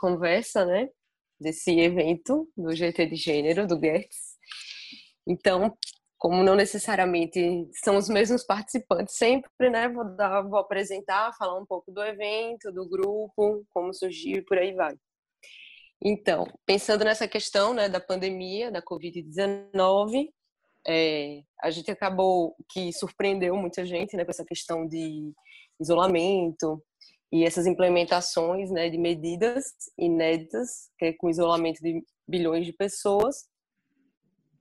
conversa, 0.00 0.64
né? 0.64 0.88
Desse 1.38 1.78
evento 1.78 2.50
do 2.56 2.74
GT 2.74 3.06
de 3.06 3.16
Gênero, 3.16 3.66
do 3.66 3.78
Gertz. 3.78 4.36
Então, 5.26 5.76
como 6.18 6.42
não 6.42 6.54
necessariamente 6.54 7.68
são 7.82 7.96
os 7.96 8.08
mesmos 8.08 8.44
participantes 8.44 9.16
sempre, 9.16 9.70
né? 9.70 9.88
Vou, 9.88 10.04
dar, 10.16 10.42
vou 10.42 10.58
apresentar, 10.58 11.34
falar 11.38 11.58
um 11.58 11.66
pouco 11.66 11.92
do 11.92 12.02
evento, 12.02 12.72
do 12.72 12.88
grupo, 12.88 13.64
como 13.70 13.94
surgiu 13.94 14.38
e 14.38 14.44
por 14.44 14.58
aí 14.58 14.74
vai. 14.74 14.94
Então, 16.02 16.46
pensando 16.66 17.04
nessa 17.04 17.28
questão 17.28 17.74
né, 17.74 17.88
da 17.88 18.00
pandemia, 18.00 18.70
da 18.70 18.82
Covid-19, 18.82 20.28
é, 20.86 21.42
a 21.62 21.70
gente 21.70 21.90
acabou 21.90 22.54
que 22.70 22.92
surpreendeu 22.92 23.54
muita 23.56 23.84
gente 23.84 24.16
né, 24.16 24.24
com 24.24 24.30
essa 24.30 24.44
questão 24.44 24.86
de 24.86 25.32
isolamento 25.80 26.82
e 27.32 27.44
essas 27.44 27.66
implementações 27.66 28.70
né, 28.70 28.90
de 28.90 28.98
medidas 28.98 29.64
inéditas, 29.96 30.90
que 30.98 31.06
é 31.06 31.12
com 31.12 31.30
isolamento 31.30 31.80
de 31.80 32.04
bilhões 32.26 32.66
de 32.66 32.72
pessoas, 32.72 33.48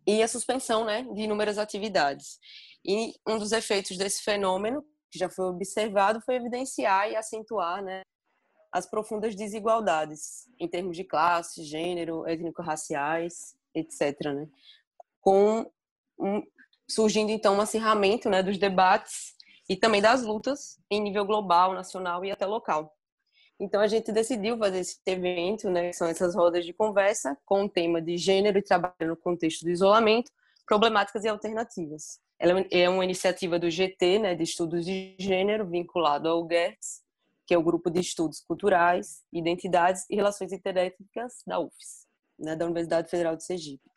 e 0.05 0.21
a 0.21 0.27
suspensão 0.27 0.85
né, 0.85 1.03
de 1.13 1.21
inúmeras 1.21 1.57
atividades. 1.57 2.39
E 2.85 3.13
um 3.27 3.37
dos 3.37 3.51
efeitos 3.51 3.97
desse 3.97 4.23
fenômeno, 4.23 4.83
que 5.11 5.19
já 5.19 5.29
foi 5.29 5.45
observado, 5.45 6.21
foi 6.21 6.35
evidenciar 6.35 7.09
e 7.09 7.15
acentuar 7.15 7.83
né, 7.83 8.01
as 8.71 8.89
profundas 8.89 9.35
desigualdades 9.35 10.47
em 10.59 10.67
termos 10.67 10.95
de 10.95 11.03
classe, 11.03 11.63
gênero, 11.63 12.27
étnico-raciais, 12.27 13.55
etc. 13.73 14.15
Né? 14.25 14.47
Com 15.21 15.71
um, 16.19 16.43
surgindo 16.87 17.31
então 17.31 17.55
um 17.55 17.61
acirramento 17.61 18.29
né, 18.29 18.43
dos 18.43 18.57
debates 18.57 19.35
e 19.69 19.75
também 19.75 20.01
das 20.01 20.23
lutas 20.23 20.79
em 20.89 20.99
nível 20.99 21.23
global, 21.23 21.73
nacional 21.73 22.25
e 22.25 22.31
até 22.31 22.45
local. 22.45 22.91
Então 23.59 23.81
a 23.81 23.87
gente 23.87 24.11
decidiu 24.11 24.57
fazer 24.57 24.79
esse 24.79 24.97
evento, 25.05 25.69
né, 25.69 25.89
que 25.89 25.95
são 25.95 26.07
essas 26.07 26.33
rodas 26.33 26.65
de 26.65 26.73
conversa 26.73 27.37
com 27.45 27.65
o 27.65 27.69
tema 27.69 28.01
de 28.01 28.17
gênero 28.17 28.57
e 28.57 28.63
trabalho 28.63 29.09
no 29.09 29.17
contexto 29.17 29.63
do 29.63 29.69
isolamento, 29.69 30.31
problemáticas 30.65 31.25
e 31.25 31.27
alternativas. 31.27 32.19
Ela 32.39 32.65
é 32.71 32.87
uma 32.87 33.03
iniciativa 33.03 33.59
do 33.59 33.69
GT, 33.69 34.19
né, 34.19 34.33
de 34.33 34.43
estudos 34.43 34.85
de 34.85 35.15
gênero, 35.19 35.69
vinculado 35.69 36.29
ao 36.29 36.47
GERTS, 36.47 37.01
que 37.45 37.53
é 37.53 37.57
o 37.57 37.63
grupo 37.63 37.89
de 37.89 37.99
estudos 37.99 38.39
culturais, 38.39 39.23
identidades 39.33 40.05
e 40.09 40.15
relações 40.15 40.53
interétnicas 40.53 41.43
da 41.45 41.59
UFES, 41.59 42.07
né, 42.39 42.55
da 42.55 42.65
Universidade 42.65 43.09
Federal 43.09 43.35
de 43.35 43.43
Sergipe. 43.43 43.89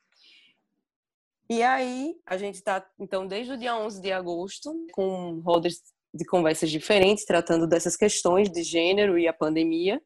E 1.53 1.63
aí, 1.63 2.15
a 2.25 2.39
gente 2.39 2.55
está, 2.55 2.83
então, 2.99 3.27
desde 3.27 3.53
o 3.53 3.59
dia 3.59 3.77
11 3.77 4.01
de 4.01 4.11
agosto, 4.11 4.73
com 4.91 5.39
rodas 5.41 5.75
de 6.15 6.25
conversas 6.25 6.71
diferentes, 6.71 7.27
tratando 7.27 7.67
dessas 7.67 7.95
questões 7.95 8.51
de 8.51 8.63
gênero 8.63 9.19
e 9.19 9.29
a 9.29 9.35
pandemia. 9.35 10.01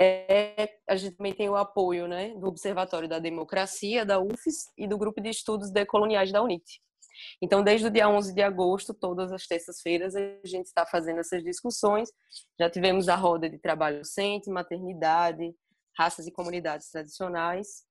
É, 0.00 0.70
a 0.88 0.96
gente 0.96 1.16
também 1.16 1.34
tem 1.34 1.50
o 1.50 1.54
apoio 1.54 2.08
né, 2.08 2.34
do 2.36 2.46
Observatório 2.46 3.06
da 3.06 3.18
Democracia, 3.18 4.06
da 4.06 4.18
UFES, 4.18 4.72
e 4.78 4.88
do 4.88 4.96
Grupo 4.96 5.20
de 5.20 5.28
Estudos 5.28 5.70
Decoloniais 5.70 6.32
da 6.32 6.42
UNIT. 6.42 6.80
Então, 7.42 7.62
desde 7.62 7.88
o 7.88 7.90
dia 7.90 8.08
11 8.08 8.32
de 8.32 8.40
agosto, 8.40 8.94
todas 8.94 9.32
as 9.32 9.46
terças-feiras, 9.46 10.16
a 10.16 10.20
gente 10.46 10.64
está 10.64 10.86
fazendo 10.86 11.20
essas 11.20 11.44
discussões. 11.44 12.08
Já 12.58 12.70
tivemos 12.70 13.10
a 13.10 13.16
roda 13.16 13.50
de 13.50 13.58
trabalho 13.58 13.98
docente, 13.98 14.48
maternidade, 14.48 15.54
raças 15.94 16.26
e 16.26 16.32
comunidades 16.32 16.88
tradicionais, 16.88 17.84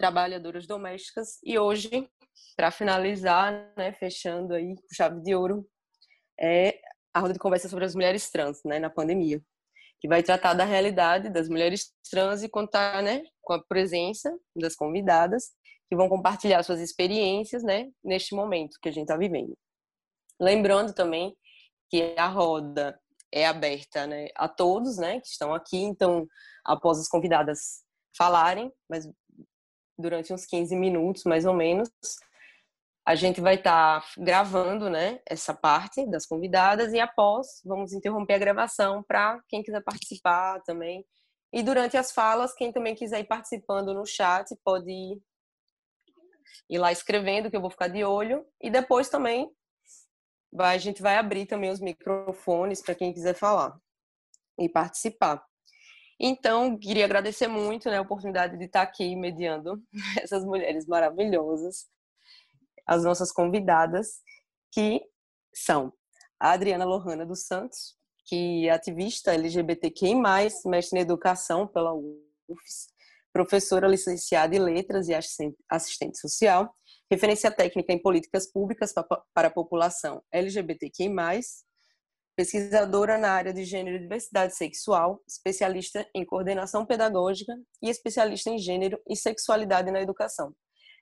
trabalhadoras 0.00 0.66
domésticas, 0.66 1.38
e 1.44 1.58
hoje, 1.58 2.08
para 2.56 2.70
finalizar, 2.70 3.70
né, 3.76 3.92
fechando 3.92 4.54
aí 4.54 4.74
com 4.74 4.94
chave 4.94 5.20
de 5.20 5.34
ouro, 5.34 5.68
é 6.40 6.80
a 7.12 7.20
roda 7.20 7.34
de 7.34 7.38
conversa 7.38 7.68
sobre 7.68 7.84
as 7.84 7.94
mulheres 7.94 8.30
trans, 8.30 8.62
né, 8.64 8.78
na 8.78 8.88
pandemia, 8.88 9.42
que 10.00 10.08
vai 10.08 10.22
tratar 10.22 10.54
da 10.54 10.64
realidade 10.64 11.28
das 11.28 11.50
mulheres 11.50 11.92
trans 12.10 12.42
e 12.42 12.48
contar, 12.48 13.02
né, 13.02 13.22
com 13.42 13.52
a 13.52 13.62
presença 13.62 14.34
das 14.56 14.74
convidadas 14.74 15.50
que 15.86 15.94
vão 15.94 16.08
compartilhar 16.08 16.62
suas 16.62 16.80
experiências, 16.80 17.62
né, 17.62 17.90
neste 18.02 18.34
momento 18.34 18.78
que 18.80 18.88
a 18.88 18.92
gente 18.92 19.02
está 19.02 19.18
vivendo. 19.18 19.54
Lembrando 20.40 20.94
também 20.94 21.36
que 21.90 22.14
a 22.16 22.26
roda 22.26 22.98
é 23.30 23.46
aberta, 23.46 24.06
né, 24.06 24.28
a 24.34 24.48
todos, 24.48 24.96
né, 24.96 25.20
que 25.20 25.28
estão 25.28 25.52
aqui, 25.52 25.76
então, 25.76 26.26
após 26.64 26.98
as 26.98 27.06
convidadas 27.06 27.82
falarem, 28.16 28.72
mas 28.88 29.06
durante 30.00 30.32
uns 30.32 30.46
15 30.46 30.74
minutos, 30.76 31.24
mais 31.24 31.44
ou 31.44 31.54
menos, 31.54 31.90
a 33.06 33.14
gente 33.14 33.40
vai 33.40 33.56
estar 33.56 34.00
tá 34.00 34.06
gravando, 34.18 34.88
né, 34.88 35.20
essa 35.26 35.54
parte 35.54 36.06
das 36.06 36.26
convidadas 36.26 36.92
e 36.92 37.00
após 37.00 37.60
vamos 37.64 37.92
interromper 37.92 38.34
a 38.34 38.38
gravação 38.38 39.02
para 39.02 39.40
quem 39.48 39.62
quiser 39.62 39.82
participar 39.82 40.60
também. 40.62 41.04
E 41.52 41.62
durante 41.62 41.96
as 41.96 42.12
falas, 42.12 42.54
quem 42.54 42.72
também 42.72 42.94
quiser 42.94 43.20
ir 43.20 43.26
participando 43.26 43.92
no 43.92 44.06
chat 44.06 44.54
pode 44.64 44.90
ir, 44.90 45.20
ir 46.68 46.78
lá 46.78 46.92
escrevendo 46.92 47.50
que 47.50 47.56
eu 47.56 47.60
vou 47.60 47.70
ficar 47.70 47.88
de 47.88 48.04
olho 48.04 48.46
e 48.60 48.70
depois 48.70 49.08
também 49.08 49.50
vai, 50.52 50.76
a 50.76 50.78
gente 50.78 51.02
vai 51.02 51.16
abrir 51.16 51.46
também 51.46 51.70
os 51.70 51.80
microfones 51.80 52.80
para 52.80 52.94
quem 52.94 53.12
quiser 53.12 53.34
falar 53.34 53.76
e 54.58 54.68
participar. 54.68 55.44
Então, 56.22 56.78
queria 56.78 57.06
agradecer 57.06 57.48
muito 57.48 57.88
né, 57.88 57.96
a 57.96 58.02
oportunidade 58.02 58.58
de 58.58 58.64
estar 58.66 58.82
aqui 58.82 59.16
mediando 59.16 59.82
essas 60.22 60.44
mulheres 60.44 60.86
maravilhosas 60.86 61.86
as 62.86 63.04
nossas 63.04 63.30
convidadas, 63.30 64.20
que 64.72 65.00
são 65.54 65.92
a 66.40 66.50
Adriana 66.50 66.84
Lohana 66.84 67.24
dos 67.24 67.46
Santos, 67.46 67.96
que 68.26 68.66
é 68.66 68.72
ativista 68.72 69.32
LGBTQI+, 69.32 70.14
mestre 70.66 70.98
em 70.98 71.02
educação 71.02 71.68
pela 71.68 71.94
UFES, 71.94 72.88
professora 73.32 73.86
licenciada 73.86 74.56
em 74.56 74.58
letras 74.58 75.08
e 75.08 75.14
assistente 75.68 76.18
social, 76.18 76.74
referência 77.08 77.50
técnica 77.50 77.92
em 77.92 78.02
políticas 78.02 78.50
públicas 78.50 78.92
para 79.32 79.48
a 79.48 79.52
população 79.52 80.20
LGBTQI+, 80.32 81.10
pesquisadora 82.40 83.18
na 83.18 83.32
área 83.32 83.52
de 83.52 83.64
gênero 83.64 83.96
e 83.96 84.00
diversidade 84.00 84.56
sexual, 84.56 85.22
especialista 85.28 86.08
em 86.14 86.24
coordenação 86.24 86.86
pedagógica 86.86 87.52
e 87.82 87.90
especialista 87.90 88.48
em 88.48 88.58
gênero 88.58 88.98
e 89.06 89.14
sexualidade 89.14 89.90
na 89.90 90.00
educação 90.00 90.54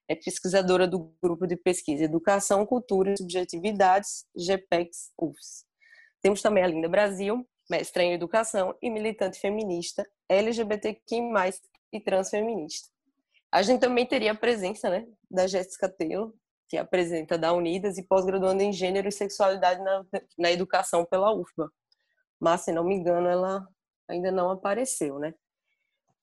é 0.09 0.15
pesquisadora 0.15 0.89
do 0.89 1.15
grupo 1.23 1.47
de 1.47 1.55
pesquisa 1.55 2.03
Educação, 2.03 2.65
Cultura 2.65 3.13
e 3.13 3.19
Subjetividades, 3.19 4.25
GPEX 4.35 5.13
UFS. 5.21 5.67
Temos 6.23 6.41
também 6.41 6.65
a 6.65 6.67
Linda 6.67 6.89
Brasil, 6.89 7.47
mestra 7.71 8.03
em 8.03 8.15
Educação 8.15 8.75
e 8.81 8.91
militante 8.91 9.39
feminista, 9.39 10.09
LGBTQ+, 10.27 11.21
e 11.93 12.01
transfeminista. 12.01 12.89
A 13.53 13.63
gente 13.63 13.81
também 13.81 14.07
teria 14.07 14.33
a 14.33 14.35
presença 14.35 14.89
né, 14.89 15.07
da 15.31 15.47
Jéssica 15.47 15.89
Telo, 15.89 16.35
que 16.69 16.77
apresenta 16.77 17.39
da 17.39 17.53
Unidas 17.53 17.99
e 17.99 18.03
pós-graduando 18.03 18.63
em 18.63 18.73
Gênero 18.73 19.09
e 19.09 19.13
Sexualidade 19.13 19.83
na, 19.83 20.05
na 20.39 20.51
Educação 20.51 21.05
pela 21.05 21.33
UFBA. 21.33 21.71
Mas, 22.39 22.63
se 22.63 22.73
não 22.73 22.85
me 22.85 22.95
engano, 22.95 23.27
ela 23.27 23.67
ainda 24.09 24.31
não 24.31 24.51
apareceu, 24.51 25.19
né? 25.19 25.35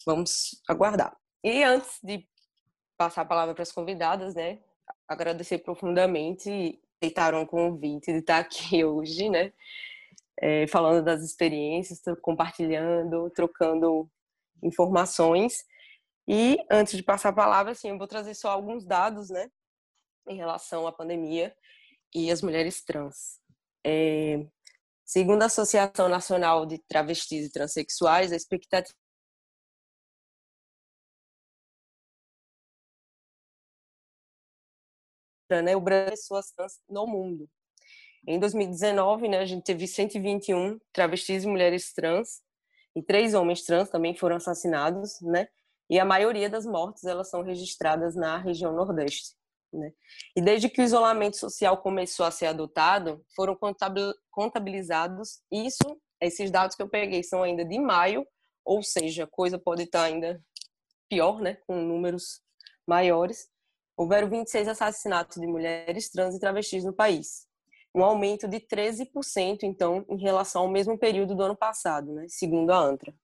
Vamos 0.05 0.61
aguardar. 0.67 1.15
E 1.43 1.63
antes 1.63 1.99
de 2.03 2.27
passar 2.97 3.21
a 3.21 3.25
palavra 3.25 3.53
para 3.53 3.63
as 3.63 3.71
convidadas, 3.71 4.35
né? 4.35 4.59
Agradecer 5.07 5.59
profundamente 5.59 6.79
aceitaram 7.05 7.43
o 7.43 7.47
convite 7.47 8.11
de 8.11 8.19
estar 8.19 8.39
aqui 8.39 8.83
hoje, 8.85 9.29
né? 9.29 9.53
É, 10.37 10.67
falando 10.67 11.03
das 11.03 11.23
experiências, 11.23 12.01
compartilhando, 12.21 13.29
trocando 13.29 14.09
informações. 14.61 15.63
E 16.27 16.57
antes 16.69 16.97
de 16.97 17.03
passar 17.03 17.29
a 17.29 17.33
palavra, 17.33 17.71
assim, 17.71 17.89
eu 17.89 17.97
vou 17.97 18.07
trazer 18.07 18.33
só 18.33 18.49
alguns 18.49 18.83
dados, 18.83 19.29
né, 19.29 19.49
em 20.27 20.35
relação 20.35 20.87
à 20.87 20.91
pandemia 20.91 21.55
e 22.13 22.31
as 22.31 22.41
mulheres 22.41 22.83
trans. 22.83 23.39
É, 23.85 24.45
segundo 25.05 25.43
a 25.43 25.45
Associação 25.45 26.09
Nacional 26.09 26.65
de 26.65 26.79
Travestis 26.87 27.47
e 27.47 27.51
Transsexuais, 27.51 28.31
a 28.31 28.35
expectativa 28.35 28.95
né, 35.49 35.75
o 35.75 35.81
Brasil 35.81 36.11
pessoas 36.11 36.51
trans 36.51 36.79
no 36.89 37.05
mundo. 37.05 37.47
Em 38.27 38.39
2019, 38.39 39.27
né, 39.27 39.39
a 39.39 39.45
gente 39.45 39.63
teve 39.63 39.87
121 39.87 40.79
travestis 40.91 41.43
e 41.43 41.47
mulheres 41.47 41.93
trans 41.93 42.41
e 42.95 43.03
três 43.03 43.33
homens 43.33 43.63
trans 43.63 43.89
também 43.89 44.15
foram 44.15 44.37
assassinados, 44.37 45.19
né? 45.21 45.47
E 45.89 45.99
a 45.99 46.05
maioria 46.05 46.49
das 46.49 46.65
mortes 46.65 47.03
elas 47.03 47.29
são 47.29 47.43
registradas 47.43 48.15
na 48.15 48.37
região 48.37 48.73
Nordeste, 48.73 49.35
né? 49.73 49.91
E 50.35 50.41
desde 50.41 50.69
que 50.69 50.81
o 50.81 50.83
isolamento 50.83 51.37
social 51.37 51.77
começou 51.81 52.25
a 52.25 52.31
ser 52.31 52.47
adotado, 52.47 53.23
foram 53.35 53.57
contabilizados 54.31 55.41
isso, 55.51 55.99
esses 56.21 56.49
dados 56.49 56.75
que 56.75 56.81
eu 56.81 56.89
peguei 56.89 57.23
são 57.23 57.43
ainda 57.43 57.65
de 57.65 57.79
maio, 57.79 58.25
ou 58.63 58.81
seja, 58.81 59.25
a 59.25 59.27
coisa 59.27 59.59
pode 59.59 59.83
estar 59.83 60.03
ainda 60.03 60.41
pior, 61.09 61.39
né, 61.39 61.57
com 61.67 61.75
números 61.81 62.41
maiores 62.87 63.47
houveram 63.97 64.29
26 64.29 64.67
assassinatos 64.67 65.39
de 65.39 65.47
mulheres 65.47 66.09
trans 66.09 66.35
e 66.35 66.39
travestis 66.39 66.83
no 66.83 66.93
país, 66.93 67.47
um 67.93 68.03
aumento 68.03 68.47
de 68.47 68.59
13%, 68.59 69.63
então, 69.63 70.05
em 70.09 70.17
relação 70.17 70.63
ao 70.63 70.67
mesmo 70.69 70.97
período 70.97 71.33
do 71.33 71.43
ano 71.43 71.55
passado, 71.55 72.13
né, 72.13 72.25
segundo 72.27 72.71
a 72.71 72.77
ANTRA. 72.77 73.15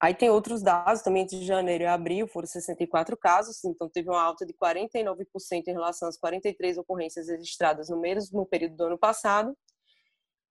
Aí 0.00 0.14
tem 0.14 0.28
outros 0.28 0.62
dados, 0.62 1.02
também 1.02 1.22
entre 1.22 1.42
janeiro 1.42 1.84
e 1.84 1.86
abril 1.86 2.28
foram 2.28 2.46
64 2.46 3.16
casos, 3.16 3.64
então 3.64 3.88
teve 3.88 4.10
uma 4.10 4.22
alta 4.22 4.44
de 4.44 4.52
49% 4.52 5.24
em 5.66 5.72
relação 5.72 6.08
às 6.08 6.18
43 6.18 6.76
ocorrências 6.76 7.28
registradas 7.28 7.88
no 7.88 7.98
mesmo 7.98 8.44
período 8.46 8.76
do 8.76 8.84
ano 8.84 8.98
passado. 8.98 9.56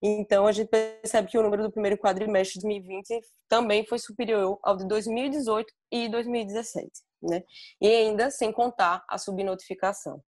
Então 0.01 0.47
a 0.47 0.51
gente 0.51 0.69
percebe 0.69 1.29
que 1.29 1.37
o 1.37 1.43
número 1.43 1.63
do 1.63 1.71
primeiro 1.71 1.97
quadrimestre 1.97 2.59
de 2.59 2.67
2020 2.67 3.19
também 3.47 3.85
foi 3.85 3.99
superior 3.99 4.59
ao 4.63 4.75
de 4.75 4.87
2018 4.87 5.71
e 5.91 6.09
2017, 6.09 6.89
né? 7.21 7.43
E 7.79 7.87
ainda 7.87 8.31
sem 8.31 8.51
contar 8.51 9.03
a 9.07 9.17
subnotificação. 9.17 10.23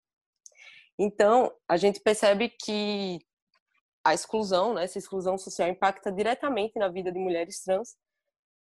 Então, 1.00 1.54
a 1.68 1.78
gente 1.78 2.00
percebe 2.00 2.50
que 2.50 3.20
a 4.04 4.14
exclusão, 4.14 4.74
né, 4.74 4.84
essa 4.84 4.98
exclusão 4.98 5.38
social 5.38 5.70
impacta 5.70 6.12
diretamente 6.12 6.80
na 6.80 6.88
vida 6.88 7.12
de 7.12 7.20
mulheres 7.20 7.62
trans 7.62 7.96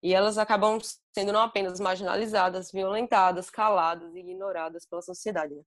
e 0.04 0.14
elas 0.14 0.38
acabam 0.38 0.80
sendo 1.14 1.32
não 1.32 1.42
apenas 1.42 1.80
marginalizadas, 1.80 2.72
violentadas, 2.72 3.50
caladas 3.50 4.14
e 4.14 4.20
ignoradas 4.20 4.86
pela 4.86 5.02
sociedade. 5.02 5.56
Né? 5.56 5.64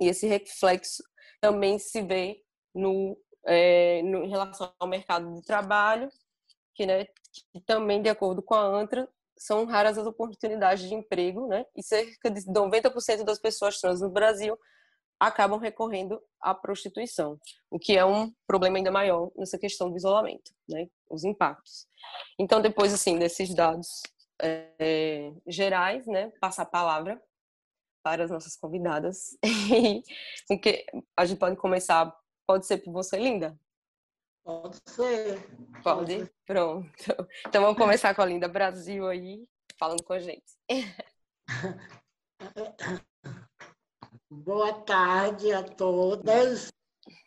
E 0.00 0.08
esse 0.08 0.26
reflexo 0.26 1.02
também 1.40 1.78
se 1.78 2.02
vê 2.02 2.42
no, 2.74 3.16
é, 3.46 4.02
no, 4.02 4.24
em 4.24 4.28
relação 4.28 4.72
ao 4.78 4.88
mercado 4.88 5.32
de 5.34 5.42
trabalho, 5.42 6.08
que, 6.74 6.86
né, 6.86 7.06
que 7.52 7.60
também, 7.66 8.00
de 8.00 8.08
acordo 8.08 8.42
com 8.42 8.54
a 8.54 8.64
ANTRA, 8.64 9.08
são 9.38 9.64
raras 9.64 9.98
as 9.98 10.06
oportunidades 10.06 10.88
de 10.88 10.94
emprego, 10.94 11.48
né? 11.48 11.66
E 11.76 11.82
cerca 11.82 12.30
de 12.30 12.40
90% 12.42 13.24
das 13.24 13.38
pessoas 13.38 13.80
trans 13.80 14.00
no 14.00 14.08
Brasil 14.08 14.56
acabam 15.22 15.58
recorrendo 15.58 16.20
à 16.40 16.52
prostituição, 16.52 17.38
o 17.70 17.78
que 17.78 17.96
é 17.96 18.04
um 18.04 18.34
problema 18.44 18.76
ainda 18.76 18.90
maior 18.90 19.30
nessa 19.36 19.56
questão 19.56 19.88
do 19.88 19.96
isolamento, 19.96 20.52
né? 20.68 20.88
Os 21.08 21.22
impactos. 21.22 21.86
Então, 22.36 22.60
depois 22.60 22.92
assim 22.92 23.16
desses 23.18 23.54
dados 23.54 24.02
é, 24.40 25.32
gerais, 25.46 26.08
né, 26.08 26.32
passa 26.40 26.62
a 26.62 26.66
palavra 26.66 27.22
para 28.02 28.24
as 28.24 28.32
nossas 28.32 28.56
convidadas 28.56 29.38
e 30.50 30.58
que 30.58 30.84
a 31.16 31.24
gente 31.24 31.38
pode 31.38 31.54
começar, 31.54 32.12
pode 32.44 32.66
ser 32.66 32.78
por 32.78 32.92
você, 32.92 33.16
Linda. 33.16 33.56
Pode 34.44 34.76
ser. 34.86 35.40
Pode? 35.84 36.16
Pode. 36.16 36.32
Pronto. 36.44 37.28
Então 37.46 37.62
vamos 37.62 37.78
começar 37.78 38.12
com 38.12 38.22
a 38.22 38.26
Linda 38.26 38.48
Brasil 38.48 39.06
aí, 39.06 39.46
falando 39.78 40.02
com 40.02 40.14
a 40.14 40.18
gente. 40.18 40.58
Boa 44.32 44.72
tarde 44.72 45.52
a 45.52 45.62
todas. 45.62 46.72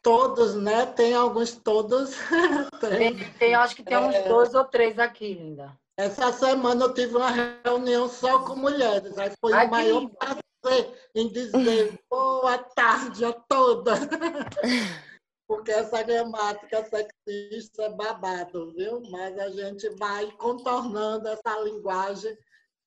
Todos, 0.02 0.56
né? 0.56 0.88
Tem 0.88 1.14
alguns 1.14 1.56
todos. 1.56 2.16
tem, 2.82 3.32
tem, 3.34 3.54
acho 3.54 3.76
que 3.76 3.84
tem 3.84 3.96
uns 3.98 4.16
é, 4.16 4.28
dois 4.28 4.56
ou 4.56 4.66
três 4.66 4.98
aqui 4.98 5.38
ainda. 5.40 5.78
Essa 5.96 6.34
semana 6.34 6.86
eu 6.86 6.94
tive 6.96 7.16
uma 7.16 7.30
reunião 7.64 8.10
só 8.10 8.40
com 8.40 8.56
mulheres. 8.56 9.18
Aí 9.20 9.32
foi 9.40 9.54
o 9.54 9.70
maior 9.70 10.10
prazer 10.10 11.10
em 11.14 11.32
dizer 11.32 12.00
boa 12.10 12.58
tarde 12.58 13.24
a 13.24 13.34
todas. 13.34 14.00
Porque 15.48 15.72
essa 15.72 16.02
gramática 16.02 16.84
sexista 16.86 17.84
é 17.84 17.90
babado, 17.90 18.74
viu? 18.74 19.00
Mas 19.12 19.38
a 19.38 19.50
gente 19.52 19.88
vai 19.92 20.32
contornando 20.32 21.28
essa 21.28 21.62
linguagem 21.62 22.36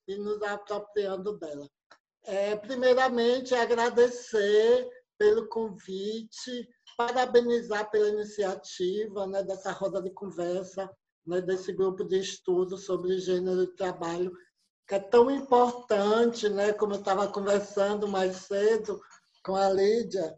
e 0.09 0.17
nos 0.17 0.43
apropriando 0.43 1.38
dela. 1.38 1.69
É, 2.28 2.54
primeiramente, 2.56 3.54
agradecer 3.54 4.86
pelo 5.16 5.48
convite, 5.48 6.69
parabenizar 6.94 7.90
pela 7.90 8.10
iniciativa 8.10 9.26
né, 9.26 9.42
dessa 9.42 9.72
roda 9.72 10.02
de 10.02 10.10
conversa, 10.10 10.90
né, 11.26 11.40
desse 11.40 11.72
grupo 11.72 12.04
de 12.04 12.19
estudo 12.19 12.76
sobre 12.76 13.19
gênero 13.19 13.62
e 13.62 13.75
trabalho, 13.75 14.30
que 14.86 14.94
é 14.94 14.98
tão 14.98 15.30
importante, 15.30 16.50
né, 16.50 16.70
como 16.75 16.92
eu 16.92 16.98
estava 16.98 17.26
conversando 17.28 18.06
mais 18.06 18.36
cedo 18.36 19.00
com 19.42 19.56
a 19.56 19.70
Lídia, 19.70 20.34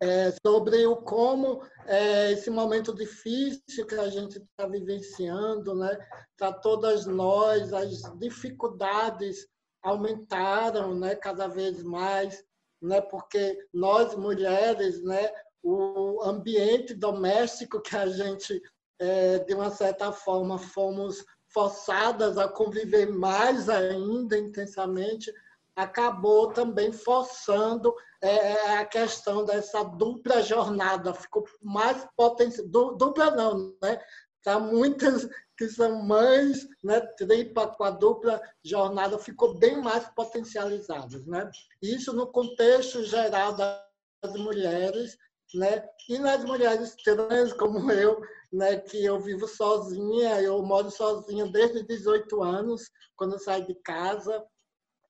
é, 0.00 0.32
sobre 0.42 0.86
o 0.86 0.96
como 0.96 1.62
é, 1.84 2.32
esse 2.32 2.48
momento 2.48 2.94
difícil 2.94 3.86
que 3.86 3.96
a 3.96 4.08
gente 4.08 4.38
está 4.38 4.66
vivenciando, 4.66 5.74
né, 5.74 5.94
para 6.38 6.54
todas 6.54 7.04
nós, 7.04 7.74
as 7.74 8.00
dificuldades 8.18 9.46
aumentaram 9.82 10.94
né, 10.94 11.14
cada 11.14 11.48
vez 11.48 11.82
mais, 11.82 12.44
né, 12.80 13.00
porque 13.00 13.58
nós 13.72 14.14
mulheres, 14.14 15.02
né, 15.02 15.30
o 15.62 16.22
ambiente 16.22 16.94
doméstico 16.94 17.80
que 17.80 17.96
a 17.96 18.06
gente, 18.06 18.60
é, 18.98 19.38
de 19.40 19.54
uma 19.54 19.70
certa 19.70 20.12
forma, 20.12 20.58
fomos 20.58 21.24
forçadas 21.48 22.38
a 22.38 22.48
conviver 22.48 23.06
mais 23.06 23.68
ainda 23.68 24.38
intensamente, 24.38 25.32
acabou 25.74 26.52
também 26.52 26.92
forçando 26.92 27.94
é, 28.20 28.28
é 28.30 28.78
a 28.78 28.84
questão 28.84 29.44
dessa 29.44 29.82
dupla 29.84 30.42
jornada, 30.42 31.14
ficou 31.14 31.44
mais 31.62 32.06
potencial, 32.16 32.66
dupla 32.96 33.30
não, 33.30 33.76
né? 33.80 34.00
Para 34.42 34.58
muitas 34.58 35.28
que 35.58 35.68
são 35.68 36.00
mães, 36.04 36.68
né, 36.84 37.00
tripa, 37.00 37.66
quadrupla 37.66 38.40
jornada, 38.64 39.18
ficou 39.18 39.58
bem 39.58 39.82
mais 39.82 40.08
potencializadas. 40.14 41.26
Né? 41.26 41.50
Isso 41.82 42.12
no 42.12 42.28
contexto 42.28 43.02
geral 43.02 43.56
das 43.56 44.36
mulheres, 44.36 45.18
né? 45.52 45.84
e 46.08 46.16
nas 46.18 46.44
mulheres 46.44 46.94
trans, 47.02 47.52
como 47.52 47.90
eu, 47.90 48.22
né, 48.52 48.76
que 48.76 49.04
eu 49.04 49.18
vivo 49.20 49.48
sozinha, 49.48 50.40
eu 50.40 50.62
moro 50.62 50.92
sozinha 50.92 51.46
desde 51.50 51.82
18 51.82 52.40
anos, 52.40 52.88
quando 53.16 53.32
eu 53.32 53.40
saí 53.40 53.66
de 53.66 53.74
casa, 53.82 54.44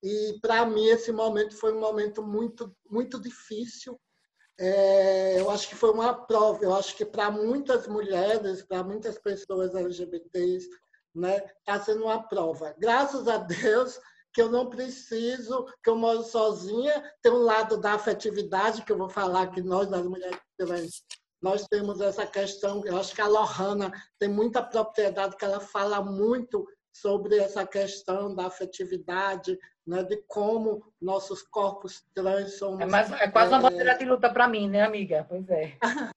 e 0.01 0.39
para 0.41 0.65
mim 0.65 0.87
esse 0.87 1.11
momento 1.11 1.55
foi 1.55 1.73
um 1.73 1.79
momento 1.79 2.23
muito, 2.23 2.75
muito 2.89 3.21
difícil, 3.21 3.99
é, 4.59 5.39
eu 5.39 5.49
acho 5.49 5.69
que 5.69 5.75
foi 5.75 5.91
uma 5.91 6.13
prova. 6.13 6.63
Eu 6.63 6.75
acho 6.75 6.95
que 6.95 7.05
para 7.05 7.31
muitas 7.31 7.87
mulheres, 7.87 8.61
para 8.61 8.83
muitas 8.83 9.17
pessoas 9.17 9.73
LGBTs, 9.73 10.69
né, 11.15 11.41
está 11.59 11.79
sendo 11.79 12.03
uma 12.03 12.21
prova. 12.27 12.75
Graças 12.77 13.27
a 13.27 13.37
Deus 13.37 13.99
que 14.33 14.41
eu 14.41 14.51
não 14.51 14.69
preciso, 14.69 15.65
que 15.83 15.89
eu 15.89 15.95
moro 15.95 16.23
sozinha. 16.23 17.03
Tem 17.21 17.31
um 17.31 17.43
lado 17.43 17.77
da 17.77 17.93
afetividade 17.93 18.83
que 18.83 18.91
eu 18.91 18.97
vou 18.97 19.09
falar 19.09 19.47
que 19.47 19.61
nós, 19.61 19.89
das 19.89 20.05
mulheres 20.05 20.39
nós 21.41 21.65
temos 21.67 22.01
essa 22.01 22.27
questão. 22.27 22.85
Eu 22.85 22.97
acho 22.97 23.15
que 23.15 23.21
a 23.21 23.27
Lohana 23.27 23.91
tem 24.19 24.29
muita 24.29 24.61
propriedade, 24.61 25.37
que 25.37 25.45
ela 25.45 25.59
fala 25.59 26.01
muito 26.01 26.67
sobre 26.93 27.37
essa 27.37 27.65
questão 27.65 28.33
da 28.33 28.47
afetividade, 28.47 29.57
né, 29.85 30.03
de 30.03 30.17
como 30.27 30.83
nossos 31.01 31.41
corpos 31.41 32.03
trans 32.13 32.53
somos. 32.53 32.81
É, 32.81 32.85
mais, 32.85 33.11
é 33.11 33.27
quase 33.27 33.53
uma 33.53 33.61
bandeira 33.61 33.97
de 33.97 34.05
luta 34.05 34.31
para 34.31 34.47
mim, 34.47 34.69
né, 34.69 34.83
amiga? 34.83 35.25
Pois 35.27 35.49
é. 35.49 35.77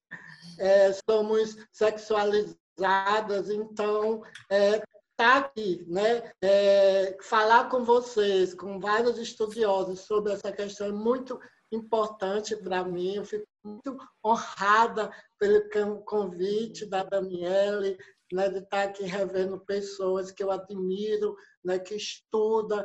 é 0.59 0.93
somos 1.09 1.57
sexualizadas, 1.73 3.49
então 3.51 4.23
é, 4.51 4.83
tá 5.17 5.39
aqui, 5.39 5.85
né? 5.89 6.33
É, 6.43 7.17
falar 7.23 7.69
com 7.69 7.85
vocês, 7.85 8.55
com 8.55 8.79
vários 8.81 9.19
estudiosos 9.19 10.01
sobre 10.01 10.33
essa 10.33 10.53
questão 10.53 10.89
é 10.89 10.93
muito 10.93 11.41
importante 11.71 12.57
para 12.57 12.85
mim. 12.85 13.15
Eu 13.15 13.25
fico 13.25 13.47
muito 13.65 13.97
honrada 14.25 15.11
pelo 15.39 16.03
convite 16.03 16.85
da 16.87 17.03
Daniele, 17.05 17.97
né, 18.33 18.49
de 18.49 18.59
estar 18.59 18.85
aqui 18.85 19.05
revendo 19.05 19.61
pessoas 19.61 20.33
que 20.33 20.43
eu 20.43 20.51
admiro, 20.51 21.37
né, 21.63 21.79
que 21.79 21.95
estudam, 21.95 22.85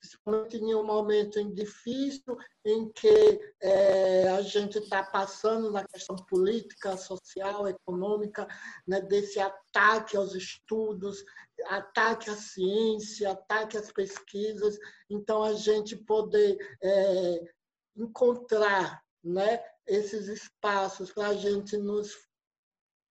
principalmente 0.00 0.56
em 0.56 0.74
um 0.74 0.84
momento 0.84 1.42
difícil 1.54 2.36
em 2.64 2.90
que 2.92 3.40
é, 3.60 4.28
a 4.28 4.42
gente 4.42 4.78
está 4.78 5.02
passando 5.02 5.70
na 5.70 5.86
questão 5.86 6.16
política, 6.16 6.96
social, 6.96 7.68
econômica, 7.68 8.46
né, 8.86 9.00
desse 9.00 9.38
ataque 9.38 10.16
aos 10.16 10.34
estudos, 10.34 11.24
ataque 11.66 12.30
à 12.30 12.34
ciência, 12.34 13.30
ataque 13.30 13.76
às 13.76 13.92
pesquisas. 13.92 14.78
Então, 15.08 15.42
a 15.42 15.52
gente 15.52 15.96
poder 15.96 16.58
é, 16.82 17.52
encontrar 17.96 19.02
né, 19.22 19.62
esses 19.86 20.28
espaços 20.28 21.12
para 21.12 21.28
a 21.28 21.34
gente 21.34 21.76
nos 21.76 22.29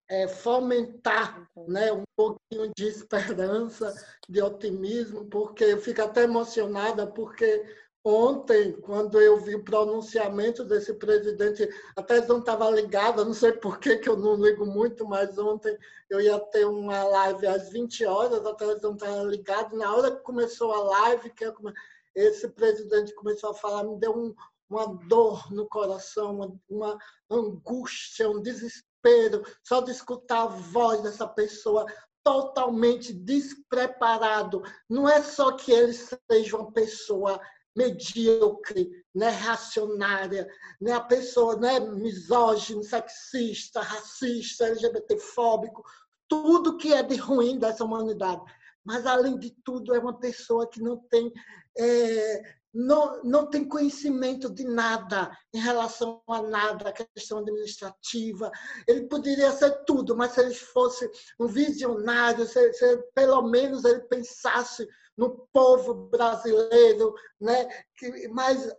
é, 0.10 0.28
fomentar 0.28 1.48
né, 1.68 1.94
um 1.94 2.04
pouquinho 2.16 2.72
de 2.76 2.88
esperança, 2.88 3.94
de 4.28 4.42
otimismo, 4.42 5.26
porque 5.26 5.64
eu 5.64 5.78
fico 5.80 6.02
até 6.02 6.24
emocionada, 6.24 7.06
porque 7.06 7.64
ontem, 8.04 8.74
quando 8.82 9.22
eu 9.22 9.40
vi 9.40 9.56
o 9.56 9.64
pronunciamento 9.64 10.64
desse 10.64 10.96
presidente, 10.96 11.70
a 11.96 12.02
televisão 12.02 12.40
estava 12.40 12.70
ligada, 12.72 13.24
não 13.24 13.34
sei 13.34 13.52
por 13.52 13.80
que, 13.80 13.98
que 13.98 14.10
eu 14.10 14.18
não 14.18 14.36
ligo 14.36 14.66
muito, 14.66 15.06
mas 15.06 15.38
ontem 15.38 15.78
eu 16.10 16.20
ia 16.20 16.40
ter 16.40 16.66
uma 16.66 17.04
live 17.04 17.46
às 17.46 17.70
20 17.70 18.06
horas, 18.06 18.44
a 18.46 18.56
televisão 18.56 18.94
estava 18.94 19.24
ligada, 19.24 19.78
na 19.78 19.96
hora 19.96 20.16
que 20.16 20.24
começou 20.24 20.74
a 20.74 20.84
live, 20.84 21.30
que 21.32 21.46
esse 22.16 22.50
presidente 22.50 23.14
começou 23.14 23.52
a 23.52 23.54
falar, 23.54 23.84
me 23.84 24.00
deu 24.00 24.18
um, 24.18 24.34
uma 24.68 24.88
dor 25.08 25.54
no 25.54 25.68
coração, 25.68 26.36
uma, 26.36 26.60
uma 26.68 26.98
angústia, 27.30 28.28
um 28.28 28.42
desespero 28.42 28.89
desespero, 29.04 29.44
só 29.64 29.82
de 29.82 29.92
escutar 29.92 30.44
a 30.44 30.48
voz 30.48 31.02
dessa 31.02 31.28
pessoa 31.28 31.86
totalmente 32.24 33.14
despreparado. 33.14 34.62
Não 34.90 35.08
é 35.08 35.22
só 35.24 35.54
que 35.54 35.72
ele 35.72 35.94
seja 35.94 36.58
uma 36.58 36.72
pessoa 36.72 37.40
medíocre, 37.76 38.90
né, 39.16 39.30
reacionária, 39.30 40.48
né, 40.82 40.92
a 40.92 41.00
pessoa 41.00 41.56
né, 41.56 41.80
misógino, 41.80 42.84
sexista, 42.84 43.80
racista, 43.80 44.66
LGBTfóbico, 44.66 45.84
tudo 46.28 46.78
que 46.78 46.94
é 46.94 47.02
de 47.02 47.16
ruim 47.16 47.58
dessa 47.58 47.86
humanidade. 47.86 48.42
Mas, 48.84 49.06
além 49.06 49.38
de 49.38 49.52
tudo, 49.64 49.94
é 49.94 50.00
uma 50.00 50.18
pessoa 50.20 50.70
que 50.70 50.82
não 50.82 50.98
tem 51.10 51.32
é, 51.78 52.59
não, 52.74 53.24
não 53.24 53.50
tem 53.50 53.68
conhecimento 53.68 54.50
de 54.50 54.64
nada 54.64 55.36
em 55.54 55.60
relação 55.60 56.22
a 56.28 56.42
nada, 56.42 56.90
a 56.90 56.94
questão 56.94 57.40
administrativa. 57.40 58.52
Ele 58.88 59.08
poderia 59.08 59.52
ser 59.52 59.84
tudo, 59.86 60.16
mas 60.16 60.34
se 60.34 60.42
ele 60.42 60.54
fosse 60.54 61.10
um 61.40 61.48
visionário, 61.48 62.46
se, 62.46 62.74
se 62.74 62.98
pelo 63.16 63.42
menos 63.44 63.84
ele 63.86 64.02
pensasse 64.02 64.88
no 65.18 65.48
povo 65.52 66.10
brasileiro, 66.10 67.14
né? 67.42 67.68
Que, 67.98 68.28
mas 68.30 68.72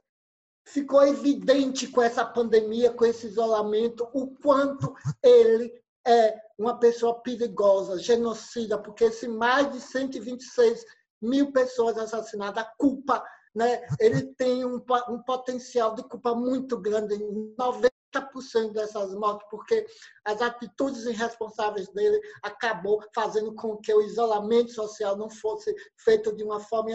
ficou 0.65 1.05
evidente 1.05 1.89
com 1.89 2.01
essa 2.01 2.25
pandemia, 2.25 2.93
com 2.93 3.05
esse 3.05 3.27
isolamento, 3.27 4.09
o 4.15 4.35
quanto 4.37 4.95
ele 5.23 5.73
é 6.07 6.41
uma 6.59 6.79
pessoa 6.79 7.21
perigosa, 7.21 7.99
genocida, 7.99 8.79
porque 8.79 9.11
se 9.11 9.29
mais 9.29 9.71
de 9.73 9.81
126 9.81 10.85
mil 11.21 11.53
pessoas 11.53 11.99
assassinadas, 11.99 12.65
a 12.65 12.73
culpa 12.79 13.23
né, 13.55 13.87
ele 13.99 14.35
tem 14.35 14.65
um, 14.65 14.83
um 15.09 15.23
potencial 15.23 15.95
de 15.95 16.03
culpa 16.05 16.35
muito 16.35 16.79
grande 16.79 17.15
em 17.15 17.55
90% 17.57 18.73
dessas 18.73 19.15
mortes, 19.15 19.47
porque 19.51 19.87
as 20.25 20.41
atitudes 20.41 21.05
irresponsáveis 21.05 21.89
dele 21.89 22.21
acabou 22.43 23.03
fazendo 23.15 23.55
com 23.55 23.77
que 23.77 23.93
o 23.93 24.03
isolamento 24.03 24.73
social 24.73 25.17
não 25.17 25.31
fosse 25.31 25.75
feito 25.99 26.35
de 26.35 26.43
uma 26.43 26.61
forma 26.61 26.91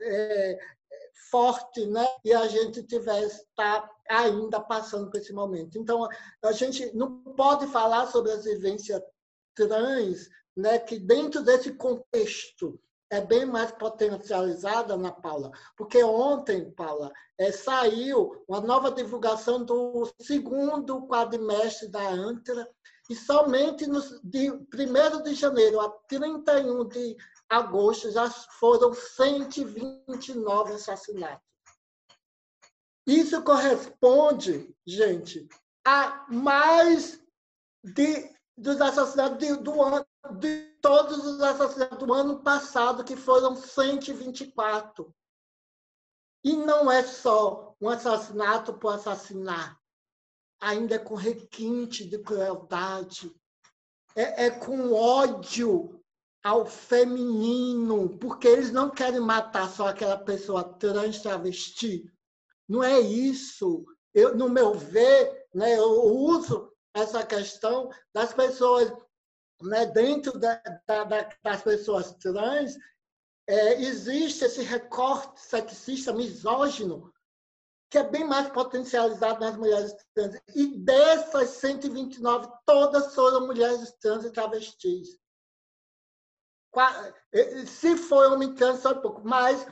é, 0.00 0.58
forte, 1.30 1.86
né? 1.86 2.06
E 2.24 2.32
a 2.32 2.46
gente 2.46 2.82
tivesse 2.82 3.46
tá 3.54 3.88
ainda 4.08 4.60
passando 4.60 5.10
por 5.10 5.20
esse 5.20 5.32
momento. 5.32 5.78
Então, 5.78 6.08
a 6.42 6.52
gente 6.52 6.94
não 6.94 7.22
pode 7.22 7.66
falar 7.68 8.06
sobre 8.06 8.32
as 8.32 8.44
vivências 8.44 9.02
trans, 9.54 10.28
né? 10.56 10.78
Que 10.78 10.98
dentro 10.98 11.42
desse 11.42 11.72
contexto 11.74 12.80
é 13.10 13.20
bem 13.20 13.46
mais 13.46 13.72
potencializada, 13.72 14.94
Ana 14.94 15.12
Paula, 15.12 15.50
porque 15.76 16.02
ontem, 16.02 16.70
Paula, 16.72 17.12
é, 17.38 17.50
saiu 17.50 18.44
uma 18.46 18.60
nova 18.60 18.90
divulgação 18.90 19.64
do 19.64 20.10
segundo 20.20 21.06
quadrimestre 21.06 21.88
da 21.88 22.06
ANTRA, 22.08 22.68
e 23.08 23.14
somente 23.14 23.86
no, 23.86 24.00
de 24.22 24.50
1 24.50 25.22
de 25.22 25.34
janeiro 25.34 25.80
a 25.80 25.88
31 26.08 26.86
de 26.88 27.16
agosto 27.48 28.10
já 28.10 28.28
foram 28.30 28.92
129 28.92 30.74
assassinatos. 30.74 31.48
Isso 33.06 33.42
corresponde, 33.42 34.74
gente, 34.86 35.48
a 35.86 36.26
mais 36.28 37.18
de, 37.82 38.30
dos 38.54 38.78
assassinatos 38.82 39.38
de, 39.38 39.56
do 39.56 39.80
ano, 39.82 40.06
de 40.32 40.64
todos 40.80 41.24
os 41.24 41.40
assassinatos 41.40 42.06
do 42.06 42.12
ano 42.12 42.42
passado, 42.42 43.04
que 43.04 43.16
foram 43.16 43.56
124. 43.56 45.14
E 46.44 46.56
não 46.56 46.90
é 46.90 47.02
só 47.02 47.74
um 47.80 47.88
assassinato 47.88 48.74
por 48.74 48.94
assassinar, 48.94 49.78
ainda 50.60 50.94
é 50.94 50.98
com 50.98 51.14
requinte 51.14 52.04
de 52.04 52.18
crueldade, 52.18 53.34
é, 54.14 54.46
é 54.46 54.50
com 54.50 54.92
ódio 54.92 55.98
ao 56.42 56.64
feminino, 56.64 58.16
porque 58.18 58.48
eles 58.48 58.70
não 58.70 58.90
querem 58.90 59.20
matar 59.20 59.68
só 59.68 59.88
aquela 59.88 60.16
pessoa 60.16 60.64
trans 60.64 61.20
travesti. 61.20 62.10
Não 62.68 62.82
é 62.82 63.00
isso. 63.00 63.84
Eu, 64.14 64.36
no 64.36 64.48
meu 64.48 64.74
ver, 64.74 65.46
né, 65.54 65.76
eu 65.76 66.04
uso 66.04 66.72
essa 66.94 67.24
questão 67.24 67.90
das 68.12 68.32
pessoas 68.32 68.92
né, 69.62 69.86
dentro 69.86 70.38
da, 70.38 70.54
da, 70.86 71.04
das 71.42 71.62
pessoas 71.62 72.12
trans, 72.14 72.76
é, 73.46 73.80
existe 73.80 74.44
esse 74.44 74.62
recorte 74.62 75.40
sexista, 75.40 76.12
misógino, 76.12 77.12
que 77.90 77.98
é 77.98 78.04
bem 78.04 78.24
mais 78.24 78.48
potencializado 78.50 79.40
nas 79.40 79.56
mulheres 79.56 79.94
trans. 80.14 80.38
E 80.54 80.78
dessas 80.78 81.48
129, 81.50 82.48
todas 82.66 83.14
foram 83.14 83.46
mulheres 83.46 83.92
trans 84.00 84.24
e 84.24 84.30
travestis. 84.30 85.18
Se 87.66 87.96
for 87.96 88.32
homem 88.32 88.54
trans, 88.54 88.80
só 88.80 88.92
um 88.92 89.00
pouco. 89.00 89.22
Mas 89.26 89.66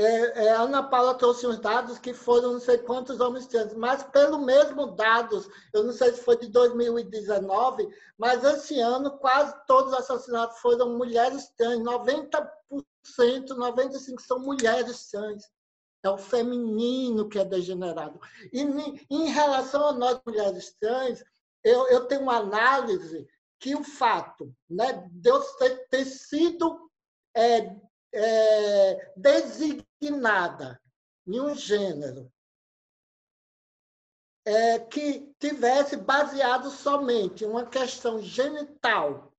é, 0.00 0.44
é, 0.44 0.50
a 0.52 0.60
Ana 0.60 0.80
Paula 0.80 1.12
trouxe 1.16 1.44
uns 1.44 1.58
dados 1.58 1.98
que 1.98 2.14
foram 2.14 2.52
não 2.52 2.60
sei 2.60 2.78
quantos 2.78 3.18
homens 3.18 3.48
trans, 3.48 3.74
mas 3.74 4.04
pelo 4.04 4.38
mesmo 4.38 4.92
dados, 4.92 5.48
eu 5.74 5.82
não 5.82 5.92
sei 5.92 6.12
se 6.12 6.22
foi 6.22 6.38
de 6.38 6.46
2019, 6.46 7.88
mas 8.16 8.44
esse 8.44 8.78
ano 8.78 9.18
quase 9.18 9.52
todos 9.66 9.92
os 9.92 9.98
assassinatos 9.98 10.60
foram 10.60 10.96
mulheres 10.96 11.48
trans, 11.56 11.80
90%, 11.80 12.48
95% 13.48 14.20
são 14.20 14.38
mulheres 14.38 15.10
trans. 15.10 15.42
É 16.04 16.08
o 16.08 16.16
feminino 16.16 17.28
que 17.28 17.40
é 17.40 17.44
degenerado. 17.44 18.20
E 18.52 18.60
em 19.10 19.24
relação 19.26 19.84
a 19.84 19.92
nós 19.92 20.20
mulheres 20.24 20.76
trans, 20.80 21.24
eu, 21.64 21.88
eu 21.88 22.04
tenho 22.06 22.22
uma 22.22 22.36
análise 22.36 23.26
que 23.58 23.74
o 23.74 23.82
fato 23.82 24.54
né, 24.70 25.08
de 25.10 25.28
eu 25.28 25.40
ter, 25.40 25.88
ter 25.88 26.04
sido 26.04 26.88
é, 27.36 27.74
é, 28.12 29.12
designada 29.16 30.80
em 31.26 31.40
um 31.40 31.54
gênero 31.54 32.32
é, 34.44 34.78
que 34.78 35.30
tivesse 35.38 35.96
baseado 35.96 36.70
somente 36.70 37.44
uma 37.44 37.66
questão 37.66 38.22
genital, 38.22 39.32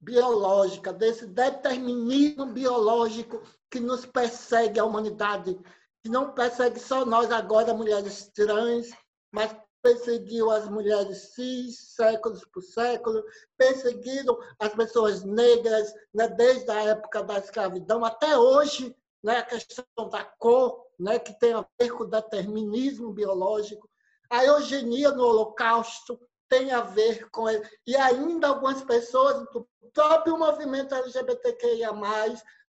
biológica, 0.00 0.94
desse 0.94 1.26
determinismo 1.26 2.46
biológico 2.46 3.42
que 3.70 3.78
nos 3.78 4.06
persegue 4.06 4.80
a 4.80 4.84
humanidade, 4.84 5.60
que 6.02 6.08
não 6.08 6.32
persegue 6.32 6.80
só 6.80 7.04
nós 7.04 7.30
agora, 7.30 7.74
mulheres 7.74 8.30
trans, 8.34 8.88
mas 9.30 9.54
perseguiu 9.82 10.50
as 10.50 10.68
mulheres 10.68 11.32
cis, 11.34 11.94
séculos 11.94 12.44
por 12.44 12.62
século, 12.62 13.24
perseguiram 13.56 14.38
as 14.58 14.74
pessoas 14.74 15.24
negras, 15.24 15.92
né, 16.12 16.28
desde 16.28 16.70
a 16.70 16.82
época 16.82 17.22
da 17.22 17.38
escravidão 17.38 18.04
até 18.04 18.36
hoje, 18.36 18.96
né, 19.22 19.38
a 19.38 19.42
questão 19.42 19.84
da 20.10 20.24
cor, 20.24 20.86
né, 20.98 21.18
que 21.18 21.38
tem 21.38 21.52
a 21.54 21.66
ver 21.78 21.90
com 21.90 22.04
o 22.04 22.10
determinismo 22.10 23.12
biológico, 23.12 23.88
a 24.30 24.44
eugenia 24.44 25.10
no 25.10 25.24
Holocausto 25.24 26.20
tem 26.48 26.72
a 26.72 26.80
ver 26.80 27.30
com 27.30 27.48
ele. 27.48 27.66
E 27.86 27.96
ainda 27.96 28.48
algumas 28.48 28.82
pessoas 28.82 29.44
do 29.52 29.68
próprio 29.92 30.38
movimento 30.38 30.94
LGBTQIA+, 30.94 31.92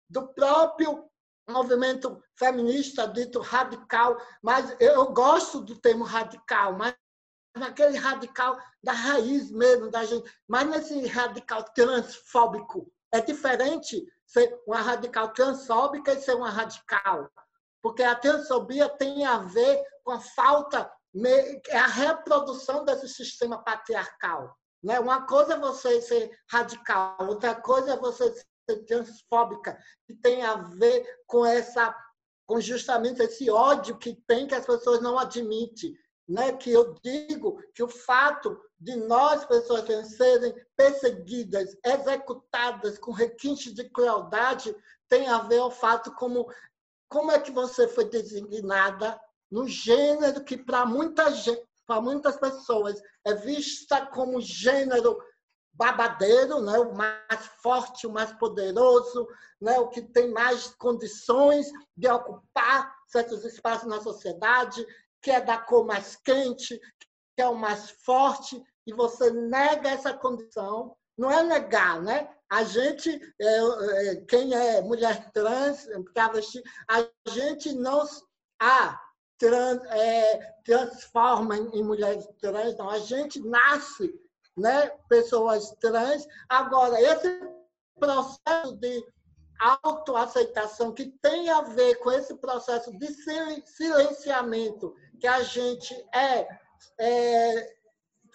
do 0.10 0.28
próprio 0.30 1.10
movimento 1.48 2.22
feminista 2.36 3.08
dito 3.08 3.40
radical, 3.40 4.18
mas 4.42 4.76
eu 4.80 5.12
gosto 5.12 5.62
do 5.62 5.78
termo 5.80 6.04
radical, 6.04 6.74
mas 6.74 6.96
naquele 7.56 7.98
radical 7.98 8.58
da 8.84 8.92
raiz 8.92 9.52
mesmo 9.52 9.90
da 9.90 10.04
gente, 10.04 10.30
mas 10.48 10.68
nesse 10.68 11.06
radical 11.08 11.64
transfóbico 11.64 12.92
é 13.12 13.22
diferente 13.22 14.06
ser 14.26 14.60
uma 14.68 14.82
radical 14.82 15.30
transfóbica 15.30 16.14
e 16.14 16.22
ser 16.22 16.36
uma 16.36 16.50
radical, 16.50 17.30
porque 17.82 18.04
a 18.04 18.16
transfobia 18.16 18.90
tem 18.90 19.26
a 19.26 19.38
ver 19.40 19.84
com 20.04 20.12
a 20.12 20.20
falta, 20.20 20.92
é 21.70 21.78
a 21.78 21.88
reprodução 21.88 22.84
desse 22.84 23.08
sistema 23.08 23.64
patriarcal. 23.64 24.58
Né? 24.84 25.00
Uma 25.00 25.26
coisa 25.26 25.54
é 25.54 25.60
você 25.60 26.02
ser 26.02 26.38
radical, 26.50 27.18
outra 27.22 27.56
coisa 27.56 27.94
é 27.94 27.98
você 27.98 28.34
transfóbica, 28.88 29.78
que 30.06 30.14
tem 30.14 30.44
a 30.44 30.56
ver 30.56 31.06
com 31.28 31.46
essa 31.46 31.96
com 32.48 32.62
justamente 32.62 33.24
esse 33.24 33.50
ódio 33.50 33.98
que 33.98 34.14
tem 34.28 34.48
que 34.48 34.54
as 34.54 34.68
pessoas 34.68 35.02
não 35.02 35.18
admitem, 35.18 35.98
né? 36.28 36.54
Que 36.54 36.72
eu 36.72 36.96
digo 37.04 37.60
que 37.74 37.82
o 37.82 37.88
fato 37.88 38.60
de 38.80 38.96
nós 38.96 39.46
pessoas 39.46 39.84
serem 40.16 40.54
perseguidas, 40.76 41.76
executadas 41.84 43.00
com 43.00 43.12
requintes 43.12 43.74
de 43.74 43.90
crueldade 43.90 44.76
tem 45.10 45.28
a 45.28 45.40
ver 45.40 45.60
o 45.62 45.72
fato 45.72 46.14
como 46.14 46.48
como 47.08 47.32
é 47.32 47.40
que 47.40 47.52
você 47.52 47.88
foi 47.88 48.06
designada 48.06 49.20
no 49.50 49.68
gênero 49.68 50.44
que 50.44 50.58
para 50.58 50.86
muita 50.86 51.32
gente, 51.32 51.66
para 51.86 52.02
muitas 52.02 52.36
pessoas 52.36 53.02
é 53.24 53.34
vista 53.34 54.06
como 54.08 54.42
gênero 54.42 55.18
babadeiro, 55.76 56.62
né? 56.62 56.78
o 56.80 56.94
mais 56.94 57.46
forte, 57.62 58.08
o 58.08 58.12
mais 58.12 58.32
poderoso, 58.34 59.28
né? 59.62 59.78
o 59.80 59.90
que 59.90 60.02
tem 60.02 60.32
mais 60.32 60.68
condições 60.76 61.72
de 61.96 62.08
ocupar 62.08 62.96
certos 63.08 63.44
espaços 63.46 63.88
na 63.88 64.02
sociedade, 64.02 64.86
que 65.22 65.32
é 65.32 65.42
da 65.42 65.58
cor 65.58 65.86
mais 65.86 66.16
quente, 66.16 66.80
que 67.36 67.42
é 67.42 67.48
o 67.48 67.56
mais 67.56 67.90
forte, 68.04 68.62
e 68.88 68.94
você 68.94 69.32
nega 69.32 69.90
essa 69.90 70.14
condição. 70.14 70.96
Não 71.18 71.32
é 71.32 71.44
negar, 71.44 72.02
né? 72.02 72.30
A 72.50 72.64
gente, 72.64 73.10
é, 73.40 73.58
é, 74.10 74.16
quem 74.28 74.54
é 74.54 74.82
mulher 74.82 75.32
trans, 75.32 75.88
travesti, 76.14 76.62
a 76.90 77.08
gente 77.30 77.74
não 77.74 78.06
a 78.62 79.00
trans, 79.38 79.84
é, 79.86 80.38
transforma 80.64 81.58
em, 81.58 81.84
mulheres 81.84 82.28
trans, 82.40 82.78
não. 82.78 82.90
A 82.90 83.00
gente 83.00 83.40
nasce, 83.40 84.14
né, 84.58 84.90
pessoas 85.10 85.72
trans. 85.80 86.28
Agora, 86.50 87.00
esse 87.02 87.42
processo 88.00 88.76
de 88.78 89.04
autoaceitação 89.60 90.92
que 90.94 91.06
tem 91.22 91.50
a 91.50 91.62
ver 91.62 91.96
com 91.96 92.12
esse 92.12 92.36
processo 92.36 92.92
de 92.98 93.08
silenciamento 93.66 94.94
que 95.20 95.28
a 95.28 95.42
gente 95.44 95.94
é, 96.14 96.48
é 97.00 97.76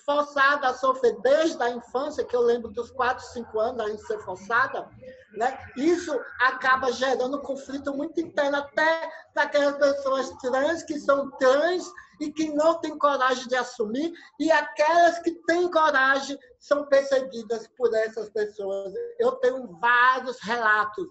forçada 0.04 0.68
a 0.68 0.74
sofrer 0.74 1.20
desde 1.20 1.62
a 1.62 1.70
infância, 1.70 2.24
que 2.24 2.34
eu 2.34 2.40
lembro 2.40 2.70
dos 2.70 2.90
4, 2.90 3.24
5 3.24 3.60
anos 3.60 3.80
a 3.80 3.88
gente 3.88 4.06
ser 4.06 4.18
forçada, 4.20 4.88
né? 5.34 5.58
isso 5.76 6.18
acaba 6.40 6.90
gerando 6.90 7.42
conflito 7.42 7.94
muito 7.94 8.18
interno 8.20 8.56
até 8.56 9.10
para 9.34 9.44
aquelas 9.44 9.76
pessoas 9.76 10.30
trans 10.40 10.82
que 10.82 10.98
são 10.98 11.30
trans 11.32 11.84
e 12.20 12.30
que 12.30 12.52
não 12.52 12.74
têm 12.80 12.98
coragem 12.98 13.48
de 13.48 13.56
assumir, 13.56 14.12
e 14.38 14.52
aquelas 14.52 15.18
que 15.20 15.32
têm 15.46 15.70
coragem 15.70 16.38
são 16.58 16.86
perseguidas 16.86 17.66
por 17.76 17.92
essas 17.94 18.28
pessoas. 18.28 18.92
Eu 19.18 19.32
tenho 19.32 19.66
vários 19.80 20.38
relatos. 20.40 21.06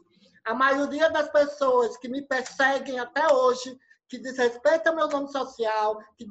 A 0.46 0.54
maioria 0.54 1.10
das 1.10 1.30
pessoas 1.30 1.98
que 1.98 2.08
me 2.08 2.22
perseguem 2.22 3.00
até 3.00 3.34
hoje 3.34 3.78
que 4.08 4.18
desrespeita 4.18 4.92
meu 4.92 5.08
nome 5.08 5.32
social, 5.32 6.00
que 6.18 6.26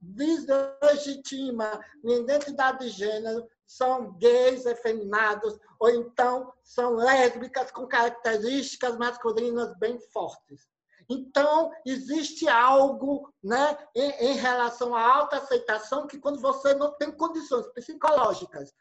deslegitima 0.00 1.78
minha 2.02 2.20
identidade 2.20 2.78
de 2.78 2.88
gênero, 2.88 3.46
são 3.66 4.12
gays 4.18 4.64
efeminados, 4.64 5.58
ou 5.78 5.90
então 5.90 6.52
são 6.62 6.94
lésbicas 6.94 7.70
com 7.70 7.86
características 7.86 8.96
masculinas 8.96 9.76
bem 9.78 9.98
fortes. 10.12 10.73
Então, 11.08 11.70
existe 11.84 12.48
algo 12.48 13.32
né, 13.42 13.76
em, 13.94 14.10
em 14.30 14.32
relação 14.34 14.94
à 14.94 15.16
autoaceitação 15.16 16.06
que, 16.06 16.18
quando 16.18 16.40
você 16.40 16.74
não 16.74 16.92
tem 16.96 17.10
condições 17.12 17.66
psicológicas, 17.72 18.72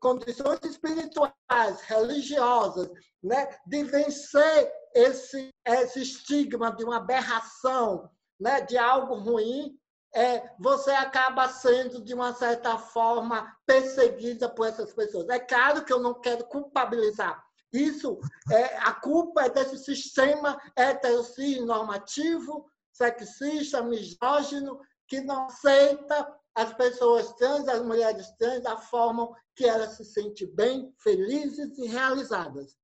condições 0.00 0.58
espirituais, 0.64 1.80
religiosas, 1.82 2.90
né, 3.22 3.56
de 3.66 3.84
vencer 3.84 4.72
esse, 4.94 5.50
esse 5.64 6.02
estigma 6.02 6.74
de 6.74 6.84
uma 6.84 6.96
aberração, 6.96 8.10
né, 8.38 8.60
de 8.60 8.76
algo 8.76 9.14
ruim, 9.14 9.78
é, 10.14 10.50
você 10.58 10.90
acaba 10.90 11.48
sendo, 11.48 12.02
de 12.02 12.12
uma 12.12 12.34
certa 12.34 12.76
forma, 12.76 13.56
perseguida 13.64 14.48
por 14.48 14.66
essas 14.66 14.92
pessoas. 14.92 15.28
É 15.28 15.38
claro 15.38 15.84
que 15.84 15.92
eu 15.92 16.00
não 16.00 16.20
quero 16.20 16.44
culpabilizar. 16.44 17.42
Isso, 17.72 18.18
é, 18.50 18.76
a 18.78 18.92
culpa 18.92 19.42
é 19.42 19.50
desse 19.50 19.78
sistema 19.78 20.60
heterossexual 20.76 21.66
normativo, 21.66 22.66
sexista, 22.92 23.82
misógino, 23.82 24.78
que 25.08 25.20
não 25.20 25.46
aceita 25.46 26.38
as 26.54 26.72
pessoas 26.74 27.32
trans, 27.34 27.66
as 27.68 27.82
mulheres 27.82 28.30
trans, 28.38 28.62
da 28.62 28.76
forma 28.76 29.28
que 29.56 29.64
elas 29.64 29.96
se 29.96 30.04
sentem 30.04 30.46
bem, 30.54 30.94
felizes 30.98 31.78
e 31.78 31.86
realizadas. 31.86 32.76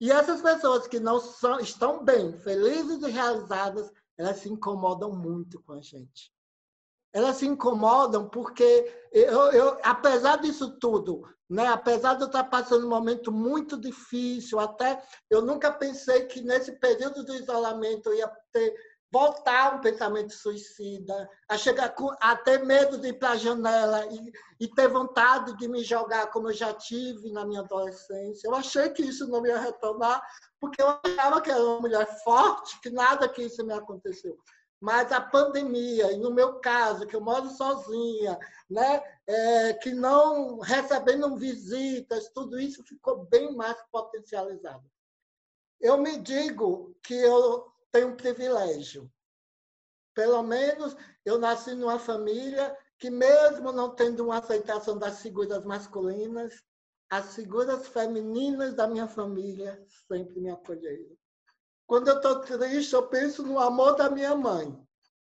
E 0.00 0.10
essas 0.10 0.42
pessoas 0.42 0.88
que 0.88 0.98
não 0.98 1.20
são, 1.20 1.60
estão 1.60 2.04
bem, 2.04 2.36
felizes 2.38 3.02
e 3.02 3.10
realizadas, 3.10 3.92
elas 4.18 4.38
se 4.38 4.48
incomodam 4.48 5.12
muito 5.12 5.62
com 5.62 5.74
a 5.74 5.80
gente. 5.80 6.32
Elas 7.14 7.36
se 7.36 7.46
incomodam 7.46 8.28
porque, 8.28 8.92
eu, 9.12 9.52
eu, 9.52 9.78
apesar 9.82 10.36
disso 10.36 10.78
tudo, 10.78 11.22
né, 11.48 11.68
apesar 11.68 12.14
de 12.14 12.22
eu 12.22 12.26
estar 12.26 12.44
passando 12.44 12.86
um 12.86 12.90
momento 12.90 13.30
muito 13.30 13.80
difícil, 13.80 14.58
até 14.58 15.00
eu 15.30 15.40
nunca 15.40 15.72
pensei 15.72 16.26
que 16.26 16.40
nesse 16.40 16.72
período 16.72 17.24
do 17.24 17.34
isolamento 17.34 18.08
eu 18.08 18.16
ia 18.16 18.30
ter 18.52 18.74
voltar 19.14 19.76
um 19.76 19.80
pensamento 19.80 20.32
suicida, 20.32 21.30
a 21.48 21.56
chegar 21.56 21.94
a 22.20 22.36
ter 22.36 22.64
medo 22.64 22.98
de 22.98 23.10
ir 23.10 23.12
para 23.12 23.30
a 23.30 23.36
janela 23.36 24.04
e, 24.06 24.32
e, 24.58 24.66
ter 24.66 24.88
vontade 24.88 25.56
de 25.56 25.68
me 25.68 25.84
jogar 25.84 26.32
como 26.32 26.48
eu 26.48 26.52
já 26.52 26.74
tive 26.74 27.30
na 27.30 27.46
minha 27.46 27.60
adolescência. 27.60 28.48
Eu 28.48 28.56
achei 28.56 28.90
que 28.90 29.02
isso 29.02 29.28
não 29.28 29.46
ia 29.46 29.56
retomar, 29.56 30.20
porque 30.60 30.82
eu 30.82 30.98
achava 31.04 31.40
que 31.40 31.48
era 31.48 31.62
uma 31.62 31.80
mulher 31.82 32.08
forte, 32.24 32.80
que 32.80 32.90
nada 32.90 33.28
que 33.28 33.42
isso 33.42 33.64
me 33.64 33.72
aconteceu. 33.72 34.36
Mas 34.84 35.10
a 35.12 35.18
pandemia, 35.18 36.12
e 36.12 36.18
no 36.18 36.30
meu 36.30 36.60
caso, 36.60 37.06
que 37.06 37.16
eu 37.16 37.20
moro 37.22 37.48
sozinha, 37.48 38.38
né, 38.68 39.02
é, 39.26 39.72
que 39.72 39.94
não 39.94 40.58
recebendo 40.58 41.34
visitas, 41.38 42.28
tudo 42.34 42.60
isso 42.60 42.84
ficou 42.84 43.24
bem 43.24 43.56
mais 43.56 43.82
potencializado. 43.90 44.84
Eu 45.80 45.96
me 45.96 46.18
digo 46.18 46.94
que 47.02 47.14
eu 47.14 47.66
tem 47.90 48.04
um 48.04 48.14
privilégio. 48.14 49.10
Pelo 50.12 50.42
menos 50.42 50.94
eu 51.24 51.38
nasci 51.38 51.74
numa 51.74 51.98
família 51.98 52.76
que, 52.98 53.08
mesmo 53.08 53.72
não 53.72 53.94
tendo 53.94 54.22
uma 54.22 54.36
aceitação 54.36 54.98
das 54.98 55.22
figuras 55.22 55.64
masculinas, 55.64 56.62
as 57.08 57.34
figuras 57.34 57.88
femininas 57.88 58.74
da 58.74 58.86
minha 58.86 59.08
família 59.08 59.82
sempre 60.06 60.38
me 60.40 60.50
acolheram. 60.50 61.16
Quando 61.86 62.08
eu 62.08 62.16
estou 62.16 62.40
triste, 62.40 62.94
eu 62.94 63.06
penso 63.08 63.42
no 63.42 63.58
amor 63.58 63.96
da 63.96 64.08
minha 64.08 64.34
mãe, 64.34 64.76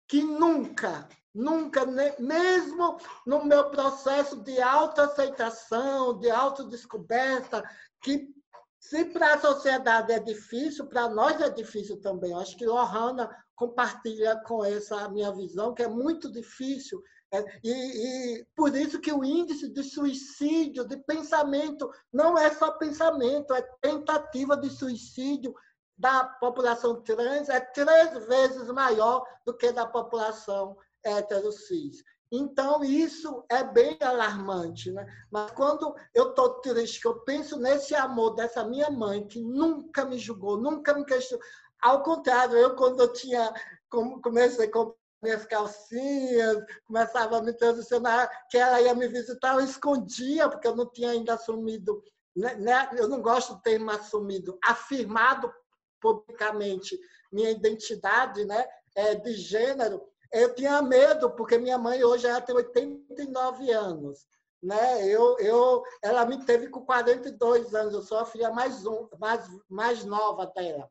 que 0.08 0.24
nunca, 0.24 1.08
nunca, 1.34 1.86
mesmo 2.18 2.98
no 3.26 3.46
meu 3.46 3.70
processo 3.70 4.38
de 4.38 4.60
autoaceitação, 4.60 6.18
de 6.20 6.30
autodescoberta, 6.30 7.64
que 8.02 8.34
se 8.80 9.06
para 9.06 9.34
a 9.34 9.40
sociedade 9.40 10.12
é 10.12 10.20
difícil, 10.20 10.88
para 10.88 11.10
nós 11.10 11.40
é 11.42 11.50
difícil 11.50 12.02
também. 12.02 12.34
Acho 12.34 12.58
que 12.58 12.66
Lohana 12.66 13.30
compartilha 13.56 14.42
com 14.46 14.64
essa 14.64 15.08
minha 15.10 15.32
visão, 15.32 15.74
que 15.74 15.84
é 15.84 15.88
muito 15.88 16.32
difícil. 16.32 17.04
É, 17.32 17.44
e, 17.64 17.72
e, 17.72 18.48
por 18.56 18.76
isso 18.76 19.00
que 19.00 19.12
o 19.12 19.24
índice 19.24 19.70
de 19.70 19.84
suicídio, 19.84 20.88
de 20.88 20.98
pensamento, 20.98 21.92
não 22.12 22.36
é 22.38 22.50
só 22.52 22.72
pensamento, 22.72 23.54
é 23.54 23.62
tentativa 23.82 24.58
de 24.58 24.70
suicídio 24.70 25.54
da 26.00 26.24
população 26.24 27.02
trans, 27.02 27.50
é 27.50 27.60
três 27.60 28.26
vezes 28.26 28.70
maior 28.70 29.26
do 29.46 29.54
que 29.54 29.70
da 29.74 29.86
população 29.86 30.78
heterossexual. 31.04 32.06
Então, 32.32 32.84
isso 32.84 33.44
é 33.50 33.64
bem 33.64 33.98
alarmante. 34.02 34.92
Né? 34.92 35.06
Mas 35.30 35.52
quando 35.52 35.94
eu 36.14 36.30
estou 36.30 36.62
triste, 36.62 37.02
que 37.02 37.08
eu 37.08 37.20
penso 37.22 37.60
nesse 37.60 37.94
amor 37.96 38.36
dessa 38.36 38.64
minha 38.64 38.90
mãe, 38.90 39.28
que 39.28 39.42
nunca 39.42 40.06
me 40.06 40.18
julgou, 40.18 40.58
nunca 40.58 40.94
me 40.94 41.04
questionou. 41.04 41.44
Ao 41.82 42.02
contrário, 42.02 42.56
eu, 42.56 42.76
quando 42.76 43.02
eu 43.02 43.12
tinha, 43.12 43.52
comecei 43.90 44.68
a 44.68 44.72
comprar 44.72 44.96
minhas 45.22 45.46
calcinhas, 45.46 46.64
começava 46.86 47.38
a 47.38 47.42
me 47.42 47.52
transicionar, 47.52 48.30
que 48.50 48.58
ela 48.58 48.80
ia 48.82 48.96
me 48.96 49.08
visitar, 49.08 49.56
eu 49.56 49.62
escondia, 49.62 50.48
porque 50.48 50.68
eu 50.68 50.76
não 50.76 50.90
tinha 50.90 51.12
ainda 51.12 51.34
assumido, 51.34 52.02
né? 52.36 52.56
né 52.56 52.90
eu 52.98 53.08
não 53.10 53.22
gosto 53.22 53.56
do 53.56 53.62
termo 53.62 53.92
assumido, 53.92 54.58
afirmado 54.64 55.52
publicamente 56.00 57.00
minha 57.32 57.52
identidade 57.52 58.46
né? 58.46 58.68
É, 58.96 59.16
de 59.16 59.34
gênero, 59.34 60.02
eu 60.32 60.54
tinha 60.54 60.82
medo, 60.82 61.32
porque 61.32 61.58
minha 61.58 61.78
mãe 61.78 62.04
hoje 62.04 62.24
já 62.24 62.42
tem 62.42 62.56
89 62.56 63.72
anos. 63.72 64.28
Né? 64.62 65.08
Eu, 65.08 65.38
eu, 65.40 65.84
ela 66.04 66.26
me 66.26 66.44
teve 66.46 66.68
com 66.68 66.82
42 66.82 67.74
anos, 67.74 67.94
eu 67.94 68.02
sou 68.02 68.18
a 68.18 68.26
filha 68.26 68.52
mais, 68.52 68.86
um, 68.86 69.08
mais, 69.18 69.48
mais 69.70 70.04
nova 70.04 70.46
dela. 70.48 70.90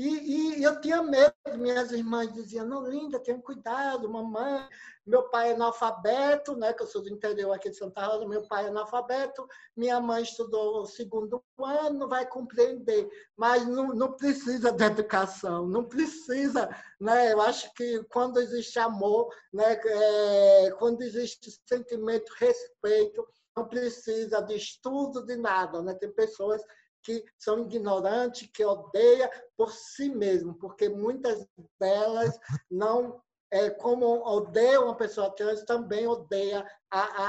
E, 0.00 0.58
e, 0.58 0.64
eu 0.64 0.80
tinha 0.80 1.02
medo, 1.02 1.34
minhas 1.58 1.92
irmãs 1.92 2.32
diziam, 2.32 2.66
não, 2.66 2.88
linda, 2.88 3.20
tenha 3.20 3.38
cuidado, 3.38 4.08
mamãe. 4.08 4.66
Meu 5.06 5.28
pai 5.28 5.50
é 5.50 5.54
analfabeto, 5.54 6.56
né, 6.56 6.72
que 6.72 6.82
eu 6.82 6.86
sou 6.86 7.02
do 7.02 7.10
interior 7.10 7.52
aqui 7.52 7.68
de 7.68 7.76
Santa 7.76 8.06
Rosa, 8.06 8.26
meu 8.26 8.46
pai 8.48 8.64
é 8.64 8.68
analfabeto, 8.68 9.46
minha 9.76 10.00
mãe 10.00 10.22
estudou 10.22 10.80
o 10.80 10.86
segundo 10.86 11.42
ano, 11.58 12.08
vai 12.08 12.26
compreender, 12.26 13.10
mas 13.36 13.66
não, 13.66 13.88
não 13.88 14.12
precisa 14.12 14.72
de 14.72 14.84
educação, 14.84 15.66
não 15.66 15.84
precisa, 15.84 16.74
né? 16.98 17.32
Eu 17.32 17.42
acho 17.42 17.70
que 17.74 18.02
quando 18.04 18.40
existe 18.40 18.78
amor, 18.78 19.28
né, 19.52 19.78
é, 19.84 20.70
quando 20.78 21.02
existe 21.02 21.50
sentimento, 21.66 22.32
respeito, 22.38 23.26
não 23.54 23.68
precisa 23.68 24.40
de 24.40 24.54
estudo, 24.54 25.26
de 25.26 25.36
nada, 25.36 25.82
né? 25.82 25.92
Tem 25.92 26.10
pessoas 26.10 26.62
que 27.02 27.24
são 27.38 27.60
ignorantes, 27.60 28.48
que 28.52 28.64
odeiam 28.64 29.28
por 29.56 29.72
si 29.72 30.08
mesmo, 30.08 30.54
porque 30.54 30.88
muitas 30.88 31.46
delas 31.78 32.38
não, 32.70 33.20
é, 33.50 33.70
como 33.70 34.06
odeiam 34.26 34.84
uma 34.84 34.96
pessoa 34.96 35.34
trans, 35.34 35.64
também 35.64 36.06
odeia 36.06 36.66
a, 36.90 37.00
a, 37.00 37.28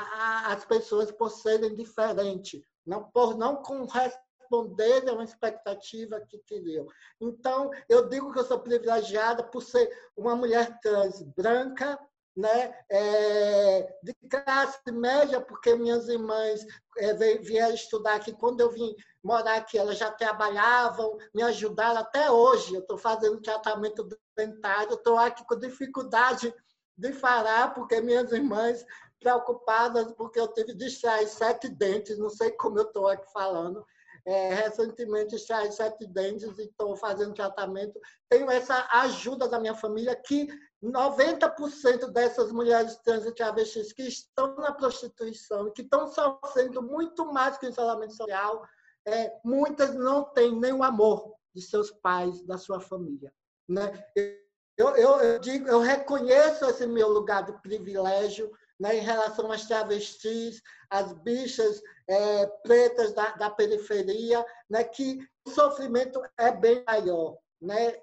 a, 0.50 0.54
as 0.54 0.66
pessoas 0.66 1.12
por 1.12 1.30
serem 1.30 1.76
diferentes, 1.76 2.62
não, 2.86 3.10
por 3.12 3.38
não 3.38 3.62
corresponder 3.62 5.10
a 5.10 5.14
uma 5.14 5.24
expectativa 5.24 6.20
que 6.28 6.38
queriam. 6.40 6.86
Então, 7.20 7.72
eu 7.88 8.10
digo 8.10 8.32
que 8.34 8.40
eu 8.40 8.46
sou 8.46 8.60
privilegiada 8.60 9.44
por 9.44 9.62
ser 9.62 9.90
uma 10.16 10.36
mulher 10.36 10.78
trans 10.82 11.22
branca, 11.36 11.98
né, 12.36 12.74
é, 12.90 13.96
de 14.04 14.14
classe 14.30 14.80
média, 14.92 15.42
porque 15.42 15.76
minhas 15.76 16.08
irmãs 16.08 16.66
é, 16.98 17.14
vieram 17.40 17.74
estudar 17.74 18.16
aqui. 18.16 18.32
Quando 18.34 18.62
eu 18.62 18.72
vim 18.72 18.96
morar 19.24 19.58
aqui, 19.58 19.78
elas 19.78 19.98
já 19.98 20.12
trabalhavam, 20.12 21.18
me 21.34 21.44
ajudaram 21.44 22.00
até 22.00 22.32
hoje. 22.32 22.74
Eu 22.74 22.82
estou 22.82 22.98
fazendo 22.98 23.42
tratamento 23.42 24.08
dentário, 24.36 24.94
estou 24.94 25.18
aqui 25.18 25.46
com 25.46 25.60
dificuldade 25.60 26.54
de 26.98 27.12
falar, 27.14 27.74
porque 27.74 28.00
minhas 28.02 28.32
irmãs 28.32 28.86
preocupadas, 29.20 30.12
porque 30.14 30.40
eu 30.40 30.48
tive 30.48 30.74
de 30.74 30.86
extrair 30.86 31.28
sete 31.28 31.70
dentes, 31.70 32.18
não 32.18 32.30
sei 32.30 32.52
como 32.52 32.80
eu 32.80 32.86
estou 32.86 33.08
aqui 33.08 33.32
falando. 33.32 33.86
É, 34.24 34.54
recentemente 34.54 35.36
extraí 35.36 35.72
sete 35.72 36.06
dentes 36.06 36.58
e 36.60 36.64
estou 36.64 36.96
fazendo 36.96 37.34
tratamento. 37.34 38.00
Tenho 38.30 38.50
essa 38.52 38.88
ajuda 38.92 39.48
da 39.48 39.60
minha 39.60 39.74
família, 39.74 40.16
que 40.16 40.48
90% 40.84 42.12
dessas 42.12 42.52
mulheres 42.52 42.98
trans 42.98 43.26
e 43.26 43.32
travestis 43.34 43.94
que 43.94 44.04
estão 44.04 44.56
na 44.56 44.72
prostituição, 44.72 45.72
que 45.72 45.84
estão 45.84 46.08
sofrendo 46.08 46.82
muito 46.82 47.32
mais 47.32 47.58
que 47.58 47.68
o 47.68 47.70
isolamento 47.70 48.16
social, 48.16 48.68
é, 49.06 49.32
muitas 49.44 49.94
não 49.94 50.24
têm 50.24 50.60
nenhum 50.60 50.84
amor 50.84 51.36
de 51.54 51.62
seus 51.62 51.92
pais, 51.92 52.42
da 52.46 52.58
sua 52.58 52.80
família. 52.80 53.32
Né? 53.70 53.92
Eu, 54.78 54.96
eu, 54.96 55.20
eu, 55.20 55.40
digo, 55.40 55.68
eu 55.68 55.80
reconheço 55.80 56.66
esse 56.66 56.88
meu 56.88 57.10
lugar 57.10 57.44
de 57.44 57.54
privilégio 57.62 58.52
né, 58.80 58.98
em 58.98 59.02
relação 59.02 59.52
às 59.52 59.68
travestis, 59.68 60.62
às 60.90 61.14
bichas 61.14 61.82
é, 62.08 62.48
pretas 62.64 63.14
da, 63.14 63.30
da 63.34 63.50
periferia, 63.52 64.44
né, 64.68 64.84
que 64.84 65.20
o 65.46 65.52
sofrimento 65.52 66.20
é 66.38 66.52
bem 66.52 66.84
maior. 66.88 67.38
Né? 67.62 67.96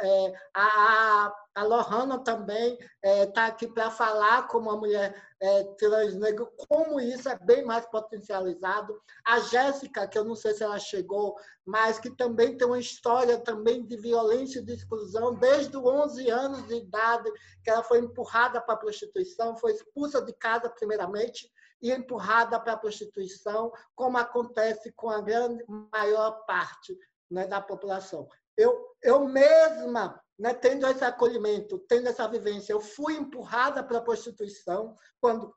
É, 0.00 0.34
a, 0.52 1.32
a 1.54 1.62
Lohana 1.62 2.18
também 2.18 2.74
está 2.74 2.88
é, 3.02 3.26
tá 3.26 3.46
aqui 3.46 3.68
para 3.68 3.88
falar 3.88 4.48
como 4.48 4.68
uma 4.68 4.76
mulher 4.76 5.14
é, 5.40 5.62
trans 5.78 6.16
negra, 6.16 6.44
como 6.68 6.98
isso 6.98 7.28
é 7.28 7.38
bem 7.38 7.64
mais 7.64 7.86
potencializado. 7.86 9.00
A 9.24 9.38
Jéssica, 9.38 10.08
que 10.08 10.18
eu 10.18 10.24
não 10.24 10.34
sei 10.34 10.52
se 10.52 10.64
ela 10.64 10.80
chegou, 10.80 11.36
mas 11.64 11.98
que 12.00 12.10
também 12.10 12.56
tem 12.56 12.66
uma 12.66 12.80
história 12.80 13.38
também 13.38 13.86
de 13.86 13.96
violência 13.96 14.58
e 14.58 14.64
de 14.64 14.72
exclusão, 14.72 15.34
desde 15.34 15.76
os 15.76 15.84
11 15.84 16.30
anos 16.30 16.66
de 16.66 16.74
idade, 16.74 17.30
que 17.62 17.70
ela 17.70 17.84
foi 17.84 18.00
empurrada 18.00 18.60
para 18.60 18.74
a 18.74 18.78
prostituição, 18.78 19.56
foi 19.56 19.72
expulsa 19.72 20.20
de 20.20 20.32
casa 20.32 20.68
primeiramente, 20.68 21.48
e 21.80 21.92
empurrada 21.92 22.58
para 22.58 22.72
a 22.72 22.78
prostituição, 22.78 23.70
como 23.94 24.16
acontece 24.16 24.90
com 24.92 25.10
a 25.10 25.20
grande 25.20 25.62
maior 25.92 26.44
parte 26.46 26.96
né, 27.30 27.46
da 27.46 27.60
população. 27.60 28.26
Eu, 28.56 28.94
eu 29.02 29.26
mesma, 29.26 30.20
né, 30.38 30.54
tendo 30.54 30.86
esse 30.86 31.04
acolhimento, 31.04 31.78
tendo 31.88 32.08
essa 32.08 32.26
vivência, 32.28 32.72
eu 32.72 32.80
fui 32.80 33.14
empurrada 33.14 33.82
para 33.82 33.98
a 33.98 34.02
prostituição 34.02 34.96
quando 35.20 35.54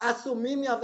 assumi 0.00 0.56
minha 0.56 0.78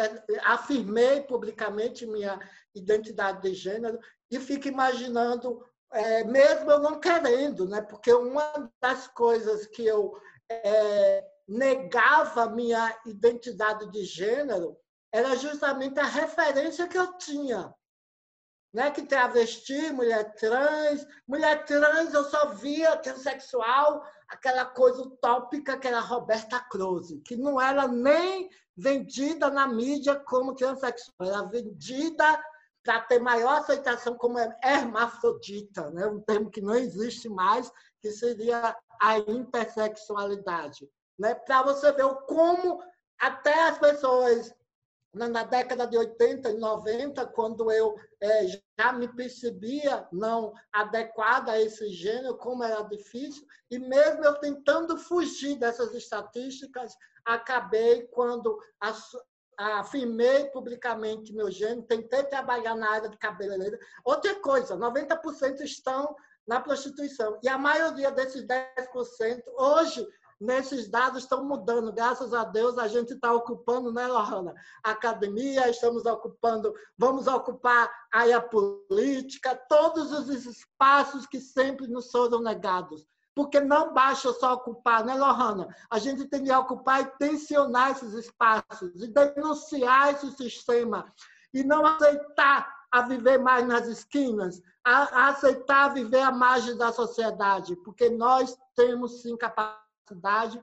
afirmei 0.45 1.23
publicamente 1.23 2.07
minha 2.07 2.39
identidade 2.75 3.43
de 3.43 3.55
gênero 3.55 3.99
e 4.31 4.39
fico 4.39 4.69
imaginando 4.69 5.65
é, 5.93 6.25
mesmo 6.25 6.71
eu 6.71 6.81
não 6.81 7.01
querendo 7.01 7.67
né 7.67 7.83
porque 7.83 8.13
uma 8.13 8.71
das 8.81 9.09
coisas 9.09 9.67
que 9.67 9.87
eu 9.87 10.15
é, 10.51 11.25
negava 11.49 12.49
minha 12.51 12.97
identidade 13.07 13.91
de 13.91 14.05
gênero 14.05 14.77
era 15.13 15.35
justamente 15.35 15.99
a 15.99 16.05
referência 16.05 16.87
que 16.87 16.99
eu 16.99 17.17
tinha 17.19 17.75
né? 18.73 18.91
que 18.91 19.03
travesti, 19.03 19.93
mulher 19.93 20.35
trans. 20.35 21.07
Mulher 21.27 21.65
trans 21.65 22.15
eu 22.15 22.25
só 22.25 22.51
via 22.55 22.97
transexual, 22.97 24.05
aquela 24.29 24.65
coisa 24.65 25.03
utópica 25.03 25.79
que 25.79 25.89
era 25.89 26.01
Roberta 26.01 26.61
Close, 26.71 27.21
que 27.21 27.37
não 27.37 27.61
era 27.61 27.87
nem 27.89 28.49
vendida 28.77 29.51
na 29.51 29.67
mídia 29.67 30.17
como 30.17 30.55
transexual, 30.55 31.29
era 31.29 31.43
vendida 31.43 32.43
para 32.83 33.01
ter 33.03 33.19
maior 33.19 33.59
aceitação 33.59 34.17
como 34.17 34.39
hermafrodita, 34.63 35.91
né? 35.91 36.07
um 36.07 36.21
termo 36.21 36.51
que 36.51 36.63
não 36.63 36.75
existe 36.75 37.29
mais, 37.29 37.71
que 38.01 38.11
seria 38.11 38.75
a 39.01 39.19
intersexualidade. 39.19 40.89
Né? 41.19 41.35
Para 41.35 41.63
você 41.63 41.93
ver 41.93 42.09
como 42.27 42.83
até 43.19 43.69
as 43.69 43.79
pessoas 43.79 44.55
na 45.13 45.43
década 45.43 45.87
de 45.87 45.99
80 45.99 46.51
e 46.51 46.59
90, 46.59 47.27
quando 47.27 47.71
eu 47.71 47.97
é, 48.21 48.47
já 48.79 48.93
me 48.93 49.09
percebia 49.09 50.07
não 50.13 50.53
adequada 50.73 51.53
a 51.53 51.61
esse 51.61 51.89
gênero, 51.91 52.37
como 52.37 52.63
era 52.63 52.83
difícil, 52.83 53.45
e 53.71 53.79
mesmo 53.79 54.25
eu 54.25 54.35
tentando 54.37 54.97
fugir 54.97 55.59
dessas 55.59 55.93
estatísticas, 55.95 56.95
acabei 57.25 58.07
quando 58.09 58.57
afirmei 59.59 60.45
publicamente 60.51 61.35
meu 61.35 61.51
gênero, 61.51 61.83
tentei 61.83 62.23
trabalhar 62.25 62.77
na 62.77 62.91
área 62.91 63.09
de 63.09 63.19
cabeleireira. 63.19 63.79
Outra 64.05 64.35
coisa, 64.37 64.77
90% 64.77 65.61
estão 65.63 66.15
na 66.47 66.61
prostituição, 66.61 67.39
e 67.43 67.49
a 67.49 67.59
maioria 67.59 68.11
desses 68.11 68.45
10% 68.47 69.43
hoje 69.57 70.07
nesses 70.41 70.89
dados 70.89 71.23
estão 71.23 71.45
mudando. 71.45 71.93
Graças 71.93 72.33
a 72.33 72.45
Deus, 72.45 72.79
a 72.79 72.89
gente 72.89 73.13
está 73.13 73.33
ocupando, 73.33 73.93
né, 73.93 74.07
Lohana? 74.07 74.55
Academia, 74.83 75.69
estamos 75.69 76.07
ocupando, 76.07 76.73
vamos 76.97 77.27
ocupar 77.27 77.91
a 78.11 78.41
política, 78.41 79.55
todos 79.69 80.11
os 80.11 80.29
espaços 80.47 81.27
que 81.27 81.39
sempre 81.39 81.87
nos 81.87 82.11
foram 82.11 82.41
negados. 82.41 83.07
Porque 83.35 83.61
não 83.61 83.93
basta 83.93 84.33
só 84.33 84.55
ocupar, 84.55 85.05
né, 85.05 85.15
Lohana? 85.15 85.69
A 85.91 85.99
gente 85.99 86.27
tem 86.27 86.43
que 86.43 86.53
ocupar 86.53 87.03
e 87.03 87.19
tensionar 87.19 87.93
esses 87.93 88.15
espaços, 88.15 89.03
e 89.03 89.07
denunciar 89.07 90.15
esse 90.15 90.33
sistema, 90.33 91.07
e 91.53 91.63
não 91.63 91.87
aceitar 91.87 92.81
a 92.91 93.03
viver 93.03 93.39
mais 93.39 93.67
nas 93.67 93.87
esquinas, 93.87 94.61
a, 94.85 95.29
aceitar 95.29 95.95
viver 95.95 96.23
à 96.23 96.33
margem 96.33 96.77
da 96.77 96.93
sociedade, 96.93 97.77
porque 97.77 98.11
nós 98.11 98.59
temos 98.75 99.23
sim 99.23 99.37
capacidade 99.37 99.90
cidade. 100.11 100.63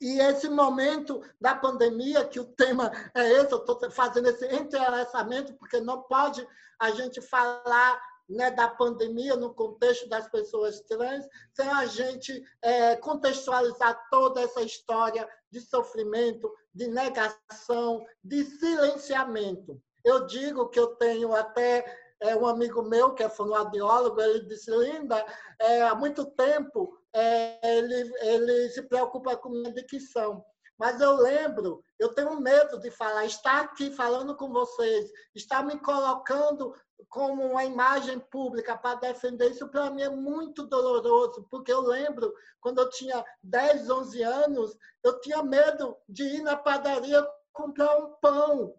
E 0.00 0.18
esse 0.20 0.48
momento 0.48 1.22
da 1.40 1.54
pandemia, 1.54 2.24
que 2.26 2.40
o 2.40 2.44
tema 2.44 2.90
é 3.14 3.32
esse, 3.32 3.52
eu 3.52 3.58
estou 3.58 3.90
fazendo 3.90 4.28
esse 4.28 4.44
entrelaçamento, 4.46 5.54
porque 5.54 5.80
não 5.80 6.02
pode 6.02 6.46
a 6.78 6.90
gente 6.90 7.20
falar 7.22 8.02
né, 8.28 8.50
da 8.50 8.68
pandemia 8.68 9.36
no 9.36 9.54
contexto 9.54 10.08
das 10.08 10.28
pessoas 10.28 10.80
trans, 10.80 11.26
sem 11.52 11.68
a 11.68 11.86
gente 11.86 12.42
é, 12.62 12.96
contextualizar 12.96 14.08
toda 14.10 14.40
essa 14.40 14.62
história 14.62 15.28
de 15.50 15.60
sofrimento, 15.60 16.52
de 16.74 16.88
negação, 16.88 18.04
de 18.22 18.44
silenciamento. 18.44 19.80
Eu 20.02 20.26
digo 20.26 20.68
que 20.68 20.78
eu 20.78 20.88
tenho 20.96 21.34
até 21.34 21.84
é, 22.20 22.34
um 22.34 22.46
amigo 22.46 22.82
meu, 22.82 23.14
que 23.14 23.22
é 23.22 23.28
fonoaudiólogo, 23.28 24.20
ele 24.20 24.46
disse, 24.46 24.70
Linda, 24.70 25.24
é, 25.58 25.82
há 25.82 25.94
muito 25.94 26.24
tempo 26.24 26.98
ele, 27.14 28.12
ele 28.20 28.70
se 28.70 28.82
preocupa 28.82 29.36
com 29.36 29.50
minha 29.50 29.72
dicção. 29.72 30.44
Mas 30.76 31.00
eu 31.00 31.14
lembro, 31.16 31.84
eu 31.98 32.12
tenho 32.14 32.40
medo 32.40 32.80
de 32.80 32.90
falar, 32.90 33.24
estar 33.24 33.60
aqui 33.60 33.92
falando 33.92 34.36
com 34.36 34.52
vocês, 34.52 35.08
estar 35.34 35.64
me 35.64 35.78
colocando 35.78 36.74
como 37.08 37.46
uma 37.46 37.64
imagem 37.64 38.18
pública 38.18 38.76
para 38.76 38.98
defender 38.98 39.50
isso, 39.50 39.68
para 39.68 39.90
mim 39.90 40.02
é 40.02 40.08
muito 40.08 40.66
doloroso, 40.66 41.46
porque 41.48 41.72
eu 41.72 41.80
lembro, 41.80 42.34
quando 42.60 42.80
eu 42.80 42.90
tinha 42.90 43.24
10, 43.42 43.88
11 43.88 44.22
anos, 44.22 44.76
eu 45.04 45.20
tinha 45.20 45.42
medo 45.42 45.96
de 46.08 46.24
ir 46.24 46.42
na 46.42 46.56
padaria 46.56 47.24
comprar 47.52 47.96
um 47.96 48.14
pão, 48.20 48.74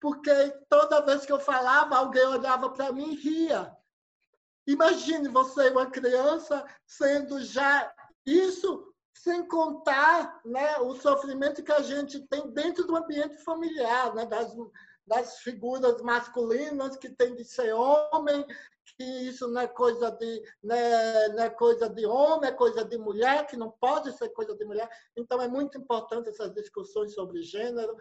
porque 0.00 0.32
toda 0.68 1.04
vez 1.04 1.26
que 1.26 1.32
eu 1.32 1.40
falava, 1.40 1.96
alguém 1.96 2.26
olhava 2.26 2.70
para 2.70 2.92
mim 2.92 3.12
e 3.12 3.16
ria. 3.16 3.76
Imagine 4.66 5.28
você, 5.28 5.68
uma 5.70 5.90
criança, 5.90 6.64
sendo 6.86 7.42
já 7.42 7.92
isso, 8.26 8.92
sem 9.14 9.46
contar 9.46 10.40
né, 10.44 10.78
o 10.78 10.94
sofrimento 10.96 11.62
que 11.62 11.72
a 11.72 11.82
gente 11.82 12.20
tem 12.28 12.50
dentro 12.50 12.86
do 12.86 12.96
ambiente 12.96 13.36
familiar, 13.38 14.14
né, 14.14 14.26
das, 14.26 14.54
das 15.06 15.38
figuras 15.38 16.00
masculinas 16.02 16.96
que 16.96 17.10
tem 17.10 17.34
de 17.34 17.44
ser 17.44 17.72
homem, 17.72 18.44
que 18.96 19.04
isso 19.04 19.48
não 19.48 19.62
é 19.62 19.66
coisa 19.66 20.10
de 20.10 20.42
né, 20.62 21.28
não 21.28 21.44
é 21.44 21.50
coisa 21.50 21.88
de 21.88 22.06
homem, 22.06 22.50
é 22.50 22.52
coisa 22.52 22.84
de 22.84 22.96
mulher, 22.98 23.46
que 23.46 23.56
não 23.56 23.70
pode 23.70 24.12
ser 24.16 24.28
coisa 24.30 24.54
de 24.54 24.64
mulher. 24.64 24.88
Então 25.16 25.40
é 25.40 25.48
muito 25.48 25.78
importante 25.78 26.28
essas 26.28 26.52
discussões 26.54 27.14
sobre 27.14 27.42
gênero, 27.42 27.96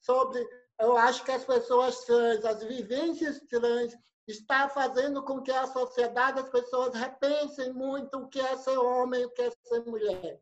sobre 0.00 0.46
eu 0.78 0.96
acho 0.96 1.24
que 1.24 1.32
as 1.32 1.44
pessoas 1.44 2.04
trans, 2.04 2.44
as 2.44 2.62
vivências 2.62 3.40
trans 3.48 3.96
está 4.26 4.68
fazendo 4.68 5.22
com 5.22 5.42
que 5.42 5.52
a 5.52 5.66
sociedade, 5.66 6.40
as 6.40 6.48
pessoas 6.48 6.94
repensem 6.94 7.72
muito 7.72 8.18
o 8.18 8.28
que 8.28 8.40
é 8.40 8.56
ser 8.56 8.76
homem, 8.78 9.24
o 9.24 9.30
que 9.30 9.42
é 9.42 9.50
ser 9.50 9.84
mulher. 9.84 10.40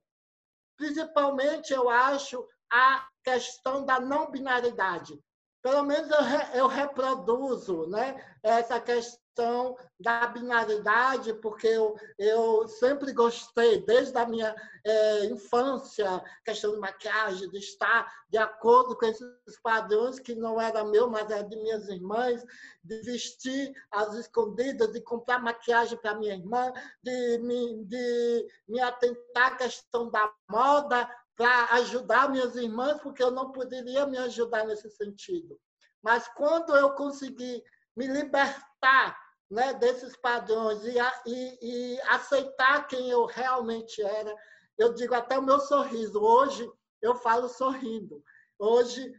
Principalmente, 0.76 1.72
eu 1.72 1.88
acho, 1.88 2.46
a 2.70 3.06
questão 3.22 3.84
da 3.84 4.00
não 4.00 4.30
binaridade. 4.30 5.18
Pelo 5.62 5.82
menos 5.82 6.10
eu, 6.10 6.22
re, 6.22 6.58
eu 6.58 6.66
reproduzo 6.66 7.86
né, 7.86 8.36
essa 8.42 8.80
questão 8.80 9.23
questão 9.34 9.76
da 9.98 10.26
binaridade, 10.28 11.34
porque 11.34 11.66
eu, 11.66 11.96
eu 12.18 12.68
sempre 12.68 13.12
gostei, 13.12 13.84
desde 13.84 14.16
a 14.16 14.26
minha 14.26 14.54
é, 14.84 15.26
infância, 15.26 16.22
questão 16.44 16.72
de 16.72 16.78
maquiagem, 16.78 17.50
de 17.50 17.58
estar 17.58 18.10
de 18.28 18.38
acordo 18.38 18.96
com 18.96 19.06
esses 19.06 19.60
padrões, 19.62 20.20
que 20.20 20.34
não 20.36 20.60
era 20.60 20.84
meu, 20.84 21.10
mas 21.10 21.28
era 21.30 21.42
de 21.42 21.56
minhas 21.56 21.88
irmãs, 21.88 22.44
de 22.82 23.00
vestir 23.02 23.72
às 23.90 24.14
escondidas, 24.14 24.92
de 24.92 25.00
comprar 25.00 25.42
maquiagem 25.42 25.98
para 25.98 26.14
minha 26.14 26.34
irmã, 26.34 26.72
de 27.02 27.38
me, 27.38 27.84
de 27.84 28.46
me 28.68 28.80
atentar 28.80 29.52
à 29.52 29.56
questão 29.56 30.10
da 30.10 30.32
moda, 30.48 31.10
para 31.36 31.74
ajudar 31.74 32.30
minhas 32.30 32.54
irmãs, 32.54 33.00
porque 33.00 33.20
eu 33.20 33.32
não 33.32 33.50
poderia 33.50 34.06
me 34.06 34.16
ajudar 34.18 34.64
nesse 34.64 34.88
sentido. 34.90 35.58
Mas 36.00 36.28
quando 36.28 36.76
eu 36.76 36.92
consegui 36.92 37.60
me 37.96 38.06
libertar 38.06 39.23
né, 39.50 39.74
desses 39.74 40.16
padrões 40.16 40.82
e, 40.84 40.96
e, 41.26 41.58
e 41.62 42.00
aceitar 42.02 42.86
quem 42.86 43.10
eu 43.10 43.24
realmente 43.26 44.02
era. 44.02 44.34
Eu 44.76 44.94
digo 44.94 45.14
até 45.14 45.38
o 45.38 45.42
meu 45.42 45.60
sorriso. 45.60 46.20
Hoje 46.20 46.70
eu 47.00 47.14
falo 47.16 47.48
sorrindo. 47.48 48.22
Hoje, 48.58 49.12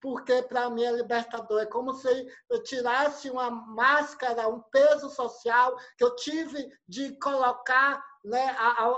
porque 0.00 0.42
para 0.42 0.68
mim 0.70 0.84
é 0.84 0.92
libertador. 0.92 1.60
É 1.60 1.66
como 1.66 1.94
se 1.94 2.28
eu 2.50 2.62
tirasse 2.62 3.30
uma 3.30 3.50
máscara, 3.50 4.48
um 4.48 4.60
peso 4.70 5.08
social 5.10 5.76
que 5.96 6.04
eu 6.04 6.14
tive 6.16 6.70
de 6.86 7.16
colocar 7.18 8.02
né, 8.24 8.54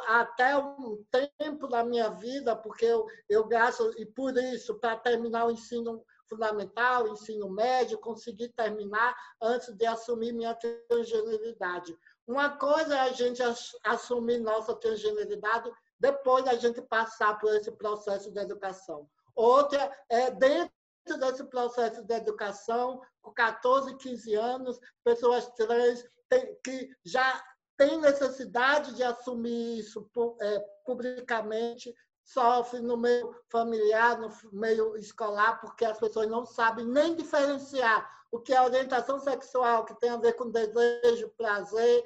até 0.09 0.57
um 0.57 1.05
tempo 1.39 1.69
da 1.69 1.85
minha 1.85 2.11
vida, 2.11 2.57
porque 2.57 2.85
eu, 2.85 3.07
eu 3.29 3.47
gasto, 3.47 3.93
e 3.99 4.07
por 4.07 4.37
isso, 4.37 4.79
para 4.81 4.97
terminar 4.97 5.47
o 5.47 5.51
ensino 5.51 6.05
fundamental, 6.31 7.09
ensino 7.09 7.51
médio, 7.51 7.99
consegui 7.99 8.49
terminar 8.49 9.15
antes 9.43 9.75
de 9.75 9.85
assumir 9.85 10.33
minha 10.33 10.57
transgeneridade. 10.89 11.99
Uma 12.27 12.57
coisa 12.57 12.95
é 12.95 13.01
a 13.01 13.13
gente 13.13 13.43
assumir 13.85 14.39
nossa 14.39 14.75
transgeneridade 14.75 15.71
depois 15.99 16.45
da 16.45 16.55
gente 16.55 16.81
passar 16.81 17.39
por 17.39 17.55
esse 17.55 17.71
processo 17.73 18.31
de 18.31 18.39
educação. 18.39 19.07
Outra 19.35 19.93
é 20.09 20.31
dentro 20.31 20.73
desse 21.19 21.45
processo 21.45 22.03
de 22.05 22.15
educação, 22.15 23.03
com 23.21 23.33
14, 23.33 23.97
15 23.97 24.35
anos, 24.35 24.79
pessoas 25.05 25.49
trans 25.55 26.05
que 26.65 26.91
já 27.05 27.43
têm 27.77 27.99
necessidade 27.99 28.95
de 28.95 29.03
assumir 29.03 29.79
isso 29.79 30.09
é, 30.41 30.61
publicamente, 30.85 31.95
sofre 32.33 32.81
no 32.81 32.97
meio 32.97 33.35
familiar, 33.49 34.19
no 34.19 34.31
meio 34.53 34.97
escolar, 34.97 35.61
porque 35.61 35.85
as 35.85 35.99
pessoas 35.99 36.29
não 36.29 36.47
sabem 36.47 36.87
nem 36.87 37.17
diferenciar 37.17 38.09
o 38.31 38.39
que 38.39 38.53
é 38.53 38.63
orientação 38.63 39.19
sexual, 39.19 39.85
que 39.85 39.99
tem 39.99 40.11
a 40.11 40.17
ver 40.17 40.35
com 40.35 40.51
desejo, 40.51 41.33
prazer, 41.37 42.05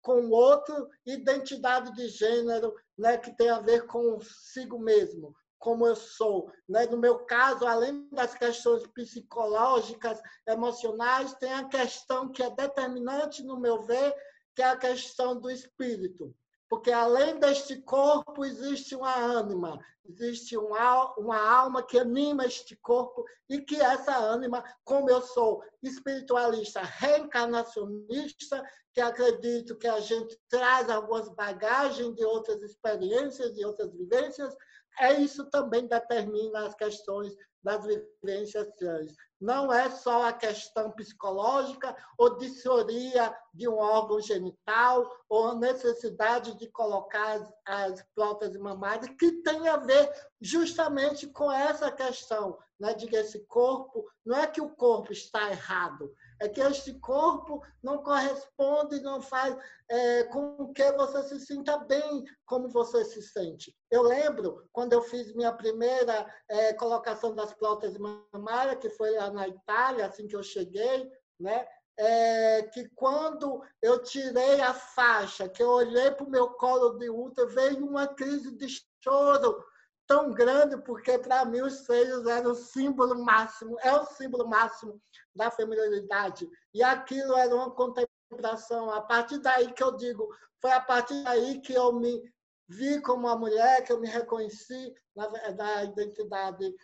com 0.00 0.30
outro, 0.30 0.88
identidade 1.04 1.92
de 1.94 2.08
gênero, 2.08 2.74
né, 2.96 3.18
que 3.18 3.36
tem 3.36 3.50
a 3.50 3.58
ver 3.58 3.86
consigo 3.86 4.78
mesmo, 4.78 5.34
como 5.58 5.86
eu 5.86 5.96
sou. 5.96 6.52
Né? 6.68 6.86
No 6.86 6.96
meu 6.96 7.24
caso, 7.26 7.66
além 7.66 8.08
das 8.12 8.34
questões 8.34 8.86
psicológicas, 8.86 10.20
emocionais, 10.46 11.34
tem 11.34 11.52
a 11.52 11.68
questão 11.68 12.30
que 12.30 12.42
é 12.42 12.50
determinante, 12.50 13.42
no 13.42 13.58
meu 13.58 13.82
ver, 13.82 14.14
que 14.54 14.62
é 14.62 14.66
a 14.66 14.76
questão 14.76 15.38
do 15.40 15.50
espírito 15.50 16.32
porque 16.68 16.92
além 16.92 17.38
deste 17.38 17.80
corpo 17.82 18.44
existe 18.44 18.94
uma 18.94 19.14
ânima, 19.14 19.80
existe 20.04 20.56
uma 20.56 21.38
alma 21.38 21.82
que 21.82 21.98
anima 21.98 22.44
este 22.44 22.76
corpo 22.76 23.24
e 23.48 23.60
que 23.60 23.80
essa 23.80 24.16
ânima, 24.16 24.62
como 24.84 25.08
eu 25.10 25.22
sou 25.22 25.62
espiritualista, 25.82 26.80
reencarnacionista, 26.82 28.62
que 28.92 29.00
acredito 29.00 29.76
que 29.76 29.86
a 29.86 30.00
gente 30.00 30.38
traz 30.48 30.90
algumas 30.90 31.28
bagagens 31.28 32.14
de 32.14 32.24
outras 32.24 32.62
experiências, 32.62 33.54
de 33.54 33.64
outras 33.64 33.92
vivências, 33.94 34.54
é 35.00 35.14
isso 35.14 35.48
também 35.50 35.86
determina 35.86 36.66
as 36.66 36.74
questões 36.74 37.34
das 37.62 37.84
vivências 37.84 38.68
trans. 38.78 39.12
Não 39.40 39.72
é 39.72 39.90
só 39.90 40.26
a 40.26 40.32
questão 40.32 40.90
psicológica 40.92 41.94
ou 42.16 42.38
dissoria 42.38 43.34
de 43.54 43.68
um 43.68 43.76
órgão 43.76 44.20
genital 44.20 45.08
ou 45.28 45.48
a 45.48 45.54
necessidade 45.54 46.56
de 46.58 46.68
colocar 46.70 47.34
as, 47.34 47.52
as 47.66 48.04
próteses 48.14 48.58
mamárias, 48.58 49.14
que 49.18 49.42
tem 49.42 49.68
a 49.68 49.76
ver 49.76 50.10
justamente 50.40 51.26
com 51.28 51.50
essa 51.50 51.90
questão 51.90 52.58
né, 52.78 52.94
de 52.94 53.06
que 53.06 53.16
esse 53.16 53.40
corpo, 53.46 54.08
não 54.24 54.38
é 54.38 54.46
que 54.46 54.60
o 54.60 54.70
corpo 54.70 55.12
está 55.12 55.50
errado, 55.50 56.12
é 56.40 56.48
que 56.48 56.60
este 56.60 56.94
corpo 57.00 57.60
não 57.82 58.02
corresponde, 58.02 59.00
não 59.00 59.20
faz 59.20 59.56
é, 59.88 60.24
com 60.24 60.72
que 60.72 60.92
você 60.92 61.24
se 61.24 61.40
sinta 61.40 61.76
bem 61.78 62.24
como 62.46 62.68
você 62.68 63.04
se 63.04 63.20
sente. 63.22 63.74
Eu 63.90 64.02
lembro 64.02 64.68
quando 64.72 64.92
eu 64.92 65.02
fiz 65.02 65.34
minha 65.34 65.52
primeira 65.52 66.32
é, 66.48 66.72
colocação 66.74 67.34
das 67.34 67.52
próteses 67.52 67.98
mamárias, 67.98 68.78
que 68.78 68.90
foi 68.90 69.16
lá 69.16 69.30
na 69.30 69.48
Itália, 69.48 70.06
assim 70.06 70.28
que 70.28 70.36
eu 70.36 70.42
cheguei, 70.42 71.10
né? 71.40 71.66
É, 72.00 72.62
que 72.72 72.88
quando 72.94 73.60
eu 73.82 74.00
tirei 74.00 74.60
a 74.60 74.72
faixa, 74.72 75.48
que 75.48 75.60
eu 75.60 75.68
olhei 75.68 76.12
para 76.12 76.24
o 76.24 76.30
meu 76.30 76.50
colo 76.50 76.90
de 76.90 77.10
útero, 77.10 77.48
veio 77.48 77.84
uma 77.84 78.06
crise 78.06 78.52
de 78.52 78.68
choro 79.02 79.64
tão 80.08 80.32
grande, 80.32 80.78
porque 80.78 81.18
para 81.18 81.44
mim 81.44 81.60
os 81.60 81.84
seios 81.84 82.26
eram 82.26 82.52
o 82.52 82.54
símbolo 82.54 83.22
máximo, 83.22 83.76
é 83.80 83.92
o 83.92 84.06
símbolo 84.06 84.48
máximo 84.48 85.00
da 85.36 85.50
feminilidade. 85.50 86.48
E 86.72 86.82
aquilo 86.82 87.36
era 87.36 87.54
uma 87.54 87.70
contemplação. 87.70 88.90
A 88.90 89.02
partir 89.02 89.38
daí 89.38 89.70
que 89.72 89.82
eu 89.82 89.94
digo, 89.94 90.34
foi 90.60 90.72
a 90.72 90.80
partir 90.80 91.22
daí 91.22 91.60
que 91.60 91.74
eu 91.74 91.92
me 91.92 92.22
vi 92.66 93.00
como 93.02 93.26
uma 93.26 93.36
mulher, 93.36 93.84
que 93.84 93.92
eu 93.92 94.00
me 94.00 94.08
reconheci 94.08 94.94
na, 95.14 95.30
na 95.52 95.84
identidade 95.84 96.74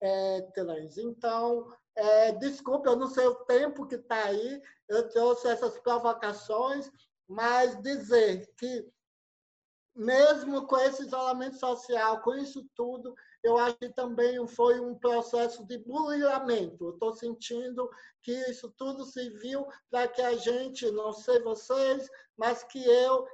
é, 0.00 0.42
trans. 0.54 0.96
Então, 0.96 1.72
é, 1.96 2.32
desculpe, 2.32 2.88
eu 2.88 2.96
não 2.96 3.08
sei 3.08 3.26
o 3.26 3.44
tempo 3.46 3.86
que 3.86 3.96
está 3.96 4.26
aí, 4.26 4.62
eu 4.88 5.08
trouxe 5.08 5.48
essas 5.48 5.78
provocações, 5.80 6.90
mas 7.28 7.80
dizer 7.82 8.48
que 8.56 8.88
mesmo 10.00 10.66
com 10.66 10.78
esse 10.78 11.02
isolamento 11.02 11.58
social, 11.58 12.22
com 12.22 12.34
isso 12.34 12.66
tudo, 12.74 13.14
eu 13.42 13.58
acho 13.58 13.76
que 13.76 13.90
também 13.90 14.46
foi 14.48 14.80
um 14.80 14.94
processo 14.94 15.62
de 15.66 15.76
bulilamento. 15.76 16.88
Estou 16.88 17.14
sentindo 17.14 17.88
que 18.22 18.32
isso 18.50 18.72
tudo 18.78 19.04
serviu 19.04 19.66
para 19.90 20.08
que 20.08 20.22
a 20.22 20.34
gente, 20.34 20.90
não 20.90 21.12
sei 21.12 21.40
vocês, 21.40 22.08
mas 22.34 22.62
que 22.62 22.82
eu 22.82 23.26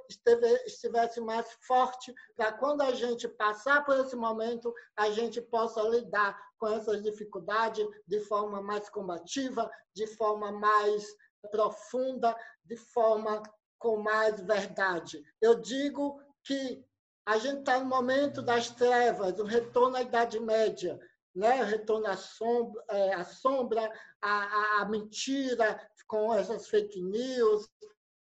estivesse 0.65 1.21
mais 1.21 1.47
forte 1.61 2.13
para 2.35 2.51
quando 2.51 2.81
a 2.81 2.93
gente 2.93 3.29
passar 3.29 3.85
por 3.85 3.97
esse 3.99 4.15
momento, 4.17 4.73
a 4.97 5.09
gente 5.09 5.39
possa 5.39 5.81
lidar 5.83 6.37
com 6.59 6.67
essas 6.67 7.01
dificuldades 7.01 7.87
de 8.05 8.19
forma 8.19 8.61
mais 8.61 8.89
combativa, 8.89 9.71
de 9.93 10.05
forma 10.05 10.51
mais 10.51 11.05
profunda, 11.49 12.35
de 12.65 12.75
forma 12.75 13.41
com 13.79 13.97
mais 13.97 14.41
verdade. 14.41 15.23
Eu 15.41 15.55
digo 15.61 16.19
que 16.47 16.81
a 17.25 17.37
gente 17.37 17.59
está 17.59 17.77
no 17.77 17.85
momento 17.85 18.41
das 18.41 18.69
trevas, 18.69 19.37
o 19.37 19.43
retorno 19.43 19.97
à 19.97 20.01
Idade 20.01 20.39
Média, 20.39 20.97
né? 21.35 21.61
o 21.61 21.65
retorno 21.65 22.07
à 22.07 22.15
sombra, 22.15 22.83
é, 22.89 23.13
à, 23.13 23.25
sombra 23.25 23.91
à, 24.21 24.81
à 24.81 24.85
mentira, 24.85 25.77
com 26.07 26.33
essas 26.33 26.69
fake 26.69 27.01
news, 27.01 27.67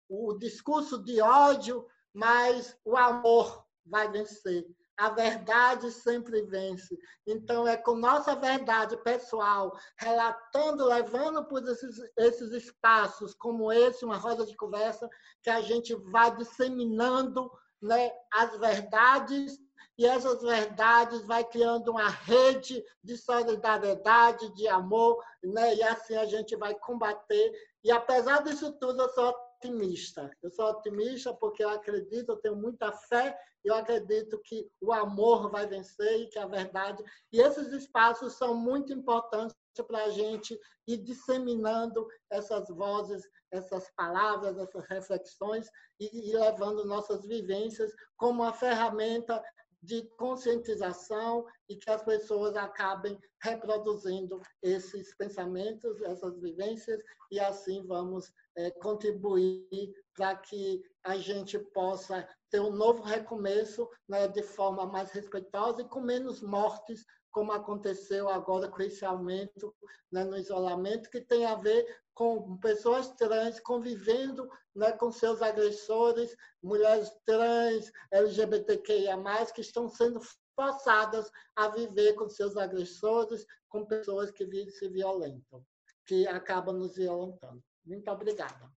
o 0.09 0.35
discurso 0.37 0.99
de 1.05 1.21
ódio, 1.21 1.87
mas 2.13 2.77
o 2.85 2.97
amor 2.97 3.65
vai 3.87 4.11
vencer. 4.11 4.67
A 4.97 5.11
verdade 5.11 5.93
sempre 5.93 6.43
vence. 6.43 6.99
Então, 7.25 7.69
é 7.69 7.77
com 7.77 7.95
nossa 7.95 8.35
verdade 8.35 8.97
pessoal, 9.05 9.79
relatando, 9.97 10.85
levando 10.85 11.47
por 11.47 11.63
esses, 11.69 12.01
esses 12.17 12.51
espaços 12.51 13.33
como 13.33 13.73
esse, 13.73 14.05
uma 14.05 14.17
roda 14.17 14.45
de 14.45 14.57
conversa, 14.57 15.09
que 15.41 15.51
a 15.51 15.61
gente 15.61 15.95
vai 16.11 16.37
disseminando 16.37 17.49
né, 17.81 18.11
as 18.33 18.59
verdades 18.59 19.59
e 19.99 20.07
essas 20.07 20.41
verdades 20.41 21.27
vai 21.27 21.43
criando 21.45 21.91
uma 21.91 22.09
rede 22.09 22.85
de 23.03 23.17
solidariedade, 23.17 24.55
de 24.55 24.69
amor, 24.69 25.21
né? 25.43 25.75
e 25.75 25.83
assim 25.83 26.15
a 26.15 26.25
gente 26.25 26.55
vai 26.55 26.73
combater. 26.77 27.53
E 27.83 27.91
apesar 27.91 28.45
disso 28.45 28.73
tudo, 28.79 29.03
eu 29.03 29.09
sou 29.09 29.35
otimista. 29.57 30.31
Eu 30.41 30.51
sou 30.51 30.67
otimista 30.71 31.35
porque 31.35 31.65
eu 31.65 31.69
acredito, 31.69 32.31
eu 32.31 32.37
tenho 32.37 32.55
muita 32.55 32.93
fé, 32.93 33.37
eu 33.65 33.75
acredito 33.75 34.41
que 34.45 34.71
o 34.81 34.93
amor 34.93 35.51
vai 35.51 35.67
vencer 35.67 36.23
e 36.23 36.29
que 36.29 36.39
a 36.39 36.47
verdade. 36.47 37.03
E 37.33 37.41
esses 37.41 37.73
espaços 37.73 38.35
são 38.35 38.55
muito 38.55 38.93
importantes 38.93 39.57
para 39.85 40.05
a 40.05 40.11
gente 40.11 40.59
ir 40.87 40.99
disseminando 40.99 42.07
essas 42.31 42.69
vozes, 42.69 43.23
essas 43.51 43.91
palavras, 43.97 44.59
essas 44.59 44.87
reflexões 44.87 45.69
e, 46.01 46.31
e 46.31 46.37
levando 46.37 46.85
nossas 46.85 47.27
vivências 47.27 47.93
como 48.17 48.43
uma 48.43 48.53
ferramenta 48.53 49.43
de 49.83 50.03
conscientização 50.17 51.47
e 51.69 51.77
que 51.77 51.91
as 51.91 52.03
pessoas 52.03 52.57
acabem 52.57 53.19
reproduzindo 53.43 54.41
esses 54.63 55.15
pensamentos, 55.17 56.01
essas 56.03 56.39
vivências, 56.41 57.01
e 57.31 57.39
assim 57.39 57.87
vamos 57.87 58.33
é, 58.57 58.71
contribuir 58.73 59.95
para 60.15 60.37
que 60.37 60.83
a 61.05 61.17
gente 61.17 61.59
possa 61.59 62.29
ter 62.51 62.61
um 62.61 62.73
novo 62.73 63.03
recomeço 63.03 63.89
né, 64.09 64.27
de 64.27 64.43
forma 64.43 64.87
mais 64.87 65.11
respeitosa 65.13 65.83
e 65.83 65.89
com 65.89 66.01
menos 66.01 66.43
mortes, 66.43 67.05
como 67.39 67.53
aconteceu 67.53 68.29
agora 68.29 68.67
com 68.67 68.83
esse 68.83 69.05
aumento 69.05 69.73
né, 70.11 70.25
no 70.25 70.37
isolamento, 70.37 71.09
que 71.09 71.21
tem 71.21 71.47
a 71.47 71.55
ver 71.55 71.87
com 72.13 72.57
pessoas 72.57 73.13
trans 73.13 73.61
convivendo 73.61 74.51
né, 74.75 74.91
com 74.91 75.13
seus 75.13 75.41
agressores, 75.41 76.35
mulheres 76.61 77.13
trans, 77.25 77.93
LGBTQIA+, 78.11 79.17
que 79.55 79.61
estão 79.61 79.89
sendo 79.89 80.19
forçadas 80.57 81.31
a 81.55 81.69
viver 81.69 82.15
com 82.15 82.29
seus 82.29 82.57
agressores, 82.57 83.47
com 83.69 83.87
pessoas 83.87 84.33
que 84.33 84.45
se 84.73 84.89
violentam, 84.89 85.65
que 86.07 86.27
acabam 86.27 86.77
nos 86.77 86.97
violentando. 86.97 87.63
Muito 87.87 88.11
obrigada. 88.11 88.69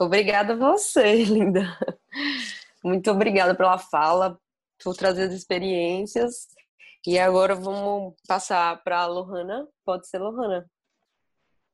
Obrigada 0.00 0.54
a 0.54 0.56
você, 0.56 1.12
linda. 1.28 1.78
Muito 2.84 3.10
obrigada 3.10 3.54
pela 3.54 3.78
fala, 3.78 4.38
por 4.82 4.94
trazer 4.94 5.24
as 5.24 5.32
experiências. 5.32 6.48
E 7.06 7.18
agora 7.18 7.54
vamos 7.54 8.14
passar 8.28 8.82
para 8.82 9.00
a 9.00 9.06
Lohana. 9.06 9.66
Pode 9.84 10.06
ser, 10.06 10.18
Lohana? 10.18 10.70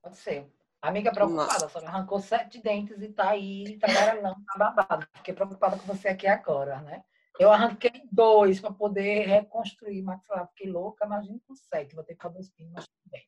Pode 0.02 0.16
ser. 0.16 0.48
Amiga 0.80 1.12
preocupada, 1.12 1.68
só 1.68 1.78
arrancou 1.80 2.20
sete 2.20 2.62
dentes 2.62 3.02
e 3.02 3.08
tá 3.08 3.30
aí, 3.30 3.78
tá 3.78 3.86
garalhando, 3.86 4.42
tá 4.46 4.58
babado. 4.58 5.06
Fiquei 5.16 5.34
preocupada 5.34 5.76
com 5.76 5.84
você 5.84 6.08
aqui 6.08 6.26
agora, 6.26 6.80
né? 6.80 7.04
Eu 7.38 7.52
arranquei 7.52 8.08
dois 8.10 8.60
para 8.60 8.72
poder 8.72 9.26
reconstruir 9.26 10.02
maxilar. 10.02 10.48
Fiquei 10.48 10.70
louca, 10.70 11.04
imagina 11.04 11.38
com 11.46 11.54
sete. 11.54 11.94
Vou 11.94 12.04
ter 12.04 12.14
que 12.14 12.22
fazer 12.22 12.34
dois 12.34 12.50
pinos, 12.50 12.72
mas 12.72 12.84
tudo 12.86 13.10
bem. 13.10 13.26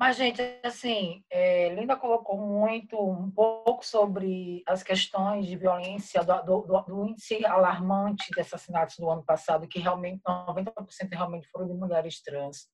Mas, 0.00 0.16
gente, 0.16 0.40
assim, 0.64 1.22
é, 1.28 1.74
Linda 1.74 1.94
colocou 1.94 2.38
muito, 2.38 2.98
um 2.98 3.30
pouco 3.30 3.84
sobre 3.84 4.62
as 4.66 4.82
questões 4.82 5.46
de 5.46 5.54
violência, 5.58 6.24
do, 6.24 6.62
do, 6.62 6.80
do, 6.88 7.06
índice 7.06 7.44
alarmante 7.44 8.30
de 8.34 8.40
assassinatos 8.40 8.96
do 8.96 9.10
ano 9.10 9.22
passado, 9.22 9.68
que 9.68 9.78
realmente 9.78 10.22
90% 10.22 11.10
realmente 11.12 11.46
foram 11.50 11.68
de 11.68 11.74
mulheres 11.74 12.22
trans. 12.22 12.66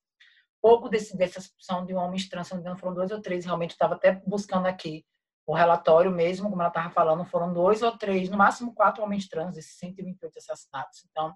Pouco 0.62 0.88
desse, 0.88 1.16
dessa 1.16 1.40
são 1.58 1.84
de 1.84 1.94
homens 1.94 2.28
trans, 2.28 2.48
não 2.62 2.78
foram 2.78 2.94
dois 2.94 3.10
ou 3.10 3.20
três, 3.20 3.44
realmente 3.44 3.72
estava 3.72 3.96
até 3.96 4.12
buscando 4.24 4.66
aqui 4.66 5.04
o 5.44 5.52
relatório 5.52 6.12
mesmo, 6.12 6.48
como 6.48 6.62
ela 6.62 6.68
estava 6.68 6.90
falando, 6.90 7.24
foram 7.24 7.52
dois 7.52 7.82
ou 7.82 7.98
três, 7.98 8.30
no 8.30 8.36
máximo 8.36 8.72
quatro 8.72 9.02
homens 9.02 9.26
trans, 9.26 9.56
esses 9.56 9.76
128 9.78 10.38
assassinatos. 10.38 11.04
Então, 11.10 11.34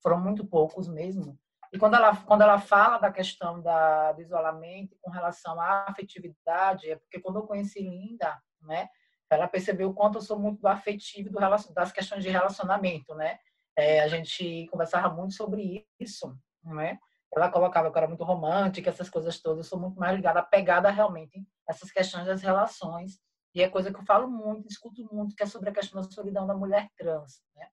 foram 0.00 0.20
muito 0.20 0.46
poucos 0.46 0.86
mesmo. 0.86 1.36
E 1.72 1.78
quando 1.78 1.94
ela, 1.94 2.14
quando 2.14 2.42
ela 2.42 2.58
fala 2.58 2.98
da 2.98 3.10
questão 3.10 3.60
da, 3.62 4.12
do 4.12 4.20
isolamento 4.20 4.96
com 5.00 5.10
relação 5.10 5.58
à 5.58 5.86
afetividade, 5.88 6.90
é 6.90 6.96
porque 6.96 7.18
quando 7.18 7.36
eu 7.36 7.46
conheci 7.46 7.80
Linda, 7.80 8.38
né, 8.60 8.88
ela 9.30 9.48
percebeu 9.48 9.88
o 9.88 9.94
quanto 9.94 10.18
eu 10.18 10.22
sou 10.22 10.38
muito 10.38 10.66
afetivo 10.66 11.30
do, 11.30 11.38
das 11.72 11.90
questões 11.90 12.22
de 12.22 12.28
relacionamento, 12.28 13.14
né? 13.14 13.38
É, 13.74 14.00
a 14.00 14.08
gente 14.08 14.66
conversava 14.70 15.08
muito 15.08 15.32
sobre 15.32 15.86
isso, 15.98 16.36
né? 16.62 16.98
Ela 17.34 17.50
colocava 17.50 17.90
que 17.90 17.96
eu 17.96 18.00
era 18.00 18.08
muito 18.08 18.24
romântica, 18.24 18.90
essas 18.90 19.08
coisas 19.08 19.40
todas. 19.40 19.64
Eu 19.64 19.70
sou 19.70 19.80
muito 19.80 19.98
mais 19.98 20.14
ligada, 20.14 20.40
apegada 20.40 20.90
realmente 20.90 21.42
essas 21.66 21.90
questões 21.90 22.26
das 22.26 22.42
relações. 22.42 23.18
E 23.54 23.62
é 23.62 23.70
coisa 23.70 23.90
que 23.90 23.98
eu 23.98 24.04
falo 24.04 24.28
muito, 24.28 24.68
discuto 24.68 25.02
muito, 25.10 25.34
que 25.34 25.42
é 25.42 25.46
sobre 25.46 25.70
a 25.70 25.72
questão 25.72 26.02
da 26.02 26.10
solidão 26.10 26.46
da 26.46 26.54
mulher 26.54 26.90
trans, 26.98 27.42
né? 27.56 27.66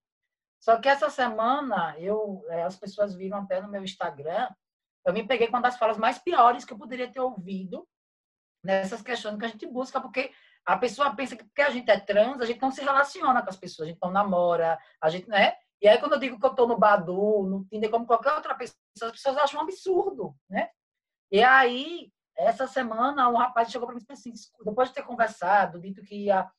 Só 0.60 0.78
que 0.78 0.90
essa 0.90 1.10
semana, 1.10 1.96
eu, 2.00 2.44
é, 2.50 2.64
as 2.64 2.78
pessoas 2.78 3.16
viram 3.16 3.40
até 3.40 3.62
no 3.62 3.70
meu 3.70 3.84
Instagram, 3.84 4.50
eu 5.06 5.14
me 5.14 5.26
peguei 5.26 5.48
com 5.48 5.56
uma 5.56 5.62
das 5.62 5.78
falas 5.78 5.98
mais 5.98 6.20
piores 6.20 6.66
que 6.66 6.74
eu 6.74 6.78
poderia 6.78 7.12
ter 7.12 7.22
ouvido 7.22 7.88
nessas 8.64 9.02
questões 9.02 9.38
que 9.38 9.46
a 9.46 9.48
gente 9.48 9.66
busca, 9.66 10.02
porque 10.02 10.32
a 10.66 10.78
pessoa 10.78 11.16
pensa 11.16 11.36
que 11.36 11.44
porque 11.46 11.62
a 11.62 11.70
gente 11.70 11.90
é 11.90 12.00
trans, 12.00 12.42
a 12.42 12.46
gente 12.46 12.62
não 12.62 12.72
se 12.72 12.82
relaciona 12.82 13.42
com 13.42 13.50
as 13.50 13.56
pessoas, 13.56 13.88
a 13.88 13.92
gente 13.92 14.00
não 14.04 14.12
namora, 14.12 14.78
a 15.02 15.10
gente, 15.10 15.30
né? 15.30 15.56
E 15.82 15.88
aí, 15.88 15.98
quando 15.98 16.14
eu 16.14 16.20
digo 16.20 16.38
que 16.38 16.46
eu 16.46 16.52
estou 16.52 16.68
no 16.68 16.78
Badu, 16.78 17.44
no 17.44 17.66
Tinder, 17.66 17.90
como 17.90 18.06
qualquer 18.06 18.34
outra 18.34 18.54
pessoa, 18.54 18.78
as 19.04 19.12
pessoas 19.12 19.38
acham 19.38 19.62
um 19.62 19.64
absurdo, 19.64 20.36
né? 20.50 20.70
E 21.32 21.42
aí, 21.42 22.12
essa 22.38 22.68
semana, 22.68 23.30
um 23.30 23.38
rapaz 23.38 23.72
chegou 23.72 23.88
para 23.88 23.96
mim 23.96 24.02
e 24.02 24.14
disse 24.14 24.30
assim, 24.30 24.64
depois 24.66 24.90
de 24.90 24.96
ter 24.96 25.04
conversado, 25.04 25.80
dito 25.80 26.04
que 26.04 26.26
ia 26.26 26.50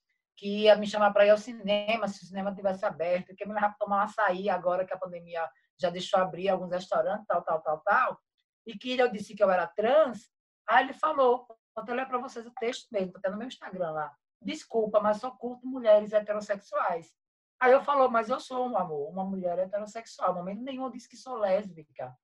que 0.41 0.63
ia 0.63 0.75
me 0.75 0.87
chamar 0.87 1.13
para 1.13 1.27
ir 1.27 1.31
ao 1.31 1.37
cinema, 1.37 2.09
se 2.09 2.25
o 2.25 2.27
cinema 2.27 2.55
tivesse 2.55 2.87
aberto, 2.87 3.37
que 3.37 3.45
me 3.45 3.53
levar 3.53 3.69
para 3.69 3.79
tomar 3.79 3.97
um 3.99 4.05
açaí 4.05 4.49
agora 4.49 4.87
que 4.87 4.95
a 4.95 4.99
pandemia 4.99 5.47
já 5.79 5.91
deixou 5.91 6.19
abrir 6.19 6.49
alguns 6.49 6.71
restaurantes, 6.71 7.27
tal, 7.27 7.43
tal, 7.43 7.61
tal, 7.61 7.81
tal, 7.81 8.19
e 8.67 8.73
que 8.73 8.99
eu 8.99 9.13
disse 9.13 9.35
que 9.35 9.45
eu 9.45 9.51
era 9.51 9.67
trans, 9.67 10.31
aí 10.67 10.85
ele 10.85 10.95
falou, 10.95 11.47
vou 11.77 11.95
ler 11.95 12.07
para 12.07 12.17
vocês 12.17 12.47
o 12.47 12.53
texto 12.59 12.89
mesmo, 12.91 13.09
está 13.09 13.19
até 13.19 13.31
no 13.31 13.37
meu 13.37 13.49
Instagram 13.49 13.91
lá, 13.91 14.17
desculpa, 14.41 14.99
mas 14.99 15.19
só 15.19 15.31
curto 15.31 15.67
mulheres 15.67 16.11
heterossexuais. 16.11 17.13
Aí 17.61 17.73
eu 17.73 17.83
falou, 17.83 18.09
mas 18.11 18.31
eu 18.31 18.41
sou 18.41 18.67
um 18.67 18.79
amor, 18.79 19.11
uma 19.11 19.25
mulher 19.25 19.59
heterossexual, 19.59 20.33
no 20.33 20.39
momento 20.39 20.63
nenhum 20.63 20.85
eu 20.85 20.91
disse 20.91 21.07
que 21.07 21.19
sou 21.19 21.37
lésbica. 21.37 22.17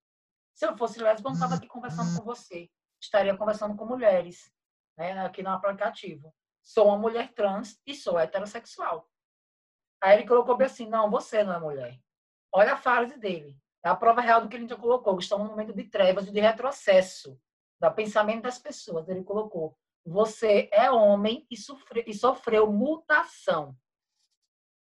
Se 0.55 0.65
eu 0.65 0.75
fosse 0.75 0.99
lésbica, 1.03 1.29
eu 1.29 1.33
não 1.33 1.39
estava 1.39 1.57
aqui 1.57 1.67
conversando 1.67 2.19
com 2.19 2.25
você, 2.25 2.71
estaria 2.99 3.37
conversando 3.37 3.77
com 3.77 3.85
mulheres, 3.85 4.51
né, 4.97 5.19
aqui 5.19 5.43
no 5.43 5.51
aplicativo 5.51 6.35
sou 6.67 6.89
uma 6.89 6.99
mulher 6.99 7.33
trans 7.33 7.81
e 7.87 7.95
sou 7.95 8.19
heterossexual. 8.19 9.09
Aí 10.03 10.19
ele 10.19 10.27
colocou 10.27 10.57
bem 10.57 10.67
assim, 10.67 10.89
não, 10.89 11.09
você 11.09 11.45
não 11.45 11.55
é 11.55 11.61
mulher. 11.61 12.01
Olha 12.53 12.73
a 12.73 12.77
frase 12.77 13.17
dele. 13.19 13.57
É 13.85 13.89
a 13.89 13.95
prova 13.95 14.21
real 14.21 14.41
do 14.41 14.49
que 14.49 14.57
ele 14.57 14.67
já 14.67 14.75
colocou, 14.75 15.17
estamos 15.17 15.47
num 15.47 15.53
momento 15.53 15.73
de 15.73 15.85
trevas 15.85 16.27
e 16.27 16.33
de 16.33 16.41
retrocesso 16.41 17.41
do 17.81 17.91
pensamento 17.93 18.43
das 18.43 18.59
pessoas. 18.59 19.09
Ele 19.09 19.23
colocou, 19.23 19.79
você 20.05 20.69
é 20.73 20.91
homem 20.91 21.47
e, 21.49 21.57
sofre, 21.57 22.05
e 22.05 22.13
sofreu 22.13 22.71
mutação. 22.73 23.77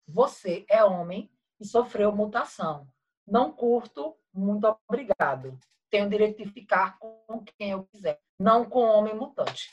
Você 0.05 0.65
é 0.69 0.83
homem 0.83 1.31
e 1.61 1.65
sofreu 1.65 2.11
mutação. 2.11 2.87
Não 3.25 3.53
curto, 3.53 4.17
muito 4.33 4.77
obrigado. 4.89 5.57
Tenho 5.89 6.09
direito 6.09 6.43
de 6.43 6.51
ficar 6.51 6.99
com 6.99 7.43
quem 7.57 7.71
eu 7.71 7.85
quiser, 7.85 8.19
não 8.37 8.69
com 8.69 8.81
homem 8.81 9.15
mutante. 9.15 9.69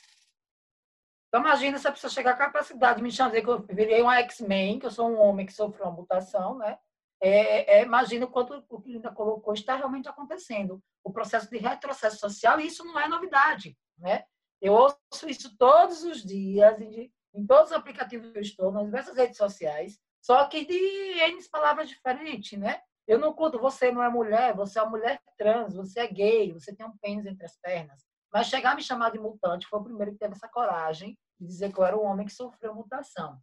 Então, 1.29 1.41
imagina 1.41 1.79
se 1.79 1.87
a 1.89 1.93
pessoa 1.93 2.11
chegar 2.11 2.33
a 2.33 2.37
capacidade 2.37 2.99
de 2.99 3.03
me 3.03 3.11
chamar, 3.11 3.33
que 3.33 3.47
eu 3.47 3.62
virei 3.69 4.03
um 4.03 4.11
X-Men, 4.11 4.79
que 4.79 4.87
eu 4.87 4.91
sou 4.91 5.09
um 5.09 5.19
homem 5.21 5.45
que 5.45 5.53
sofreu 5.53 5.87
uma 5.87 5.97
mutação, 5.97 6.57
né? 6.59 6.79
É, 7.21 7.79
é, 7.79 7.83
imagina 7.83 8.27
o 8.27 8.31
quanto 8.31 8.65
o 8.69 8.81
que 8.81 8.93
Linda 8.93 9.11
colocou 9.11 9.55
está 9.55 9.75
realmente 9.75 10.09
acontecendo. 10.09 10.83
O 11.03 11.12
processo 11.12 11.51
de 11.51 11.59
retrocesso 11.59 12.19
social, 12.19 12.61
e 12.61 12.67
isso 12.67 12.85
não 12.85 12.99
é 12.99 13.09
novidade, 13.09 13.77
né? 13.99 14.25
Eu 14.61 14.75
ouço 14.75 15.29
isso 15.29 15.57
todos 15.57 16.05
os 16.05 16.23
dias, 16.23 16.81
em, 16.81 17.12
em 17.35 17.47
todos 17.47 17.71
os 17.71 17.77
aplicativos 17.77 18.31
que 18.31 18.39
eu 18.39 18.43
estou, 18.43 18.73
nas 18.73 18.85
diversas 18.85 19.17
redes 19.17 19.37
sociais, 19.37 19.99
só 20.23 20.45
que 20.47 20.65
de 20.65 20.75
N 20.75 21.43
palavras 21.51 21.89
diferentes, 21.89 22.59
né? 22.59 22.81
Eu 23.07 23.19
não 23.19 23.33
conto, 23.33 23.59
você 23.59 23.93
não 23.93 24.03
é 24.03 24.09
mulher, 24.09 24.55
você 24.55 24.79
é 24.79 24.83
uma 24.83 24.91
mulher 24.91 25.23
trans, 25.39 25.75
você 25.75 26.01
é 26.01 26.07
gay, 26.09 26.53
você 26.53 26.75
tem 26.75 26.85
um 26.85 26.97
pênis 26.99 27.25
entre 27.25 27.47
as 27.47 27.57
pernas. 27.57 28.05
Mas 28.37 28.49
chegar 28.49 28.72
a 28.72 28.75
me 28.75 28.83
chamar 28.83 29.12
de 29.12 29.18
mutante 29.18 29.66
foi 29.66 29.81
o 29.81 29.83
primeiro 29.83 30.12
que 30.12 30.18
teve 30.18 30.35
essa 30.35 30.46
coragem 30.46 31.18
de 31.40 31.46
dizer 31.46 31.72
que 31.72 31.81
eu 31.81 31.85
era 31.87 31.96
um 31.96 32.05
homem 32.05 32.27
que 32.27 32.35
sofreu 32.35 32.75
mutação. 32.75 33.40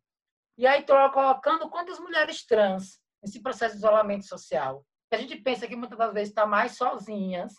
E 0.55 0.67
aí 0.67 0.81
estou 0.81 1.09
colocando 1.09 1.67
quantas 1.67 1.97
mulheres 1.97 2.45
trans 2.45 3.01
nesse 3.19 3.41
processo 3.41 3.73
de 3.73 3.79
isolamento 3.79 4.27
social. 4.27 4.85
A 5.11 5.17
gente 5.17 5.35
pensa 5.37 5.67
que 5.67 5.75
muitas 5.75 5.97
das 5.97 6.13
vezes 6.13 6.29
está 6.29 6.45
mais 6.45 6.77
sozinhas, 6.77 7.55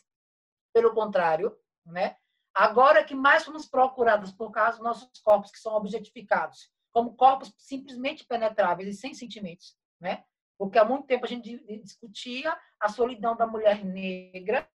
pelo 0.73 0.94
contrário, 0.94 1.53
né? 1.85 2.14
Agora 2.55 3.03
que 3.03 3.16
mais 3.16 3.42
somos 3.42 3.66
procuradas 3.66 4.31
por 4.31 4.53
causa 4.53 4.79
dos 4.79 4.85
nossos 4.85 5.20
corpos 5.20 5.51
que 5.51 5.59
são 5.59 5.75
objetificados, 5.75 6.70
como 6.92 7.16
corpos 7.16 7.53
simplesmente 7.59 8.25
penetráveis 8.25 8.88
e 8.88 8.97
sem 8.97 9.12
sentimentos, 9.12 9.77
né? 10.01 10.23
Porque 10.57 10.79
há 10.79 10.85
muito 10.85 11.09
tempo 11.09 11.25
a 11.25 11.29
gente 11.29 11.59
discutia 11.83 12.57
a 12.79 12.88
solidão 12.88 13.35
da 13.35 13.45
mulher 13.45 13.85
negra, 13.85 14.70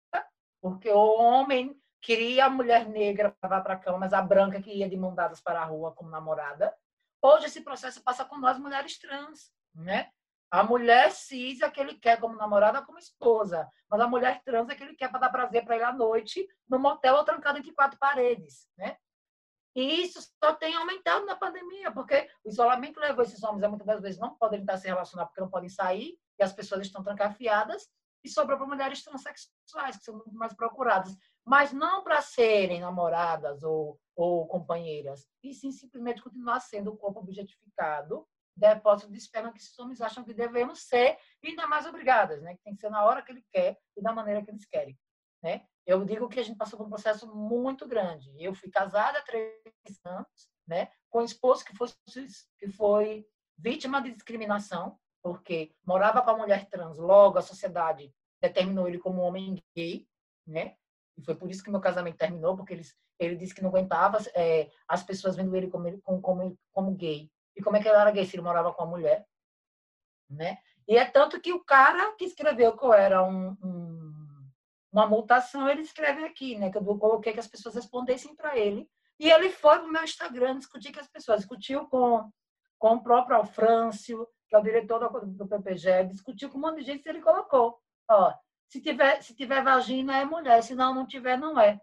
porque 0.60 0.90
o 0.90 1.20
homem 1.20 1.80
queria 2.08 2.46
a 2.46 2.50
mulher 2.50 2.88
negra 2.88 3.36
para 3.42 3.60
para 3.60 3.74
a 3.74 3.78
cama, 3.78 3.98
mas 3.98 4.14
a 4.14 4.22
branca 4.22 4.62
que 4.62 4.72
ia 4.72 4.88
de 4.88 4.96
mão 4.96 5.14
dadas 5.14 5.42
para 5.42 5.60
a 5.60 5.66
rua 5.66 5.92
como 5.92 6.10
namorada. 6.10 6.74
Hoje 7.22 7.48
esse 7.48 7.60
processo 7.60 8.02
passa 8.02 8.24
com 8.24 8.38
nós 8.38 8.58
mulheres 8.58 8.98
trans, 8.98 9.52
né? 9.76 10.10
A 10.50 10.64
mulher 10.64 11.12
cis 11.12 11.60
é 11.60 11.70
que 11.70 11.82
ele 11.82 11.96
quer 11.96 12.18
como 12.18 12.38
namorada, 12.38 12.82
como 12.82 12.98
esposa, 12.98 13.70
mas 13.90 14.00
a 14.00 14.08
mulher 14.08 14.42
trans 14.46 14.70
é 14.70 14.76
que 14.76 14.84
ele 14.84 14.96
quer 14.96 15.10
para 15.10 15.20
dar 15.20 15.30
prazer 15.30 15.66
para 15.66 15.76
ele 15.76 15.84
à 15.84 15.92
noite 15.92 16.48
no 16.70 16.80
motel 16.80 17.16
ou 17.16 17.26
trancado 17.26 17.58
entre 17.58 17.74
quatro 17.74 18.00
paredes, 18.00 18.70
né? 18.78 18.96
E 19.76 20.02
isso 20.02 20.22
só 20.42 20.54
tem 20.54 20.78
aumentado 20.78 21.26
na 21.26 21.36
pandemia, 21.36 21.92
porque 21.92 22.30
o 22.46 22.48
isolamento 22.48 23.02
levou 23.02 23.26
esses 23.26 23.44
homens 23.44 23.64
a 23.64 23.68
muitas 23.68 23.86
das 23.86 24.02
vezes 24.02 24.18
não 24.18 24.34
podem 24.38 24.62
estar 24.62 24.78
se 24.78 24.88
relacionar 24.88 25.26
porque 25.26 25.42
não 25.42 25.50
podem 25.50 25.68
sair 25.68 26.18
e 26.40 26.44
as 26.44 26.54
pessoas 26.54 26.84
estão 26.84 27.04
trancafiadas 27.04 27.86
e 28.24 28.30
sobrou 28.30 28.58
para 28.58 28.66
mulheres 28.66 29.04
transexuais, 29.04 29.98
que 29.98 30.06
são 30.06 30.16
muito 30.16 30.38
mais 30.38 30.54
procuradas. 30.54 31.14
Mas 31.48 31.72
não 31.72 32.04
para 32.04 32.22
serem 32.22 32.82
namoradas 32.82 33.64
ou, 33.64 33.98
ou 34.14 34.46
companheiras, 34.48 35.26
e 35.42 35.54
sim 35.54 35.72
simplesmente 35.72 36.22
continuar 36.22 36.60
sendo 36.60 36.92
o 36.92 36.98
corpo 36.98 37.22
objetificado 37.22 38.28
depósito 38.54 39.12
de 39.12 39.18
esperma 39.18 39.54
que 39.54 39.60
esses 39.60 39.78
homens 39.80 40.02
acham 40.02 40.26
que 40.26 40.34
devemos 40.34 40.82
ser, 40.82 41.18
e 41.42 41.50
ainda 41.50 41.66
mais 41.68 41.86
obrigadas, 41.86 42.42
né? 42.42 42.56
Que 42.56 42.64
tem 42.64 42.74
que 42.74 42.82
ser 42.82 42.90
na 42.90 43.06
hora 43.06 43.22
que 43.22 43.32
ele 43.32 43.46
quer 43.54 43.78
e 43.96 44.02
da 44.02 44.12
maneira 44.12 44.44
que 44.44 44.52
eles 44.52 44.66
querem, 44.66 45.00
né? 45.42 45.66
Eu 45.86 46.04
digo 46.04 46.28
que 46.28 46.40
a 46.40 46.44
gente 46.44 46.58
passou 46.58 46.78
por 46.78 46.86
um 46.86 46.90
processo 46.90 47.34
muito 47.34 47.88
grande. 47.88 48.30
Eu 48.38 48.54
fui 48.54 48.70
casada 48.70 49.20
há 49.20 49.22
três 49.22 49.54
anos, 50.04 50.50
né? 50.68 50.92
Com 51.10 51.20
um 51.20 51.26
esposo 51.26 51.64
que, 51.64 51.74
fosse, 51.78 51.96
que 52.60 52.68
foi 52.72 53.26
vítima 53.58 54.02
de 54.02 54.12
discriminação, 54.12 55.00
porque 55.24 55.74
morava 55.86 56.22
com 56.22 56.32
a 56.32 56.38
mulher 56.38 56.68
trans, 56.68 56.98
logo 56.98 57.38
a 57.38 57.42
sociedade 57.42 58.14
determinou 58.42 58.88
ele 58.88 59.00
como 59.00 59.22
um 59.22 59.26
homem 59.26 59.64
gay, 59.74 60.06
né? 60.46 60.76
E 61.18 61.24
foi 61.24 61.36
por 61.36 61.50
isso 61.50 61.64
que 61.64 61.72
meu 61.72 61.82
casamento 61.82 62.18
terminou, 62.18 62.56
porque 62.56 62.74
eles, 62.74 62.96
ele 63.20 63.36
disse 63.36 63.54
que 63.54 63.62
não 63.62 63.70
aguentava 63.70 64.20
é, 64.36 64.70
as 64.88 65.04
pessoas 65.04 65.36
vendo 65.36 65.56
ele 65.56 65.70
como, 65.70 66.00
como, 66.02 66.22
como, 66.22 66.60
como 66.72 66.96
gay. 66.96 67.32
E 67.56 67.62
como 67.62 67.76
é 67.76 67.82
que 67.82 67.88
ele 67.88 67.98
era 67.98 68.12
gay 68.12 68.26
se 68.26 68.36
ele 68.36 68.44
morava 68.44 68.72
com 68.74 68.84
a 68.84 68.86
mulher? 68.86 69.26
Né? 70.30 70.58
E 70.88 70.96
é 70.98 71.06
tanto 71.06 71.42
que 71.42 71.52
o 71.52 71.64
cara 71.64 72.14
que 72.14 72.26
escreveu 72.26 72.78
que 72.78 72.86
eu 72.86 72.94
era 72.94 73.24
um, 73.24 73.58
um, 73.64 74.50
uma 74.92 75.08
multação, 75.08 75.68
ele 75.68 75.82
escreve 75.82 76.24
aqui, 76.24 76.58
né? 76.58 76.72
Que 76.72 76.78
eu 76.78 76.84
coloquei 76.98 77.34
que 77.34 77.40
as 77.40 77.48
pessoas 77.48 77.76
respondessem 77.76 78.36
para 78.36 78.58
ele. 78.58 78.90
E 79.20 79.30
ele 79.30 79.50
foi 79.50 79.80
pro 79.80 79.92
meu 79.92 80.04
Instagram 80.04 80.58
discutir 80.58 80.94
com 80.94 81.00
as 81.00 81.08
pessoas. 81.08 81.40
Discutiu 81.40 81.88
com, 81.88 82.30
com 82.78 82.96
o 82.96 83.04
próprio 83.04 83.38
Alfrâncio, 83.38 84.28
que 84.48 84.56
é 84.56 84.60
o 84.60 84.64
diretor 84.64 85.00
do, 85.00 85.26
do 85.26 85.48
PPG, 85.48 86.06
discutiu 86.06 86.50
com 86.50 86.58
um 86.58 86.62
monte 86.62 86.78
de 86.78 86.86
gente 86.86 87.06
e 87.06 87.10
ele 87.10 87.22
colocou. 87.22 87.78
Ó, 88.10 88.34
se 88.70 88.82
tiver, 88.82 89.22
se 89.22 89.34
tiver 89.34 89.64
vagina, 89.64 90.18
é 90.18 90.26
mulher. 90.26 90.62
Se 90.62 90.76
não, 90.76 90.94
não 90.94 91.06
tiver, 91.06 91.38
não 91.38 91.60
é. 91.60 91.80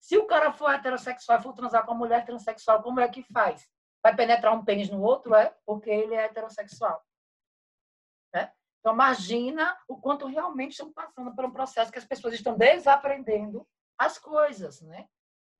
Se 0.00 0.16
o 0.16 0.26
cara 0.26 0.52
for 0.52 0.70
heterossexual 0.70 1.38
e 1.38 1.42
for 1.42 1.52
transar 1.52 1.84
com 1.84 1.92
a 1.92 1.96
mulher 1.96 2.24
transexual, 2.24 2.82
como 2.82 3.00
é 3.00 3.08
que 3.08 3.22
faz? 3.32 3.68
Vai 4.02 4.14
penetrar 4.14 4.54
um 4.54 4.64
pênis 4.64 4.90
no 4.90 5.02
outro? 5.02 5.34
É 5.34 5.54
porque 5.64 5.90
ele 5.90 6.14
é 6.14 6.24
heterossexual. 6.24 7.02
Né? 8.32 8.52
Então, 8.80 8.92
imagina 8.92 9.76
o 9.88 9.96
quanto 9.96 10.26
realmente 10.26 10.72
estão 10.72 10.92
passando 10.92 11.34
por 11.34 11.44
um 11.44 11.50
processo 11.50 11.90
que 11.90 11.98
as 11.98 12.04
pessoas 12.04 12.34
estão 12.34 12.56
desaprendendo 12.56 13.66
as 13.98 14.18
coisas, 14.18 14.80
né? 14.82 15.08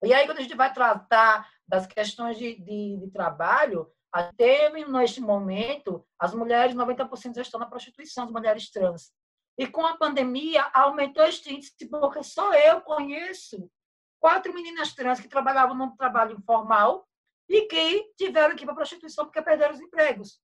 E 0.05 0.13
aí, 0.13 0.27
quando 0.27 0.39
a 0.39 0.43
gente 0.43 0.55
vai 0.55 0.73
tratar 0.73 1.51
das 1.67 1.87
questões 1.87 2.37
de, 2.37 2.55
de, 2.61 2.99
de 2.99 3.11
trabalho, 3.11 3.91
até 4.13 4.71
neste 4.71 5.21
momento, 5.21 6.07
as 6.19 6.35
mulheres, 6.35 6.75
90% 6.75 7.35
já 7.35 7.43
estão 7.43 7.59
na 7.59 7.67
prostituição, 7.67 8.25
as 8.25 8.31
mulheres 8.31 8.71
trans. 8.71 9.11
E 9.59 9.67
com 9.67 9.87
a 9.87 9.97
pandemia, 9.97 10.63
aumentou 10.75 11.25
este 11.25 11.55
índice, 11.55 11.89
porque 11.89 12.23
só 12.23 12.53
eu 12.55 12.81
conheço 12.83 13.71
quatro 14.21 14.53
meninas 14.53 14.95
trans 14.95 15.21
que 15.21 15.29
trabalhavam 15.29 15.75
num 15.75 15.97
trabalho 15.97 16.37
informal 16.37 17.09
e 17.49 17.63
que 17.63 18.13
tiveram 18.17 18.55
que 18.55 18.65
ir 18.65 18.67
para 18.67 18.75
a 18.75 18.77
prostituição 18.77 19.25
porque 19.25 19.41
perderam 19.41 19.75
os 19.75 19.81
empregos. 19.81 20.41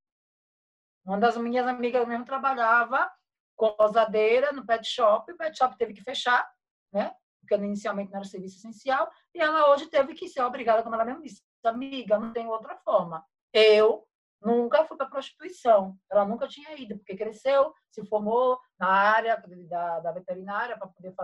Uma 1.05 1.19
das 1.19 1.37
minhas 1.37 1.67
amigas 1.67 2.07
mesmo 2.07 2.25
trabalhava 2.25 3.11
com 3.57 3.75
ousadeira 3.79 4.53
no 4.53 4.65
pet 4.65 4.87
shop, 4.87 5.31
o 5.31 5.37
pet 5.37 5.57
shop 5.57 5.77
teve 5.77 5.93
que 5.93 6.03
fechar, 6.03 6.49
né? 6.93 7.15
Porque 7.41 7.55
inicialmente 7.55 8.11
não 8.13 8.21
era 8.21 8.29
serviço 8.29 8.57
essencial, 8.59 9.11
e 9.35 9.41
ela 9.41 9.71
hoje 9.71 9.89
teve 9.89 10.15
que 10.15 10.29
ser 10.29 10.43
obrigada, 10.43 10.83
como 10.83 10.95
ela 10.95 11.05
mesmo 11.05 11.23
disse, 11.23 11.43
amiga, 11.65 12.19
não 12.19 12.33
tem 12.33 12.47
outra 12.47 12.77
forma. 12.77 13.25
Eu 13.53 14.07
nunca 14.45 14.84
fui 14.84 14.97
para 14.97 15.09
prostituição. 15.09 15.97
Ela 16.11 16.24
nunca 16.24 16.49
tinha 16.49 16.74
ido, 16.74 16.97
porque 16.97 17.16
cresceu, 17.16 17.74
se 17.90 18.05
formou 18.07 18.59
na 18.78 18.88
área 18.88 19.43
da, 19.68 20.01
da 20.01 20.12
veterinária 20.12 20.76
para 20.76 20.88
poder 20.88 21.14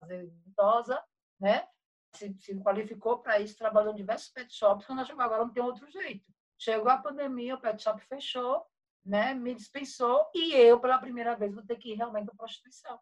fazer 0.00 0.32
tosa, 0.56 1.02
né? 1.40 1.66
Se, 2.14 2.34
se 2.40 2.54
qualificou 2.60 3.18
para 3.18 3.40
isso, 3.40 3.56
trabalhou 3.56 3.92
em 3.92 3.96
diversos 3.96 4.28
pet 4.30 4.52
shops. 4.52 4.86
Quando 4.86 4.98
ela 4.98 5.06
chegou 5.06 5.22
agora, 5.22 5.44
não 5.44 5.52
tem 5.52 5.62
outro 5.62 5.90
jeito. 5.90 6.24
Chegou 6.58 6.90
a 6.90 6.98
pandemia, 6.98 7.54
o 7.54 7.60
pet 7.60 7.82
shop 7.82 8.00
fechou, 8.06 8.64
né? 9.04 9.34
Me 9.34 9.54
dispensou 9.54 10.30
e 10.34 10.54
eu, 10.54 10.80
pela 10.80 10.98
primeira 10.98 11.34
vez, 11.34 11.54
vou 11.54 11.64
ter 11.64 11.76
que 11.76 11.92
ir 11.92 11.96
realmente 11.96 12.26
para 12.26 12.34
prostituição. 12.34 12.98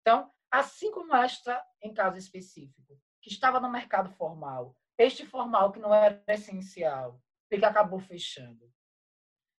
Então, 0.00 0.30
assim 0.50 0.90
como 0.90 1.14
esta, 1.14 1.64
em 1.80 1.94
caso 1.94 2.16
específico, 2.18 2.98
que 3.20 3.30
estava 3.30 3.60
no 3.60 3.70
mercado 3.70 4.10
formal, 4.10 4.76
este 4.98 5.24
formal 5.24 5.72
que 5.72 5.78
não 5.78 5.94
era 5.94 6.22
essencial, 6.26 7.20
e 7.50 7.58
que 7.58 7.64
acabou 7.64 8.00
fechando, 8.00 8.72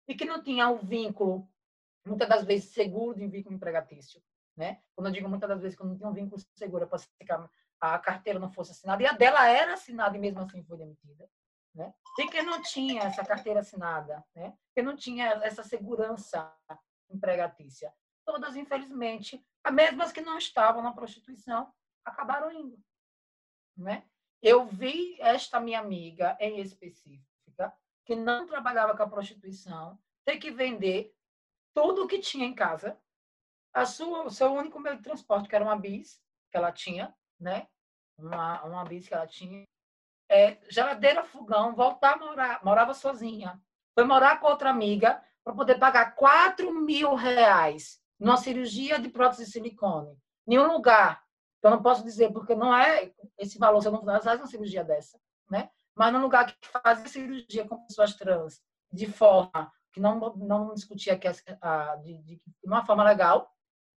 e 0.09 0.15
que 0.15 0.25
não 0.25 0.43
tinha 0.43 0.69
o 0.69 0.77
um 0.77 0.85
vínculo, 0.85 1.49
muitas 2.07 2.29
das 2.29 2.45
vezes, 2.45 2.73
seguro 2.73 3.19
de 3.19 3.27
vínculo 3.27 3.55
empregatício. 3.55 4.23
Né? 4.57 4.83
Quando 4.95 5.07
eu 5.07 5.13
digo 5.13 5.29
muitas 5.29 5.49
das 5.49 5.61
vezes 5.61 5.77
que 5.77 5.83
eu 5.83 5.87
não 5.87 5.97
tinha 5.97 6.09
um 6.09 6.13
vínculo 6.13 6.41
seguro 6.55 6.87
para 6.87 7.49
a 7.81 7.99
carteira 7.99 8.39
não 8.39 8.51
fosse 8.51 8.73
assinada, 8.73 9.03
e 9.03 9.07
a 9.07 9.13
dela 9.13 9.49
era 9.49 9.75
assinada 9.75 10.17
e 10.17 10.21
mesmo 10.21 10.41
assim 10.41 10.63
foi 10.63 10.79
demitida. 10.79 11.29
Né? 11.75 11.93
E 12.19 12.29
que 12.29 12.43
não 12.43 12.61
tinha 12.61 13.03
essa 13.03 13.25
carteira 13.25 13.61
assinada, 13.61 14.23
né? 14.35 14.57
que 14.75 14.83
não 14.83 14.95
tinha 14.95 15.27
essa 15.43 15.63
segurança 15.63 16.55
empregatícia. 17.11 17.93
Todas, 18.25 18.57
infelizmente, 18.57 19.45
as 19.65 19.73
mesmas 19.73 20.13
que 20.13 20.21
não 20.21 20.39
estavam 20.39 20.83
na 20.83 20.93
prostituição, 20.93 21.73
acabaram 22.05 22.53
indo. 22.53 22.79
Né? 23.77 24.05
Eu 24.43 24.67
vi 24.67 25.17
esta 25.21 25.59
minha 25.59 25.81
amiga 25.81 26.37
em 26.41 26.61
específica, 26.61 27.73
que 28.05 28.15
não 28.15 28.47
trabalhava 28.47 28.97
com 28.97 29.03
a 29.03 29.09
prostituição, 29.09 29.99
ter 30.25 30.39
que 30.39 30.51
vender 30.51 31.15
tudo 31.75 32.05
o 32.05 32.09
que 32.09 32.19
tinha 32.19 32.47
em 32.47 32.55
casa, 32.55 32.99
a 33.73 33.87
sua, 33.87 34.25
o 34.25 34.31
seu 34.31 34.53
único 34.53 34.79
meio 34.79 34.97
de 34.97 35.03
transporte, 35.03 35.49
que 35.49 35.55
era 35.55 35.65
uma 35.65 35.77
bis 35.77 36.21
que 36.51 36.57
ela 36.57 36.71
tinha, 36.71 37.15
né? 37.41 37.67
Uma, 38.19 38.63
uma 38.65 38.85
bis 38.85 39.09
que 39.09 39.15
ela 39.15 39.27
tinha. 39.27 39.65
É, 40.29 40.59
geladeira, 40.69 41.25
fogão, 41.25 41.75
voltar 41.75 42.15
a 42.15 42.19
morar, 42.19 42.65
morava 42.65 42.95
sozinha. 42.95 43.61
Foi 43.95 44.05
morar 44.05 44.41
com 44.41 44.47
outra 44.47 44.71
amiga 44.71 45.23
para 45.45 45.55
poder 45.55 45.79
pagar 45.79 46.15
4 46.15 46.73
mil 46.73 47.15
reais 47.15 48.01
numa 48.19 48.37
cirurgia 48.37 48.99
de 48.99 49.09
prótese 49.09 49.45
de 49.45 49.51
silicone. 49.51 50.17
Nenhum 50.47 50.73
lugar. 50.73 51.23
Eu 51.63 51.71
não 51.71 51.83
posso 51.83 52.03
dizer, 52.03 52.33
porque 52.33 52.55
não 52.55 52.75
é 52.75 53.13
esse 53.39 53.59
valor, 53.59 53.83
você 53.83 53.91
não 53.91 54.05
faz 54.21 54.41
uma 54.41 54.47
cirurgia 54.47 54.83
dessa? 54.83 55.21
Mas 55.97 56.12
num 56.12 56.20
lugar 56.20 56.47
que 56.47 56.68
fazia 56.68 57.09
cirurgia 57.09 57.66
com 57.66 57.84
pessoas 57.86 58.14
trans 58.14 58.61
de 58.93 59.07
forma 59.07 59.72
que 59.93 60.01
não, 60.01 60.18
não 60.36 60.74
discutia 60.74 61.18
que 61.18 61.28
a, 61.28 61.97
de, 61.97 62.18
de, 62.22 62.40
uma 62.64 62.84
forma 62.84 63.05
legal, 63.05 63.51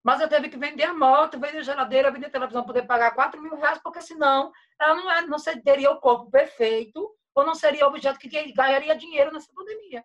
mas 0.04 0.20
eu 0.20 0.28
teve 0.28 0.48
que 0.48 0.58
vender 0.58 0.84
a 0.84 0.94
moto, 0.94 1.40
vender 1.40 1.58
a 1.58 1.62
geladeira, 1.62 2.10
vender 2.10 2.26
a 2.26 2.30
televisão, 2.30 2.64
poder 2.64 2.82
pagar 2.86 3.14
4 3.14 3.40
mil 3.42 3.56
reais, 3.56 3.80
porque 3.82 4.00
senão 4.00 4.52
ela 4.80 4.94
não, 4.94 5.10
é, 5.10 5.22
não 5.22 5.38
teria 5.64 5.90
o 5.90 6.00
corpo 6.00 6.30
perfeito 6.30 7.12
ou 7.34 7.44
não 7.44 7.54
seria 7.54 7.86
objeto 7.86 8.18
que 8.18 8.52
ganharia 8.52 8.96
dinheiro 8.96 9.32
nessa 9.32 9.52
pandemia. 9.52 10.04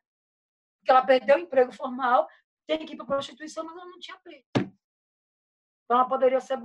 Porque 0.80 0.92
ela 0.92 1.06
perdeu 1.06 1.36
o 1.36 1.40
emprego 1.40 1.72
formal, 1.72 2.28
tem 2.68 2.86
que 2.86 2.94
ir 2.94 2.98
para 2.98 3.06
prostituição, 3.06 3.64
mas 3.64 3.76
ela 3.76 3.86
não 3.86 4.00
tinha 4.00 4.18
peito. 4.24 4.48
Então 4.56 5.98
ela 5.98 6.08
poderia 6.08 6.42
ser 6.42 6.58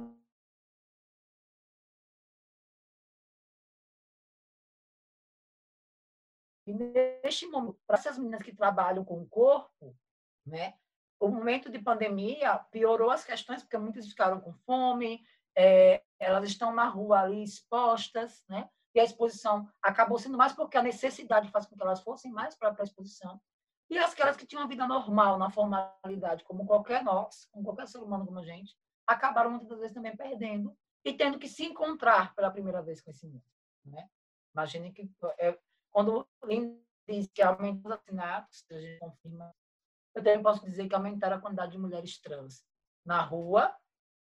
E 6.66 6.72
neste 6.72 7.46
momento, 7.46 7.78
para 7.86 7.96
essas 7.96 8.18
meninas 8.18 8.42
que 8.42 8.54
trabalham 8.54 9.04
com 9.04 9.22
o 9.22 9.28
corpo, 9.28 9.96
né, 10.44 10.74
o 11.20 11.28
momento 11.28 11.70
de 11.70 11.78
pandemia 11.78 12.58
piorou 12.70 13.10
as 13.10 13.24
questões, 13.24 13.62
porque 13.62 13.78
muitas 13.78 14.06
ficaram 14.08 14.40
com 14.40 14.52
fome, 14.52 15.24
é, 15.56 16.02
elas 16.18 16.44
estão 16.48 16.74
na 16.74 16.86
rua 16.86 17.20
ali 17.20 17.42
expostas, 17.42 18.44
né? 18.48 18.68
E 18.94 19.00
a 19.00 19.04
exposição 19.04 19.68
acabou 19.82 20.18
sendo 20.18 20.38
mais 20.38 20.52
porque 20.52 20.76
a 20.76 20.82
necessidade 20.82 21.50
faz 21.50 21.66
com 21.66 21.76
que 21.76 21.82
elas 21.82 22.02
fossem 22.02 22.30
mais 22.32 22.54
para 22.54 22.74
a 22.78 22.82
exposição. 22.82 23.40
E 23.88 23.98
aquelas 23.98 24.36
que 24.36 24.46
tinham 24.46 24.62
uma 24.62 24.68
vida 24.68 24.86
normal, 24.86 25.38
na 25.38 25.50
formalidade, 25.50 26.44
como 26.44 26.66
qualquer 26.66 27.04
nós, 27.04 27.46
como 27.52 27.64
qualquer 27.64 27.86
ser 27.86 27.98
humano 27.98 28.26
como 28.26 28.38
a 28.38 28.44
gente, 28.44 28.76
acabaram 29.06 29.50
muitas 29.50 29.78
vezes 29.78 29.94
também 29.94 30.16
perdendo 30.16 30.76
e 31.04 31.12
tendo 31.12 31.38
que 31.38 31.48
se 31.48 31.64
encontrar 31.64 32.34
pela 32.34 32.50
primeira 32.50 32.82
vez 32.82 33.00
com 33.00 33.10
esse 33.10 33.26
mundo. 33.26 33.44
Né? 33.84 34.08
Imagine 34.52 34.92
que 34.92 35.08
é, 35.38 35.56
quando 35.96 36.28
o 36.42 36.46
diz 37.08 37.26
que 37.32 37.40
aumentou 37.40 37.90
os 37.90 37.98
assinatos, 37.98 38.66
a 38.70 38.78
gente 38.78 38.98
confirma, 38.98 39.50
eu 40.14 40.22
também 40.22 40.42
posso 40.42 40.62
dizer 40.62 40.86
que 40.86 40.94
aumentaram 40.94 41.38
a 41.38 41.40
quantidade 41.40 41.72
de 41.72 41.78
mulheres 41.78 42.20
trans 42.20 42.62
na 43.02 43.22
rua, 43.22 43.74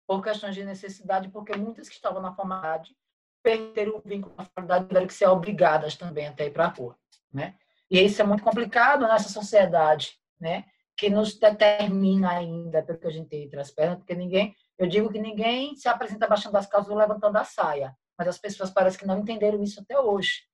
por 0.08 0.24
questões 0.24 0.56
de 0.56 0.64
necessidade, 0.64 1.28
porque 1.28 1.58
muitas 1.58 1.90
que 1.90 1.96
estavam 1.96 2.22
na 2.22 2.34
formalidade 2.34 2.96
perderam 3.44 3.98
o 3.98 4.02
vínculo 4.02 4.34
com 4.34 4.42
a 4.42 4.46
formalidade 4.46 4.88
tiveram 4.88 5.08
que 5.08 5.14
ser 5.14 5.28
obrigadas 5.28 5.98
também 5.98 6.26
até 6.28 6.46
ir 6.46 6.52
para 6.52 6.68
a 6.68 6.70
rua. 6.70 6.98
Né? 7.34 7.58
E 7.92 8.00
isso 8.00 8.22
é 8.22 8.26
muito 8.26 8.46
complicado 8.46 9.06
nessa 9.06 9.28
sociedade, 9.28 10.18
né? 10.40 10.64
que 10.96 11.10
nos 11.10 11.38
determina 11.38 12.32
ainda 12.32 12.82
pelo 12.82 12.98
que 12.98 13.08
a 13.08 13.12
gente 13.12 13.28
tem 13.28 13.44
entre 13.44 13.60
as 13.60 13.72
pernas, 13.72 13.98
porque 13.98 14.16
ninguém, 14.16 14.56
eu 14.78 14.88
digo 14.88 15.12
que 15.12 15.20
ninguém 15.20 15.76
se 15.76 15.90
apresenta 15.90 16.30
baixando 16.30 16.58
as 16.58 16.66
calças 16.66 16.90
ou 16.90 16.98
levantando 16.98 17.36
a 17.36 17.44
saia, 17.44 17.94
mas 18.18 18.30
as 18.30 18.38
pessoas 18.38 18.72
parecem 18.72 19.02
que 19.02 19.06
não 19.06 19.20
entenderam 19.20 19.62
isso 19.62 19.82
até 19.82 20.00
hoje, 20.00 20.48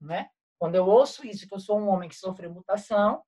né? 0.00 0.28
Quando 0.60 0.74
eu 0.74 0.86
ouço 0.86 1.26
isso, 1.26 1.48
que 1.48 1.54
eu 1.54 1.58
sou 1.58 1.80
um 1.80 1.88
homem 1.88 2.06
que 2.06 2.14
sofreu 2.14 2.52
mutação, 2.52 3.24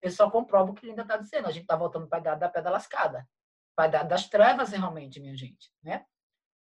eu 0.00 0.10
só 0.10 0.30
comprovo 0.30 0.72
o 0.72 0.74
que 0.74 0.88
ainda 0.88 1.02
está 1.02 1.18
dizendo. 1.18 1.46
A 1.46 1.50
gente 1.50 1.64
está 1.64 1.76
voltando 1.76 2.08
para 2.08 2.18
a 2.18 2.20
idade 2.20 2.40
da 2.40 2.48
pedra 2.48 2.70
lascada. 2.70 3.28
Para 3.76 3.84
a 3.84 3.88
idade 3.88 4.08
das 4.08 4.26
trevas, 4.26 4.70
realmente, 4.70 5.20
minha 5.20 5.36
gente. 5.36 5.70
Né? 5.82 6.06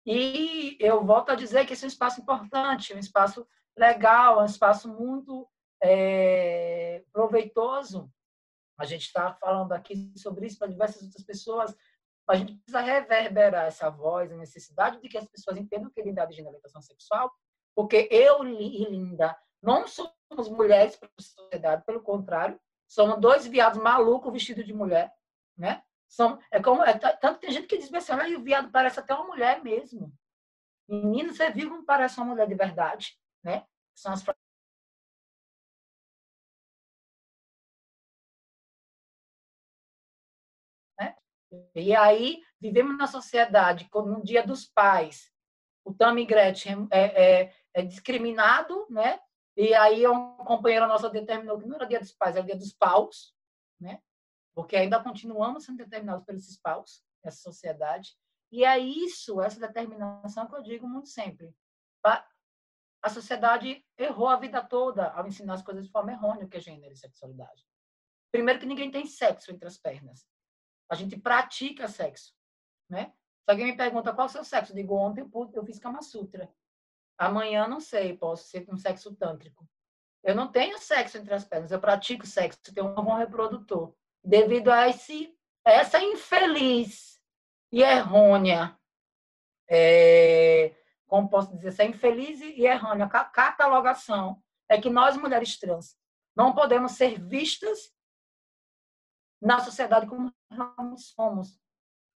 E 0.05 0.77
eu 0.79 1.03
volto 1.03 1.31
a 1.31 1.35
dizer 1.35 1.65
que 1.65 1.73
esse 1.73 1.83
é 1.83 1.87
um 1.87 1.89
espaço 1.89 2.21
importante, 2.21 2.93
um 2.93 2.99
espaço 2.99 3.47
legal, 3.75 4.41
um 4.41 4.45
espaço 4.45 4.87
muito 4.87 5.49
é, 5.81 7.03
proveitoso 7.11 8.09
A 8.77 8.85
gente 8.85 9.07
está 9.07 9.33
falando 9.33 9.71
aqui 9.71 10.13
sobre 10.15 10.45
isso 10.45 10.59
para 10.59 10.67
diversas 10.67 11.01
outras 11.01 11.23
pessoas. 11.23 11.75
A 12.29 12.35
gente 12.35 12.53
precisa 12.53 12.79
reverberar 12.79 13.65
essa 13.65 13.89
voz, 13.89 14.31
a 14.31 14.37
necessidade 14.37 15.01
de 15.01 15.09
que 15.09 15.17
as 15.17 15.27
pessoas 15.27 15.57
entendam 15.57 15.89
que 15.89 16.01
linda 16.03 16.21
é 16.21 16.27
de 16.27 16.43
orientação 16.43 16.81
sexual, 16.81 17.31
porque 17.75 18.07
eu 18.11 18.43
e 18.45 18.85
Linda 18.85 19.35
não 19.65 19.87
somos 19.87 20.47
mulheres 20.49 20.95
para 20.95 21.09
a 21.09 21.21
sociedade, 21.21 21.83
pelo 21.85 22.01
contrário, 22.01 22.59
somos 22.87 23.19
dois 23.19 23.47
viados 23.47 23.81
malucos 23.81 24.31
vestidos 24.31 24.65
de 24.65 24.73
mulher, 24.73 25.11
né? 25.57 25.83
São, 26.07 26.39
é 26.51 26.61
como, 26.61 26.83
é, 26.83 26.97
tanto 26.97 27.39
tem 27.39 27.51
gente 27.51 27.67
que 27.67 27.77
diz 27.77 27.91
assim, 27.93 28.35
o 28.35 28.43
viado 28.43 28.71
parece 28.71 28.99
até 28.99 29.13
uma 29.13 29.25
mulher 29.25 29.63
mesmo. 29.63 30.13
Menino, 30.87 31.33
você 31.33 31.49
viu 31.49 31.69
como 31.69 31.83
parece 31.83 32.17
uma 32.19 32.27
mulher 32.27 32.47
de 32.47 32.53
verdade, 32.53 33.17
né? 33.43 33.65
São 33.95 34.13
as 34.13 34.23
né? 40.99 41.15
E 41.73 41.95
aí, 41.95 42.43
vivemos 42.61 42.95
na 42.97 43.07
sociedade, 43.07 43.89
no 43.93 44.23
dia 44.23 44.45
dos 44.45 44.65
pais, 44.65 45.31
o 45.83 45.91
Tammy 45.93 46.23
Gretchen 46.25 46.87
é, 46.91 47.41
é, 47.41 47.55
é, 47.73 47.81
discriminado, 47.81 48.85
né? 48.89 49.19
E 49.57 49.73
aí, 49.73 50.05
um 50.07 50.35
companheiro 50.37 50.87
nosso 50.87 51.09
determinou 51.09 51.57
que 51.57 51.65
não 51.65 51.75
era 51.77 51.85
dia 51.85 51.99
dos 51.99 52.11
pais, 52.11 52.35
era 52.35 52.45
dia 52.45 52.57
dos 52.57 52.73
paus, 52.73 53.33
né? 53.79 54.01
Porque 54.53 54.75
ainda 54.75 55.01
continuamos 55.01 55.65
sendo 55.65 55.77
determinados 55.77 56.25
pelos 56.25 56.57
paus, 56.57 57.03
essa 57.23 57.41
sociedade. 57.41 58.17
E 58.51 58.63
é 58.65 58.77
isso, 58.77 59.41
essa 59.41 59.59
determinação 59.59 60.47
que 60.47 60.55
eu 60.55 60.61
digo 60.61 60.87
muito 60.87 61.09
sempre. 61.09 61.53
A 63.01 63.09
sociedade 63.09 63.85
errou 63.97 64.27
a 64.27 64.35
vida 64.35 64.63
toda 64.63 65.09
ao 65.11 65.27
ensinar 65.27 65.53
as 65.53 65.61
coisas 65.61 65.85
de 65.85 65.91
forma 65.91 66.11
errônea, 66.11 66.47
que 66.47 66.57
é 66.57 66.59
gênero 66.59 66.93
e 66.93 66.97
sexualidade. 66.97 67.65
Primeiro 68.31 68.59
que 68.59 68.65
ninguém 68.65 68.91
tem 68.91 69.05
sexo 69.05 69.51
entre 69.51 69.67
as 69.67 69.77
pernas. 69.77 70.27
A 70.89 70.95
gente 70.95 71.17
pratica 71.17 71.87
sexo, 71.87 72.33
né? 72.89 73.13
Se 73.43 73.51
alguém 73.51 73.67
me 73.67 73.77
pergunta 73.77 74.13
qual 74.13 74.27
é 74.27 74.29
o 74.29 74.33
seu 74.33 74.43
sexo, 74.43 74.71
eu 74.71 74.75
digo 74.75 74.95
ontem 74.95 75.27
eu 75.53 75.65
fiz 75.65 75.79
Kama 75.79 76.01
Sutra. 76.01 76.51
Amanhã 77.17 77.67
não 77.67 77.79
sei, 77.79 78.17
posso 78.17 78.47
ser 78.47 78.65
um 78.69 78.77
sexo 78.77 79.15
tântrico. 79.15 79.67
Eu 80.23 80.35
não 80.35 80.51
tenho 80.51 80.77
sexo 80.79 81.17
entre 81.17 81.33
as 81.33 81.45
pernas, 81.45 81.71
eu 81.71 81.79
pratico 81.79 82.25
sexo, 82.25 82.73
tenho 82.73 82.87
um 82.87 82.91
órgão 82.91 83.15
reprodutor. 83.15 83.95
Devido 84.23 84.69
a 84.69 84.89
esse, 84.89 85.37
essa 85.63 86.01
infeliz 86.01 87.21
e 87.71 87.83
errônea, 87.83 88.77
é, 89.69 90.75
como 91.07 91.29
posso 91.29 91.55
dizer, 91.55 91.67
essa 91.67 91.83
infeliz 91.83 92.41
e 92.41 92.65
errônea 92.65 93.07
catalogação 93.07 94.41
é 94.67 94.81
que 94.81 94.89
nós, 94.89 95.15
mulheres 95.15 95.57
trans, 95.59 95.95
não 96.35 96.53
podemos 96.53 96.93
ser 96.93 97.19
vistas 97.21 97.93
na 99.41 99.59
sociedade 99.59 100.07
como 100.07 100.33
somos. 100.97 101.59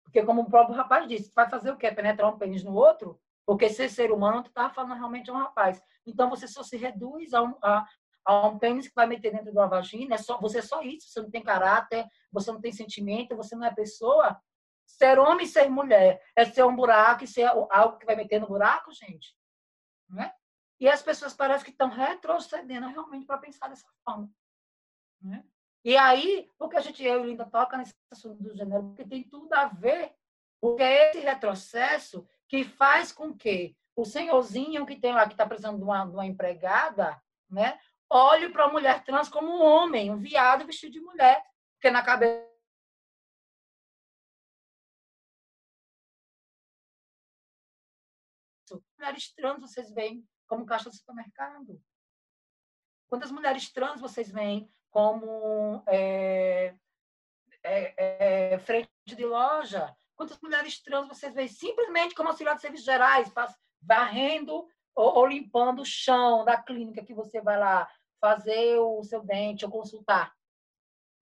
Porque, 0.05 0.22
como 0.22 0.42
o 0.42 0.51
próprio 0.51 0.76
rapaz 0.76 1.09
disse, 1.09 1.34
vai 1.34 1.51
fazer 1.51 1.72
o 1.72 1.76
quê? 1.76 1.90
Penetrar 1.90 2.32
um 2.32 2.38
pênis 2.38 2.62
no 2.62 2.72
outro? 2.72 3.20
Porque 3.47 3.68
ser 3.68 3.88
ser 3.88 4.11
humano, 4.11 4.42
tu 4.42 4.49
estava 4.49 4.74
falando 4.74 4.94
realmente 4.94 5.30
a 5.30 5.32
um 5.32 5.38
rapaz. 5.38 5.80
Então, 6.05 6.28
você 6.28 6.49
só 6.49 6.64
se 6.64 6.76
reduz 6.76 7.32
a 7.32 7.42
um, 7.42 7.55
a, 7.62 7.86
a 8.24 8.49
um 8.49 8.59
pênis 8.59 8.88
que 8.88 8.94
vai 8.94 9.07
meter 9.07 9.30
dentro 9.30 9.53
de 9.53 9.57
uma 9.57 9.68
vagina. 9.68 10.16
É 10.16 10.18
só, 10.18 10.38
você 10.40 10.59
é 10.59 10.62
só 10.62 10.82
isso. 10.82 11.09
Você 11.09 11.22
não 11.22 11.30
tem 11.30 11.42
caráter, 11.42 12.05
você 12.32 12.51
não 12.51 12.61
tem 12.61 12.72
sentimento, 12.72 13.36
você 13.36 13.55
não 13.55 13.64
é 13.64 13.72
pessoa. 13.72 14.40
Ser 14.84 15.18
homem 15.18 15.47
e 15.47 15.49
ser 15.49 15.68
mulher 15.70 16.20
é 16.34 16.44
ser 16.44 16.64
um 16.64 16.74
buraco 16.74 17.22
e 17.22 17.28
ser 17.28 17.44
algo 17.44 17.99
que 17.99 18.07
vai 18.07 18.16
meter 18.16 18.40
no 18.40 18.49
buraco, 18.49 18.92
gente. 18.92 19.36
Né? 20.09 20.32
E 20.80 20.88
as 20.88 21.03
pessoas 21.03 21.32
parecem 21.32 21.64
que 21.64 21.70
estão 21.70 21.88
retrocedendo 21.88 22.88
realmente 22.88 23.26
para 23.26 23.38
pensar 23.38 23.68
dessa 23.68 23.88
forma. 24.05 24.28
Né? 25.20 25.44
E 25.84 25.97
aí, 25.97 26.51
porque 26.59 26.76
a 26.76 26.80
gente, 26.80 27.03
eu 27.05 27.24
e 27.24 27.28
Linda, 27.28 27.47
toca 27.47 27.76
nesse 27.76 27.94
assunto 28.11 28.42
do 28.42 28.57
gênero, 28.57 28.88
porque 28.88 29.05
tem 29.05 29.22
tudo 29.22 29.53
a 29.55 29.66
ver, 29.66 30.12
porque 30.61 30.82
esse 30.82 31.20
retrocesso 31.20 32.26
que 32.49 32.64
faz 32.64 33.12
com 33.12 33.34
que 33.34 33.76
o 33.94 34.05
senhorzinho 34.05 34.86
que 34.86 35.01
tem 35.01 35.12
lá, 35.12 35.26
que 35.26 35.34
está 35.34 35.47
precisando 35.47 35.78
de 35.78 35.84
uma, 35.84 36.05
de 36.05 36.12
uma 36.12 36.26
empregada, 36.26 37.20
né, 37.51 37.78
olhe 38.11 38.51
para 38.51 38.64
a 38.64 38.70
mulher 38.70 39.05
trans 39.05 39.28
como 39.28 39.49
um 39.49 39.62
homem, 39.62 40.11
um 40.11 40.18
viado 40.18 40.66
vestido 40.66 40.92
de 40.92 41.01
mulher, 41.01 41.42
porque 41.74 41.90
na 41.90 42.03
cabeça 42.03 42.57
mulheres 48.99 49.32
trans 49.32 49.61
vocês 49.61 49.90
veem 49.92 50.26
como 50.47 50.66
caixa 50.66 50.90
do 50.90 50.97
supermercado? 50.97 51.80
Quantas 53.09 53.30
mulheres 53.30 53.70
trans 53.70 54.01
vocês 54.01 54.30
veem 54.30 54.68
como 54.90 55.82
é, 55.86 56.74
é, 57.62 58.55
é, 58.55 58.59
frente 58.59 58.90
de 59.07 59.24
loja? 59.24 59.97
Quantas 60.17 60.41
mulheres 60.41 60.81
trans 60.83 61.07
vocês 61.07 61.35
veem 61.35 61.49
simplesmente 61.49 62.14
como 62.14 62.31
auxiliar 62.31 62.57
de 62.57 62.62
serviços 62.62 62.87
gerais, 62.87 63.31
varrendo 63.83 64.67
ou, 64.95 65.19
ou 65.19 65.27
limpando 65.27 65.83
o 65.83 65.87
chão 65.87 66.45
da 66.45 66.61
clínica 66.61 67.05
que 67.05 67.14
você 67.14 67.41
vai 67.41 67.59
lá 67.59 67.89
fazer 68.21 68.79
o 68.79 69.05
seu 69.05 69.23
dente 69.23 69.64
ou 69.64 69.71
consultar? 69.71 70.35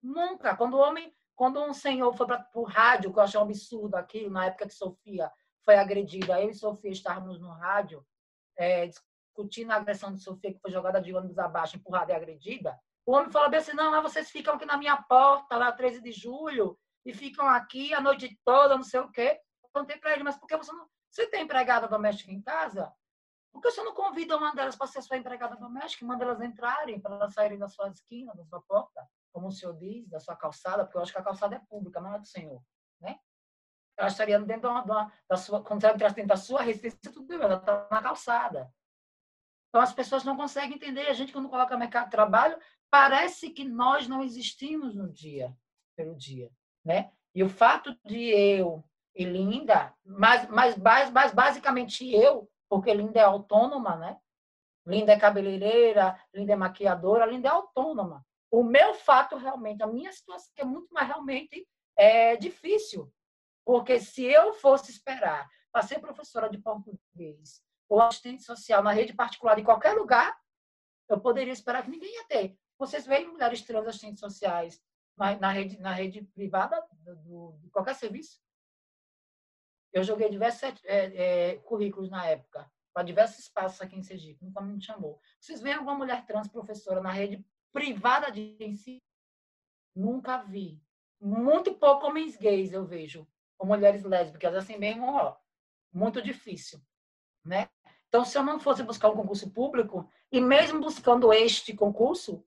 Nunca. 0.00 0.56
Quando 0.56 0.74
o 0.74 0.80
homem, 0.80 1.12
quando 1.34 1.60
um 1.62 1.74
senhor 1.74 2.16
foi 2.16 2.26
para 2.26 2.48
o 2.54 2.62
rádio, 2.62 3.12
que 3.12 3.18
eu 3.18 3.22
achei 3.22 3.40
um 3.40 3.42
absurdo 3.42 3.96
aquilo, 3.96 4.30
na 4.30 4.46
época 4.46 4.68
que 4.68 4.74
Sofia 4.74 5.30
foi 5.64 5.76
agredida. 5.76 6.40
Eu 6.40 6.50
e 6.50 6.54
Sofia 6.54 6.90
estávamos 6.90 7.40
no 7.40 7.50
rádio 7.50 8.06
é, 8.56 8.86
discutindo 8.86 9.72
a 9.72 9.76
agressão 9.76 10.12
de 10.12 10.20
Sofia, 10.20 10.52
que 10.52 10.60
foi 10.60 10.70
jogada 10.70 11.00
de 11.00 11.14
ônibus 11.14 11.38
abaixo, 11.38 11.76
empurrada 11.76 12.12
e 12.12 12.16
agredida. 12.16 12.78
O 13.06 13.12
homem 13.12 13.30
falou 13.30 13.50
bem 13.50 13.58
assim, 13.58 13.72
não, 13.72 14.02
vocês 14.02 14.30
ficam 14.30 14.54
aqui 14.54 14.64
na 14.64 14.76
minha 14.76 14.96
porta, 14.96 15.56
lá 15.56 15.72
13 15.72 16.00
de 16.00 16.12
julho, 16.12 16.78
e 17.04 17.12
ficam 17.12 17.48
aqui 17.48 17.92
a 17.94 18.00
noite 18.00 18.38
toda, 18.44 18.76
não 18.76 18.84
sei 18.84 19.00
o 19.00 19.10
quê. 19.10 19.40
Perguntei 19.72 19.98
para 19.98 20.12
ele, 20.12 20.22
mas 20.22 20.36
por 20.36 20.46
que 20.46 20.56
você 20.56 20.72
não... 20.72 20.88
Você 21.10 21.26
tem 21.28 21.42
empregada 21.42 21.86
doméstica 21.86 22.32
em 22.32 22.42
casa? 22.42 22.92
Por 23.52 23.60
que 23.60 23.70
você 23.70 23.82
não 23.82 23.94
convida 23.94 24.36
uma 24.36 24.52
delas 24.52 24.74
para 24.74 24.86
ser 24.86 25.02
sua 25.02 25.16
empregada 25.16 25.54
doméstica 25.56 26.04
manda 26.04 26.24
elas 26.24 26.40
entrarem, 26.40 27.00
para 27.00 27.14
elas 27.14 27.34
saírem 27.34 27.58
da 27.58 27.68
sua 27.68 27.88
esquina, 27.88 28.34
da 28.34 28.44
sua 28.44 28.60
porta, 28.62 29.06
como 29.32 29.46
o 29.46 29.52
senhor 29.52 29.76
diz, 29.76 30.08
da 30.08 30.18
sua 30.18 30.34
calçada, 30.34 30.84
porque 30.84 30.96
eu 30.96 31.02
acho 31.02 31.12
que 31.12 31.18
a 31.18 31.22
calçada 31.22 31.54
é 31.54 31.60
pública, 31.68 32.00
não 32.00 32.14
é 32.14 32.18
do 32.18 32.26
senhor, 32.26 32.60
né? 33.00 33.18
ela 33.96 34.08
estaria 34.08 34.38
dentro 34.40 34.62
de 34.62 34.90
uma, 34.90 35.12
da 35.28 35.36
sua, 35.36 35.62
quando 35.62 35.84
ela 35.84 35.96
dentro 35.96 36.26
da 36.26 36.36
sua 36.36 36.62
residência, 36.62 36.98
tudo 37.12 37.26
bem, 37.26 37.38
ela 37.40 37.56
está 37.56 37.86
na 37.90 38.02
calçada. 38.02 38.72
Então, 39.68 39.80
as 39.80 39.92
pessoas 39.92 40.24
não 40.24 40.36
conseguem 40.36 40.76
entender. 40.76 41.08
A 41.08 41.12
gente, 41.12 41.32
quando 41.32 41.48
coloca 41.48 41.76
mercado 41.76 42.06
de 42.06 42.10
trabalho, 42.10 42.58
parece 42.90 43.50
que 43.50 43.64
nós 43.64 44.06
não 44.06 44.22
existimos 44.22 44.94
no 44.94 45.12
dia, 45.12 45.56
pelo 45.96 46.16
dia. 46.16 46.50
Né? 46.84 47.10
E 47.34 47.42
o 47.42 47.48
fato 47.48 47.96
de 48.04 48.28
eu 48.30 48.84
e 49.14 49.24
Linda, 49.24 49.94
mas, 50.04 50.48
mas, 50.48 50.76
mas 50.76 51.32
basicamente 51.32 52.12
eu, 52.12 52.50
porque 52.68 52.92
Linda 52.92 53.20
é 53.20 53.24
autônoma, 53.24 53.96
né? 53.96 54.18
Linda 54.86 55.12
é 55.12 55.18
cabeleireira, 55.18 56.18
Linda 56.32 56.52
é 56.52 56.56
maquiadora, 56.56 57.26
Linda 57.26 57.48
é 57.48 57.52
autônoma. 57.52 58.24
O 58.50 58.62
meu 58.62 58.94
fato, 58.94 59.36
realmente, 59.36 59.82
a 59.82 59.86
minha 59.86 60.12
situação 60.12 60.52
é 60.56 60.64
muito 60.64 60.92
mais 60.92 61.08
realmente 61.08 61.66
é, 61.96 62.36
difícil. 62.36 63.10
Porque 63.64 63.98
se 63.98 64.22
eu 64.24 64.52
fosse 64.52 64.90
esperar 64.90 65.48
para 65.72 65.82
ser 65.82 65.98
professora 65.98 66.48
de 66.48 66.58
português 66.58 67.62
ou 67.88 68.00
assistente 68.00 68.42
social 68.42 68.82
na 68.82 68.92
rede 68.92 69.14
particular 69.14 69.56
de 69.56 69.62
qualquer 69.62 69.94
lugar, 69.94 70.36
eu 71.08 71.18
poderia 71.18 71.52
esperar 71.52 71.82
que 71.82 71.90
ninguém 71.90 72.14
ia 72.14 72.24
ter. 72.24 72.56
Vocês 72.78 73.06
veem 73.06 73.28
mulheres 73.28 73.62
trans 73.62 73.86
assistentes 73.86 74.20
sociais 74.20 74.80
na, 75.16 75.50
rede, 75.50 75.78
na 75.78 75.92
rede 75.92 76.22
privada 76.22 76.82
do, 77.24 77.56
de 77.60 77.70
qualquer 77.70 77.94
serviço? 77.94 78.42
Eu 79.92 80.02
joguei 80.02 80.28
diversos 80.28 80.62
é, 80.84 81.50
é, 81.52 81.56
currículos 81.58 82.10
na 82.10 82.26
época, 82.26 82.70
para 82.92 83.04
diversos 83.04 83.40
espaços 83.40 83.80
aqui 83.80 83.96
em 83.96 84.02
Sergipe, 84.02 84.44
nunca 84.44 84.60
me 84.60 84.82
chamou. 84.82 85.20
Vocês 85.40 85.60
veem 85.60 85.76
alguma 85.76 85.96
mulher 85.96 86.24
trans 86.26 86.48
professora 86.48 87.00
na 87.00 87.12
rede 87.12 87.44
privada 87.72 88.30
de 88.30 88.56
ensino? 88.60 89.00
Nunca 89.94 90.38
vi. 90.38 90.82
Muito 91.20 91.74
pouco 91.74 92.06
homens 92.06 92.36
gays 92.36 92.72
eu 92.72 92.84
vejo 92.84 93.26
ou 93.58 93.66
mulheres 93.66 94.02
lésbicas, 94.04 94.54
assim 94.54 94.76
mesmo, 94.76 95.06
ó, 95.06 95.36
muito 95.92 96.20
difícil, 96.20 96.80
né? 97.44 97.68
Então, 98.08 98.24
se 98.24 98.36
eu 98.36 98.42
não 98.42 98.60
fosse 98.60 98.82
buscar 98.82 99.08
um 99.08 99.16
concurso 99.16 99.50
público, 99.50 100.08
e 100.30 100.40
mesmo 100.40 100.80
buscando 100.80 101.32
este 101.32 101.74
concurso, 101.74 102.44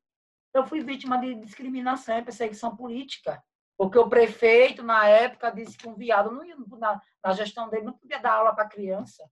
eu 0.53 0.65
fui 0.65 0.81
vítima 0.81 1.19
de 1.19 1.35
discriminação 1.35 2.17
e 2.17 2.23
perseguição 2.23 2.75
política, 2.75 3.41
porque 3.77 3.97
o 3.97 4.09
prefeito, 4.09 4.81
na 4.83 5.07
época, 5.07 5.51
disse 5.51 5.77
que 5.77 5.87
um 5.87 5.95
viado, 5.95 6.31
não 6.31 6.43
ia, 6.43 6.55
na, 6.79 7.01
na 7.23 7.33
gestão 7.33 7.69
dele, 7.69 7.85
não 7.85 7.93
podia 7.93 8.19
dar 8.19 8.33
aula 8.33 8.55
para 8.55 8.67
criança, 8.67 9.23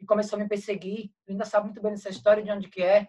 e 0.00 0.06
começou 0.06 0.38
a 0.38 0.42
me 0.42 0.48
perseguir, 0.48 1.12
ainda 1.28 1.44
sabe 1.44 1.66
muito 1.66 1.80
bem 1.80 1.92
essa 1.92 2.08
história, 2.08 2.42
de 2.42 2.50
onde 2.50 2.68
que 2.68 2.82
é, 2.82 3.08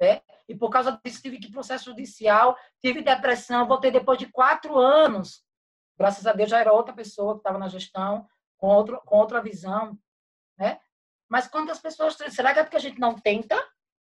né? 0.00 0.20
E 0.48 0.54
por 0.54 0.70
causa 0.70 1.00
disso, 1.02 1.22
tive 1.22 1.38
que 1.38 1.50
processo 1.50 1.86
judicial, 1.86 2.56
tive 2.84 3.02
depressão, 3.02 3.66
voltei 3.66 3.90
depois 3.90 4.18
de 4.18 4.26
quatro 4.26 4.78
anos 4.78 5.46
Graças 5.98 6.26
a 6.26 6.32
Deus 6.32 6.50
já 6.50 6.60
era 6.60 6.72
outra 6.72 6.94
pessoa 6.94 7.34
que 7.34 7.40
estava 7.40 7.58
na 7.58 7.68
gestão, 7.68 8.28
com, 8.58 8.68
outro, 8.68 9.00
com 9.06 9.16
outra 9.16 9.40
visão, 9.40 9.98
né? 10.58 10.78
Mas 11.28 11.48
quantas 11.48 11.78
pessoas... 11.78 12.16
Será 12.30 12.52
que 12.52 12.60
é 12.60 12.62
porque 12.62 12.76
a 12.76 12.80
gente 12.80 13.00
não 13.00 13.14
tenta? 13.18 13.56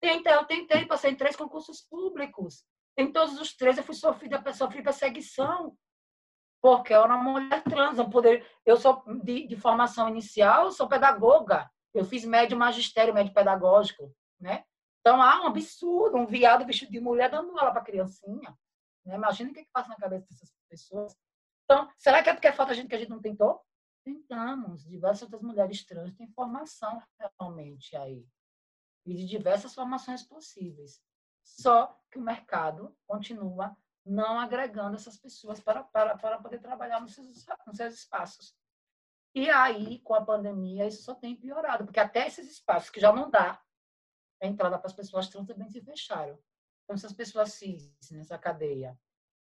Tenta, 0.04 0.28
eu 0.28 0.44
tentei, 0.44 0.84
passei 0.84 1.12
em 1.12 1.16
três 1.16 1.34
concursos 1.34 1.80
públicos. 1.80 2.62
Em 2.94 3.10
todos 3.10 3.40
os 3.40 3.56
três 3.56 3.78
eu 3.78 3.82
fui 3.82 3.94
sofrida, 3.94 4.52
sofri 4.52 4.82
perseguição, 4.82 5.74
porque 6.60 6.92
eu 6.92 7.02
era 7.04 7.14
uma 7.14 7.22
mulher 7.22 7.62
trans. 7.64 7.96
Eu, 7.96 8.10
poder, 8.10 8.46
eu 8.66 8.76
sou 8.76 9.02
de, 9.22 9.46
de 9.46 9.56
formação 9.56 10.06
inicial, 10.06 10.70
sou 10.70 10.86
pedagoga. 10.86 11.70
Eu 11.94 12.04
fiz 12.04 12.22
médio 12.26 12.54
magistério, 12.54 13.14
médio 13.14 13.32
pedagógico, 13.32 14.14
né? 14.38 14.62
Então 15.00 15.22
há 15.22 15.40
um 15.40 15.46
absurdo, 15.46 16.18
um 16.18 16.26
viado 16.26 16.66
vestido 16.66 16.92
de 16.92 17.00
mulher 17.00 17.30
dando 17.30 17.58
aula 17.58 17.72
para 17.72 17.80
criancinha. 17.80 18.54
Né? 19.06 19.14
Imagina 19.14 19.52
o 19.52 19.54
que, 19.54 19.64
que 19.64 19.72
passa 19.72 19.88
na 19.88 19.96
cabeça 19.96 20.26
dessas 20.28 20.52
pessoas. 20.68 21.16
Então, 21.64 21.90
será 21.96 22.22
que 22.22 22.28
é 22.28 22.34
porque 22.34 22.48
é 22.48 22.52
falta 22.52 22.74
gente 22.74 22.88
que 22.88 22.94
a 22.94 22.98
gente 22.98 23.08
não 23.08 23.22
tentou? 23.22 23.58
Tentamos. 24.04 24.84
Diversas 24.84 25.22
outras 25.22 25.40
mulheres 25.40 25.82
trans 25.86 26.12
têm 26.14 26.28
formação 26.28 27.02
realmente 27.18 27.96
aí. 27.96 28.22
E 29.04 29.14
de 29.14 29.26
diversas 29.26 29.74
formações 29.74 30.22
possíveis. 30.22 31.02
Só 31.42 31.98
que 32.10 32.18
o 32.18 32.22
mercado 32.22 32.96
continua 33.06 33.76
não 34.04 34.38
agregando 34.38 34.96
essas 34.96 35.16
pessoas 35.16 35.60
para, 35.60 35.82
para, 35.82 36.16
para 36.16 36.38
poder 36.38 36.58
trabalhar 36.58 37.00
nos 37.00 37.14
seus, 37.14 37.26
nos 37.66 37.76
seus 37.76 37.94
espaços. 37.94 38.54
E 39.34 39.50
aí, 39.50 39.98
com 40.00 40.14
a 40.14 40.24
pandemia, 40.24 40.86
isso 40.86 41.02
só 41.02 41.14
tem 41.14 41.34
piorado, 41.34 41.84
porque 41.84 41.98
até 41.98 42.26
esses 42.26 42.50
espaços 42.50 42.90
que 42.90 43.00
já 43.00 43.12
não 43.12 43.30
dá 43.30 43.60
a 44.40 44.46
entrada 44.46 44.78
para 44.78 44.86
as 44.86 44.92
pessoas 44.92 45.28
trans 45.28 45.46
também 45.46 45.68
se 45.68 45.80
fecharam. 45.80 46.38
Então, 46.84 46.96
se 46.96 47.06
as 47.06 47.12
pessoas 47.12 47.52
cis 47.52 47.92
nessa 48.10 48.38
cadeia 48.38 48.98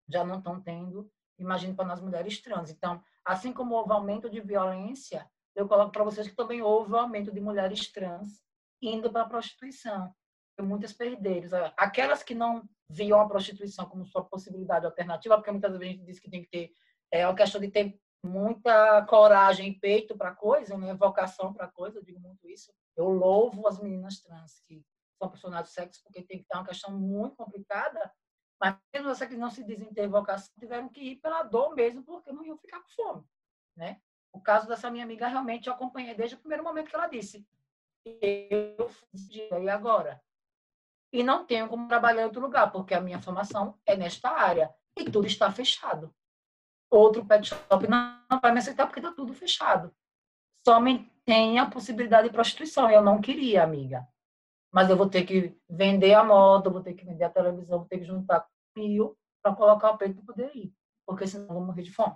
já 0.09 0.25
não 0.25 0.39
estão 0.39 0.61
tendo, 0.61 1.11
imagine 1.39 1.75
para 1.75 1.85
nós 1.85 2.01
mulheres 2.01 2.41
trans. 2.41 2.71
Então, 2.71 3.03
assim 3.25 3.53
como 3.53 3.75
houve 3.75 3.93
aumento 3.93 4.29
de 4.29 4.41
violência, 4.41 5.31
eu 5.55 5.69
coloco 5.69 5.93
para 5.93 6.05
vocês 6.05 6.27
que 6.27 6.35
também 6.35 6.63
houve 6.63 6.95
aumento 6.95 7.31
de 7.31 7.41
mulheres 7.41 7.91
trans 7.93 8.43
indo 8.81 9.11
para 9.11 9.23
a 9.23 9.29
prostituição. 9.29 10.15
Muitas 10.61 10.93
perderam. 10.93 11.73
Aquelas 11.77 12.23
que 12.23 12.35
não 12.35 12.67
viam 12.89 13.21
a 13.21 13.29
prostituição 13.29 13.87
como 13.87 14.07
sua 14.07 14.25
possibilidade 14.25 14.87
alternativa, 14.87 15.37
porque 15.37 15.51
muitas 15.51 15.73
vezes 15.73 15.87
a 15.87 15.91
gente 15.93 16.07
diz 16.07 16.21
que 16.21 16.31
tem 16.31 16.43
que 16.43 16.49
ter 16.49 16.73
é 17.11 17.27
uma 17.27 17.37
questão 17.37 17.61
de 17.61 17.69
ter 17.69 17.99
muita 18.25 19.05
coragem 19.07 19.69
e 19.69 19.79
peito 19.79 20.17
para 20.17 20.35
coisa, 20.35 20.77
né? 20.77 20.95
vocação 20.95 21.53
para 21.53 21.69
coisa, 21.69 21.99
eu 21.99 22.05
digo 22.05 22.21
muito 22.21 22.49
isso. 22.49 22.73
Eu 22.97 23.09
louvo 23.09 23.67
as 23.69 23.79
meninas 23.81 24.21
trans 24.21 24.61
que 24.67 24.85
são 25.19 25.29
profissionais 25.29 25.69
de 25.69 25.73
sexo, 25.73 26.03
porque 26.03 26.23
tem 26.23 26.39
que 26.39 26.45
ter 26.45 26.57
uma 26.57 26.67
questão 26.67 26.91
muito 26.91 27.37
complicada, 27.37 28.13
mas 28.61 28.77
mesmo 28.93 29.11
essas 29.11 29.29
que 29.29 29.37
não 29.37 29.51
se 29.51 29.63
dizem 29.65 29.93
ter 29.93 30.09
vocação, 30.09 30.53
tiveram 30.59 30.89
que 30.89 31.01
ir 31.01 31.17
pela 31.17 31.43
dor 31.43 31.75
mesmo, 31.75 32.03
porque 32.03 32.33
não 32.33 32.45
iam 32.45 32.57
ficar 32.59 32.81
com 32.81 32.89
fome. 32.91 33.25
Né? 33.77 34.01
O 34.33 34.41
caso 34.41 34.67
dessa 34.67 34.91
minha 34.91 35.05
amiga, 35.05 35.29
realmente, 35.29 35.69
eu 35.69 35.75
acompanhei 35.75 36.15
desde 36.15 36.37
o 36.37 36.39
primeiro 36.39 36.65
momento 36.65 36.89
que 36.89 36.97
ela 36.97 37.07
disse. 37.07 37.47
Eu 38.21 39.63
e 39.63 39.69
agora? 39.69 40.23
E 41.13 41.23
não 41.23 41.45
tenho 41.45 41.69
como 41.69 41.89
trabalhar 41.89 42.23
em 42.23 42.27
outro 42.27 42.41
lugar, 42.41 42.71
porque 42.71 42.95
a 42.95 43.01
minha 43.01 43.21
formação 43.21 43.79
é 43.85 43.97
nesta 43.97 44.31
área 44.31 44.73
e 44.97 45.05
tudo 45.11 45.27
está 45.27 45.51
fechado. 45.51 46.15
Outro 46.91 47.27
pet 47.27 47.49
shop 47.49 47.87
não 47.89 48.41
vai 48.41 48.53
me 48.53 48.59
aceitar 48.59 48.87
porque 48.87 49.01
está 49.01 49.13
tudo 49.13 49.35
fechado. 49.35 49.95
Só 50.67 50.81
me 50.81 51.11
tem 51.25 51.59
a 51.59 51.69
possibilidade 51.69 52.29
de 52.29 52.35
prostituição. 52.35 52.91
Eu 52.91 53.03
não 53.03 53.21
queria, 53.21 53.63
amiga 53.63 54.07
mas 54.77 54.91
eu 54.91 54.97
vou 54.97 55.09
ter 55.09 55.25
que 55.25 55.59
vender 55.71 56.13
a 56.13 56.23
moto, 56.23 56.71
vou 56.71 56.83
ter 56.83 56.93
que 56.93 57.03
vender 57.03 57.25
a 57.25 57.31
televisão, 57.31 57.79
vou 57.79 57.89
ter 57.89 57.99
que 57.99 58.05
juntar 58.05 58.47
mil 58.77 59.17
para 59.43 59.57
colocar 59.57 59.93
o 59.93 59.97
peito 59.97 60.17
para 60.17 60.35
poder 60.35 60.55
ir, 60.55 60.71
porque 61.07 61.27
senão 61.27 61.47
eu 61.47 61.55
vou 61.55 61.65
morrer 61.65 61.81
de 61.81 61.95
fome. 61.95 62.15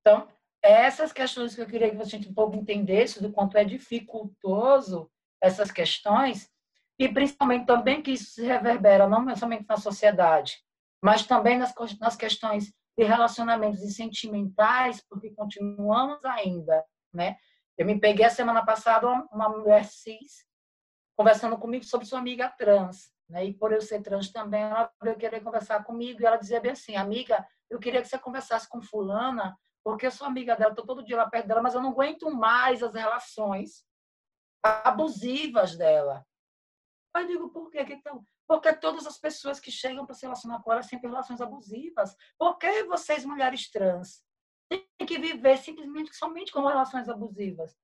Então, 0.00 0.28
essas 0.62 1.12
questões 1.12 1.54
que 1.54 1.60
eu 1.60 1.66
queria 1.66 1.90
que 1.90 1.96
você 1.96 2.16
um 2.16 2.34
pouco 2.34 2.56
entendesse 2.56 3.22
do 3.22 3.32
quanto 3.32 3.56
é 3.56 3.64
dificultoso 3.64 5.10
essas 5.42 5.70
questões 5.70 6.50
e 6.98 7.08
principalmente 7.08 7.66
também 7.66 8.02
que 8.02 8.10
isso 8.10 8.32
se 8.32 8.44
reverbera 8.44 9.08
não 9.08 9.34
somente 9.34 9.64
na 9.66 9.78
sociedade, 9.78 10.58
mas 11.02 11.26
também 11.26 11.56
nas, 11.56 11.72
nas 11.98 12.14
questões 12.14 12.72
de 12.96 13.04
relacionamentos 13.04 13.82
e 13.82 13.90
sentimentais, 13.90 15.02
porque 15.08 15.30
continuamos 15.30 16.22
ainda, 16.24 16.84
né? 17.12 17.36
Eu 17.78 17.86
me 17.86 17.98
peguei 17.98 18.26
a 18.26 18.30
semana 18.30 18.62
passada 18.62 19.08
uma 19.32 19.48
mulher 19.48 19.86
cis 19.86 20.44
conversando 21.16 21.56
comigo 21.56 21.84
sobre 21.84 22.06
sua 22.06 22.18
amiga 22.18 22.48
trans. 22.48 23.10
Né? 23.28 23.46
E 23.46 23.54
por 23.54 23.72
eu 23.72 23.80
ser 23.80 24.02
trans 24.02 24.30
também, 24.30 24.60
ela 24.60 24.90
veio 25.02 25.16
querer 25.16 25.40
conversar 25.40 25.84
comigo 25.84 26.20
e 26.20 26.26
ela 26.26 26.36
dizia 26.36 26.60
bem 26.60 26.72
assim, 26.72 26.96
amiga, 26.96 27.46
eu 27.70 27.78
queria 27.78 28.02
que 28.02 28.08
você 28.08 28.18
conversasse 28.18 28.68
com 28.68 28.82
fulana, 28.82 29.56
porque 29.84 30.06
eu 30.06 30.10
sou 30.10 30.26
amiga 30.26 30.56
dela, 30.56 30.70
estou 30.70 30.86
todo 30.86 31.04
dia 31.04 31.16
lá 31.16 31.28
perto 31.28 31.46
dela, 31.46 31.62
mas 31.62 31.74
eu 31.74 31.80
não 31.80 31.90
aguento 31.90 32.30
mais 32.30 32.82
as 32.82 32.94
relações 32.94 33.84
abusivas 34.62 35.76
dela. 35.76 36.24
Aí 37.14 37.24
eu 37.24 37.28
digo, 37.28 37.48
por 37.50 37.70
quê? 37.70 37.84
Então, 37.88 38.24
porque 38.46 38.72
todas 38.74 39.06
as 39.06 39.18
pessoas 39.18 39.60
que 39.60 39.70
chegam 39.70 40.04
para 40.04 40.14
se 40.14 40.22
relacionar 40.22 40.60
com 40.62 40.72
ela 40.72 40.82
sempre 40.82 41.08
relações 41.08 41.40
abusivas. 41.40 42.16
Por 42.38 42.58
que 42.58 42.84
vocês, 42.84 43.24
mulheres 43.24 43.70
trans, 43.70 44.24
têm 44.68 44.86
que 45.06 45.18
viver 45.18 45.56
simplesmente 45.58 46.14
somente 46.14 46.52
com 46.52 46.66
relações 46.66 47.08
abusivas? 47.08 47.76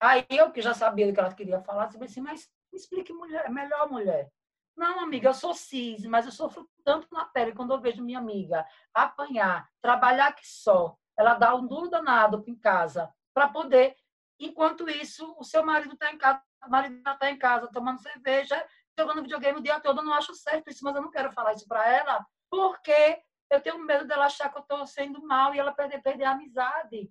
Aí 0.00 0.26
eu, 0.30 0.50
que 0.52 0.60
já 0.60 0.74
sabia 0.74 1.06
do 1.06 1.14
que 1.14 1.20
ela 1.20 1.34
queria 1.34 1.60
falar, 1.62 1.86
disse 1.86 2.02
assim, 2.02 2.20
mas 2.20 2.50
me 2.72 2.78
explique 2.78 3.12
mulher, 3.12 3.50
melhor 3.50 3.90
mulher. 3.90 4.30
Não, 4.76 5.00
amiga, 5.00 5.30
eu 5.30 5.34
sou 5.34 5.54
cis, 5.54 6.04
mas 6.04 6.26
eu 6.26 6.32
sofro 6.32 6.68
tanto 6.84 7.08
na 7.10 7.24
pele 7.24 7.54
quando 7.54 7.72
eu 7.72 7.80
vejo 7.80 8.04
minha 8.04 8.18
amiga 8.18 8.66
apanhar, 8.92 9.66
trabalhar 9.80 10.32
que 10.34 10.46
só. 10.46 10.96
Ela 11.16 11.34
dá 11.34 11.54
um 11.54 11.66
duro 11.66 11.88
danado 11.88 12.44
em 12.46 12.54
casa 12.54 13.12
para 13.32 13.48
poder. 13.48 13.96
Enquanto 14.38 14.88
isso, 14.88 15.34
o 15.38 15.44
seu 15.44 15.64
marido 15.64 15.94
está 15.94 16.12
em 16.12 16.18
casa, 16.18 16.42
o 16.64 16.70
marido 16.70 16.96
está 16.96 17.30
em 17.30 17.38
casa 17.38 17.68
tomando 17.72 18.00
cerveja, 18.00 18.66
jogando 18.98 19.22
videogame 19.22 19.58
o 19.58 19.62
dia 19.62 19.80
todo. 19.80 20.00
Eu 20.00 20.04
não 20.04 20.12
acho 20.12 20.34
certo 20.34 20.70
isso, 20.70 20.84
mas 20.84 20.94
eu 20.94 21.02
não 21.02 21.10
quero 21.10 21.32
falar 21.32 21.54
isso 21.54 21.66
para 21.66 21.88
ela, 21.88 22.26
porque 22.50 23.22
eu 23.50 23.60
tenho 23.60 23.78
medo 23.78 24.06
dela 24.06 24.26
achar 24.26 24.50
que 24.50 24.58
eu 24.58 24.62
estou 24.62 24.86
sendo 24.86 25.22
mal 25.26 25.54
e 25.54 25.58
ela 25.58 25.72
perder, 25.72 26.02
perder 26.02 26.24
a 26.24 26.32
amizade. 26.32 27.10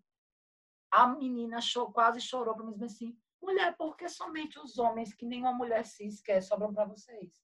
A 0.92 1.08
menina 1.08 1.60
chorou, 1.62 1.92
quase 1.92 2.22
chorou 2.22 2.56
para 2.56 2.66
mim 2.66 2.84
assim: 2.84 3.18
Mulher, 3.42 3.76
por 3.76 3.96
que 3.96 4.08
somente 4.10 4.60
os 4.60 4.78
homens 4.78 5.14
que 5.14 5.26
nenhuma 5.26 5.54
mulher 5.54 5.86
cis 5.86 6.22
quer 6.22 6.42
sobram 6.42 6.74
para 6.74 6.86
vocês? 6.86 7.44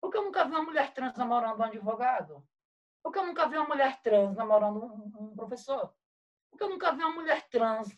Porque 0.00 0.18
eu 0.18 0.24
nunca 0.24 0.44
vi 0.44 0.50
uma 0.50 0.62
mulher 0.62 0.92
trans 0.92 1.16
namorando 1.16 1.60
um 1.60 1.64
advogado? 1.64 2.46
Porque 3.04 3.18
eu 3.18 3.26
nunca 3.26 3.46
vi 3.46 3.58
uma 3.58 3.68
mulher 3.68 4.00
trans 4.00 4.34
namorando 4.34 4.82
um, 4.82 5.36
professor? 5.36 5.94
Porque 6.50 6.64
eu 6.64 6.70
nunca 6.70 6.90
vi 6.90 7.04
uma 7.04 7.12
mulher 7.12 7.46
trans 7.50 7.94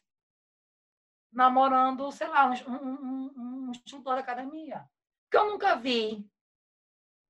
namorando, 1.32 2.10
sei 2.10 2.26
lá, 2.26 2.46
um, 2.46 2.72
um, 2.72 3.32
um 3.36 3.70
instrutor 3.70 4.16
da 4.16 4.20
academia? 4.20 4.84
Porque 5.22 5.36
eu 5.36 5.48
nunca 5.48 5.76
vi 5.76 6.28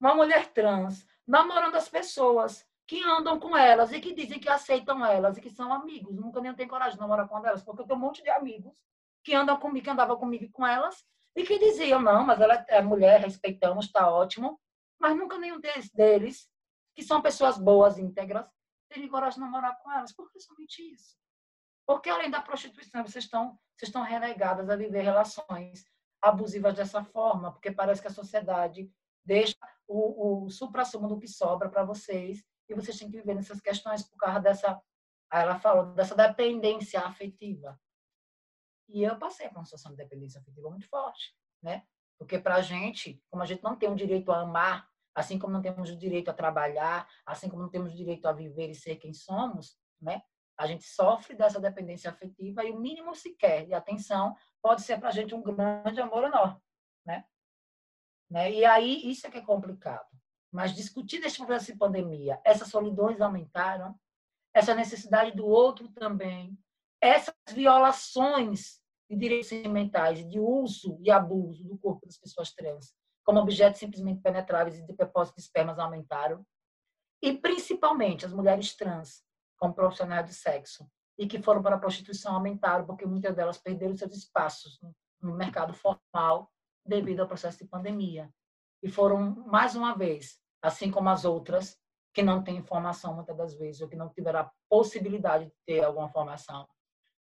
uma 0.00 0.14
mulher 0.14 0.50
trans 0.54 1.06
namorando 1.26 1.74
as 1.74 1.86
pessoas 1.86 2.66
que 2.86 3.02
andam 3.02 3.38
com 3.38 3.54
elas 3.54 3.92
e 3.92 4.00
que 4.00 4.14
dizem 4.14 4.40
que 4.40 4.48
aceitam 4.48 5.04
elas 5.04 5.36
e 5.36 5.42
que 5.42 5.50
são 5.50 5.70
amigos. 5.70 6.16
Nunca 6.16 6.40
nem 6.40 6.54
tenho 6.54 6.70
coragem 6.70 6.94
de 6.94 7.00
namorar 7.00 7.28
com 7.28 7.44
elas, 7.46 7.62
porque 7.62 7.82
eu 7.82 7.86
tenho 7.86 7.98
um 7.98 8.02
monte 8.02 8.22
de 8.22 8.30
amigos 8.30 8.72
que 9.22 9.34
andam 9.34 9.58
comigo, 9.58 9.84
que 9.84 9.90
andava 9.90 10.16
comigo 10.16 10.44
e 10.44 10.48
com 10.48 10.66
elas, 10.66 11.04
e 11.34 11.44
que 11.44 11.58
diziam, 11.58 12.00
não, 12.00 12.24
mas 12.24 12.40
ela 12.40 12.64
é 12.68 12.80
mulher, 12.80 13.20
respeitamos, 13.20 13.84
está 13.84 14.08
ótimo, 14.08 14.58
mas 14.98 15.14
nunca 15.14 15.36
nenhum 15.36 15.60
deles, 15.60 15.90
deles, 15.90 16.48
que 16.96 17.02
são 17.02 17.20
pessoas 17.20 17.58
boas, 17.58 17.98
íntegras, 17.98 18.46
teve 18.88 19.08
coragem 19.08 19.38
de 19.38 19.44
namorar 19.44 19.78
com 19.82 19.92
elas. 19.92 20.12
Por 20.12 20.32
que 20.32 20.40
somente 20.40 20.82
isso? 20.82 21.14
Porque 21.86 22.08
além 22.08 22.30
da 22.30 22.40
prostituição, 22.40 23.04
vocês 23.04 23.24
estão, 23.24 23.50
vocês 23.76 23.90
estão 23.90 24.02
renegadas 24.02 24.68
a 24.70 24.76
viver 24.76 25.02
relações 25.02 25.84
abusivas 26.22 26.74
dessa 26.74 27.04
forma, 27.04 27.52
porque 27.52 27.70
parece 27.70 28.00
que 28.00 28.08
a 28.08 28.12
sociedade 28.12 28.90
deixa 29.22 29.56
o, 29.86 30.46
o 30.46 30.50
supra-sumo 30.50 31.06
do 31.06 31.18
que 31.18 31.28
sobra 31.28 31.68
para 31.68 31.84
vocês 31.84 32.42
e 32.68 32.74
vocês 32.74 32.98
têm 32.98 33.10
que 33.10 33.18
viver 33.18 33.34
nessas 33.34 33.60
questões 33.60 34.02
por 34.02 34.16
causa 34.16 34.40
dessa, 34.40 34.80
ela 35.30 35.58
falou, 35.58 35.92
dessa 35.92 36.14
dependência 36.14 37.00
afetiva. 37.00 37.78
E 38.88 39.02
eu 39.02 39.18
passei 39.18 39.48
por 39.48 39.58
uma 39.58 39.64
situação 39.64 39.92
de 39.92 39.98
dependência 39.98 40.40
afetiva 40.40 40.70
muito 40.70 40.88
forte, 40.88 41.36
né? 41.62 41.86
Porque 42.18 42.38
para 42.38 42.56
a 42.56 42.62
gente, 42.62 43.22
como 43.28 43.42
a 43.42 43.46
gente 43.46 43.62
não 43.62 43.76
tem 43.76 43.90
o 43.90 43.94
direito 43.94 44.32
a 44.32 44.40
amar, 44.40 44.88
assim 45.16 45.38
como 45.38 45.54
não 45.54 45.62
temos 45.62 45.88
o 45.88 45.96
direito 45.96 46.30
a 46.30 46.34
trabalhar, 46.34 47.08
assim 47.24 47.48
como 47.48 47.62
não 47.62 47.70
temos 47.70 47.94
o 47.94 47.96
direito 47.96 48.28
a 48.28 48.32
viver 48.32 48.68
e 48.68 48.74
ser 48.74 48.96
quem 48.96 49.14
somos, 49.14 49.78
né? 50.00 50.22
A 50.58 50.66
gente 50.66 50.84
sofre 50.84 51.34
dessa 51.34 51.58
dependência 51.58 52.10
afetiva 52.10 52.62
e 52.64 52.70
o 52.70 52.78
mínimo 52.78 53.14
sequer 53.14 53.66
de 53.66 53.72
atenção 53.72 54.36
pode 54.62 54.82
ser 54.82 54.98
para 54.98 55.08
a 55.08 55.12
gente 55.12 55.34
um 55.34 55.42
grande 55.42 56.00
amor 56.00 56.24
enorme, 56.24 56.60
né? 57.04 57.24
né? 58.30 58.52
E 58.52 58.64
aí 58.64 59.10
isso 59.10 59.26
é 59.26 59.30
que 59.30 59.38
é 59.38 59.42
complicado. 59.42 60.06
Mas 60.52 60.74
discutir 60.74 61.18
neste 61.18 61.38
processo 61.38 61.72
de 61.72 61.78
pandemia, 61.78 62.38
essas 62.44 62.68
solidões 62.68 63.20
aumentaram, 63.20 63.98
essa 64.54 64.74
necessidade 64.74 65.32
do 65.32 65.46
outro 65.46 65.88
também, 65.92 66.58
essas 67.02 67.34
violações 67.52 68.80
de 69.08 69.16
direitos 69.16 69.50
mentais, 69.68 70.26
de 70.28 70.38
uso 70.38 70.98
e 71.02 71.10
abuso 71.10 71.64
do 71.64 71.78
corpo 71.78 72.06
das 72.06 72.18
pessoas 72.18 72.52
trans, 72.52 72.94
como 73.26 73.40
objetos 73.40 73.80
simplesmente 73.80 74.22
penetráveis 74.22 74.78
e 74.78 74.86
de 74.86 74.92
depósito 74.92 75.36
de 75.36 75.42
espermas 75.42 75.80
aumentaram, 75.80 76.46
e 77.20 77.36
principalmente 77.36 78.24
as 78.24 78.32
mulheres 78.32 78.76
trans, 78.76 79.24
como 79.58 79.74
profissionais 79.74 80.26
de 80.26 80.34
sexo, 80.34 80.88
e 81.18 81.26
que 81.26 81.42
foram 81.42 81.60
para 81.60 81.74
a 81.74 81.78
prostituição 81.78 82.34
aumentaram, 82.34 82.86
porque 82.86 83.04
muitas 83.04 83.34
delas 83.34 83.58
perderam 83.58 83.96
seus 83.96 84.14
espaços 84.14 84.78
no 85.20 85.34
mercado 85.34 85.74
formal 85.74 86.52
devido 86.86 87.20
ao 87.20 87.26
processo 87.26 87.58
de 87.58 87.68
pandemia. 87.68 88.32
E 88.80 88.88
foram, 88.88 89.44
mais 89.46 89.74
uma 89.74 89.94
vez, 89.94 90.38
assim 90.62 90.90
como 90.90 91.08
as 91.08 91.24
outras 91.24 91.76
que 92.14 92.22
não 92.22 92.44
têm 92.44 92.56
informação 92.56 93.14
muitas 93.14 93.36
das 93.36 93.54
vezes, 93.54 93.80
ou 93.80 93.88
que 93.88 93.96
não 93.96 94.08
tiveram 94.08 94.40
a 94.40 94.52
possibilidade 94.68 95.46
de 95.46 95.52
ter 95.66 95.82
alguma 95.82 96.08
formação, 96.08 96.68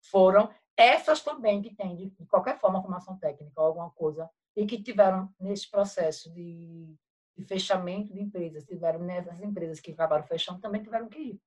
foram 0.09 0.49
essas 0.75 1.21
também 1.21 1.61
que 1.61 1.75
têm, 1.75 1.95
de, 1.95 2.25
qualquer 2.25 2.59
forma, 2.59 2.81
formação 2.81 3.19
técnica 3.19 3.61
ou 3.61 3.67
alguma 3.67 3.91
coisa, 3.91 4.27
e 4.55 4.65
que 4.65 4.81
tiveram 4.81 5.33
nesse 5.39 5.69
processo 5.69 6.31
de, 6.33 6.95
de 7.37 7.45
fechamento 7.45 8.13
de 8.13 8.21
empresas, 8.21 8.65
tiveram 8.65 8.99
nessas 8.99 9.41
empresas 9.41 9.79
que 9.79 9.91
acabaram 9.91 10.23
fechando, 10.23 10.59
também 10.59 10.83
tiveram 10.83 11.07
que 11.07 11.19
ir. 11.19 11.41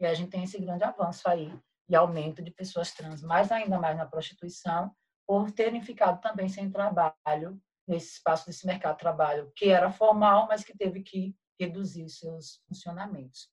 E 0.00 0.06
a 0.06 0.14
gente 0.14 0.30
tem 0.30 0.42
esse 0.42 0.58
grande 0.58 0.84
avanço 0.84 1.28
aí, 1.28 1.52
e 1.88 1.94
aumento 1.94 2.42
de 2.42 2.50
pessoas 2.50 2.92
trans, 2.92 3.22
mais 3.22 3.52
ainda 3.52 3.78
mais 3.78 3.96
na 3.96 4.06
prostituição, 4.06 4.94
por 5.26 5.50
terem 5.50 5.82
ficado 5.82 6.20
também 6.20 6.48
sem 6.48 6.70
trabalho 6.70 7.60
nesse 7.86 8.14
espaço 8.14 8.46
desse 8.46 8.66
mercado 8.66 8.94
de 8.94 9.00
trabalho, 9.00 9.52
que 9.54 9.68
era 9.68 9.90
formal, 9.90 10.46
mas 10.48 10.64
que 10.64 10.76
teve 10.76 11.02
que 11.02 11.36
reduzir 11.60 12.08
seus 12.08 12.62
funcionamentos. 12.66 13.50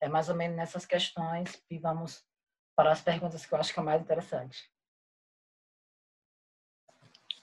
É 0.00 0.08
mais 0.08 0.28
ou 0.28 0.34
menos 0.34 0.56
nessas 0.56 0.86
questões 0.86 1.62
e 1.70 1.78
vamos 1.78 2.24
para 2.76 2.92
as 2.92 3.02
perguntas 3.02 3.44
que 3.44 3.52
eu 3.52 3.58
acho 3.58 3.72
que 3.72 3.80
é 3.80 3.82
mais 3.82 4.00
interessante. 4.00 4.70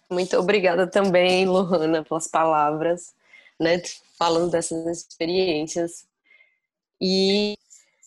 Muito 0.09 0.37
obrigada 0.37 0.89
também, 0.89 1.45
Lohana, 1.45 2.03
pelas 2.03 2.27
palavras, 2.27 3.13
né, 3.59 3.81
falando 4.17 4.51
dessas 4.51 4.85
experiências. 4.85 6.07
E 7.01 7.57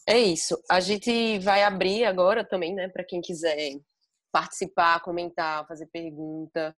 é 0.07 0.19
isso. 0.19 0.59
A 0.69 0.81
gente 0.81 1.39
vai 1.41 1.63
abrir 1.63 2.05
agora 2.05 2.43
também, 2.43 2.75
né, 2.75 2.89
para 2.89 3.05
quem 3.05 3.21
quiser 3.21 3.79
participar, 4.33 5.01
comentar, 5.01 5.67
fazer 5.67 5.87
pergunta, 5.87 6.75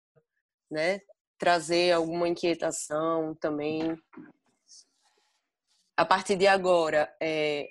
né, 0.70 1.00
trazer 1.38 1.92
alguma 1.92 2.28
inquietação 2.28 3.34
também. 3.36 3.96
A 5.96 6.04
partir 6.04 6.34
de 6.34 6.48
agora, 6.48 7.14
é, 7.20 7.70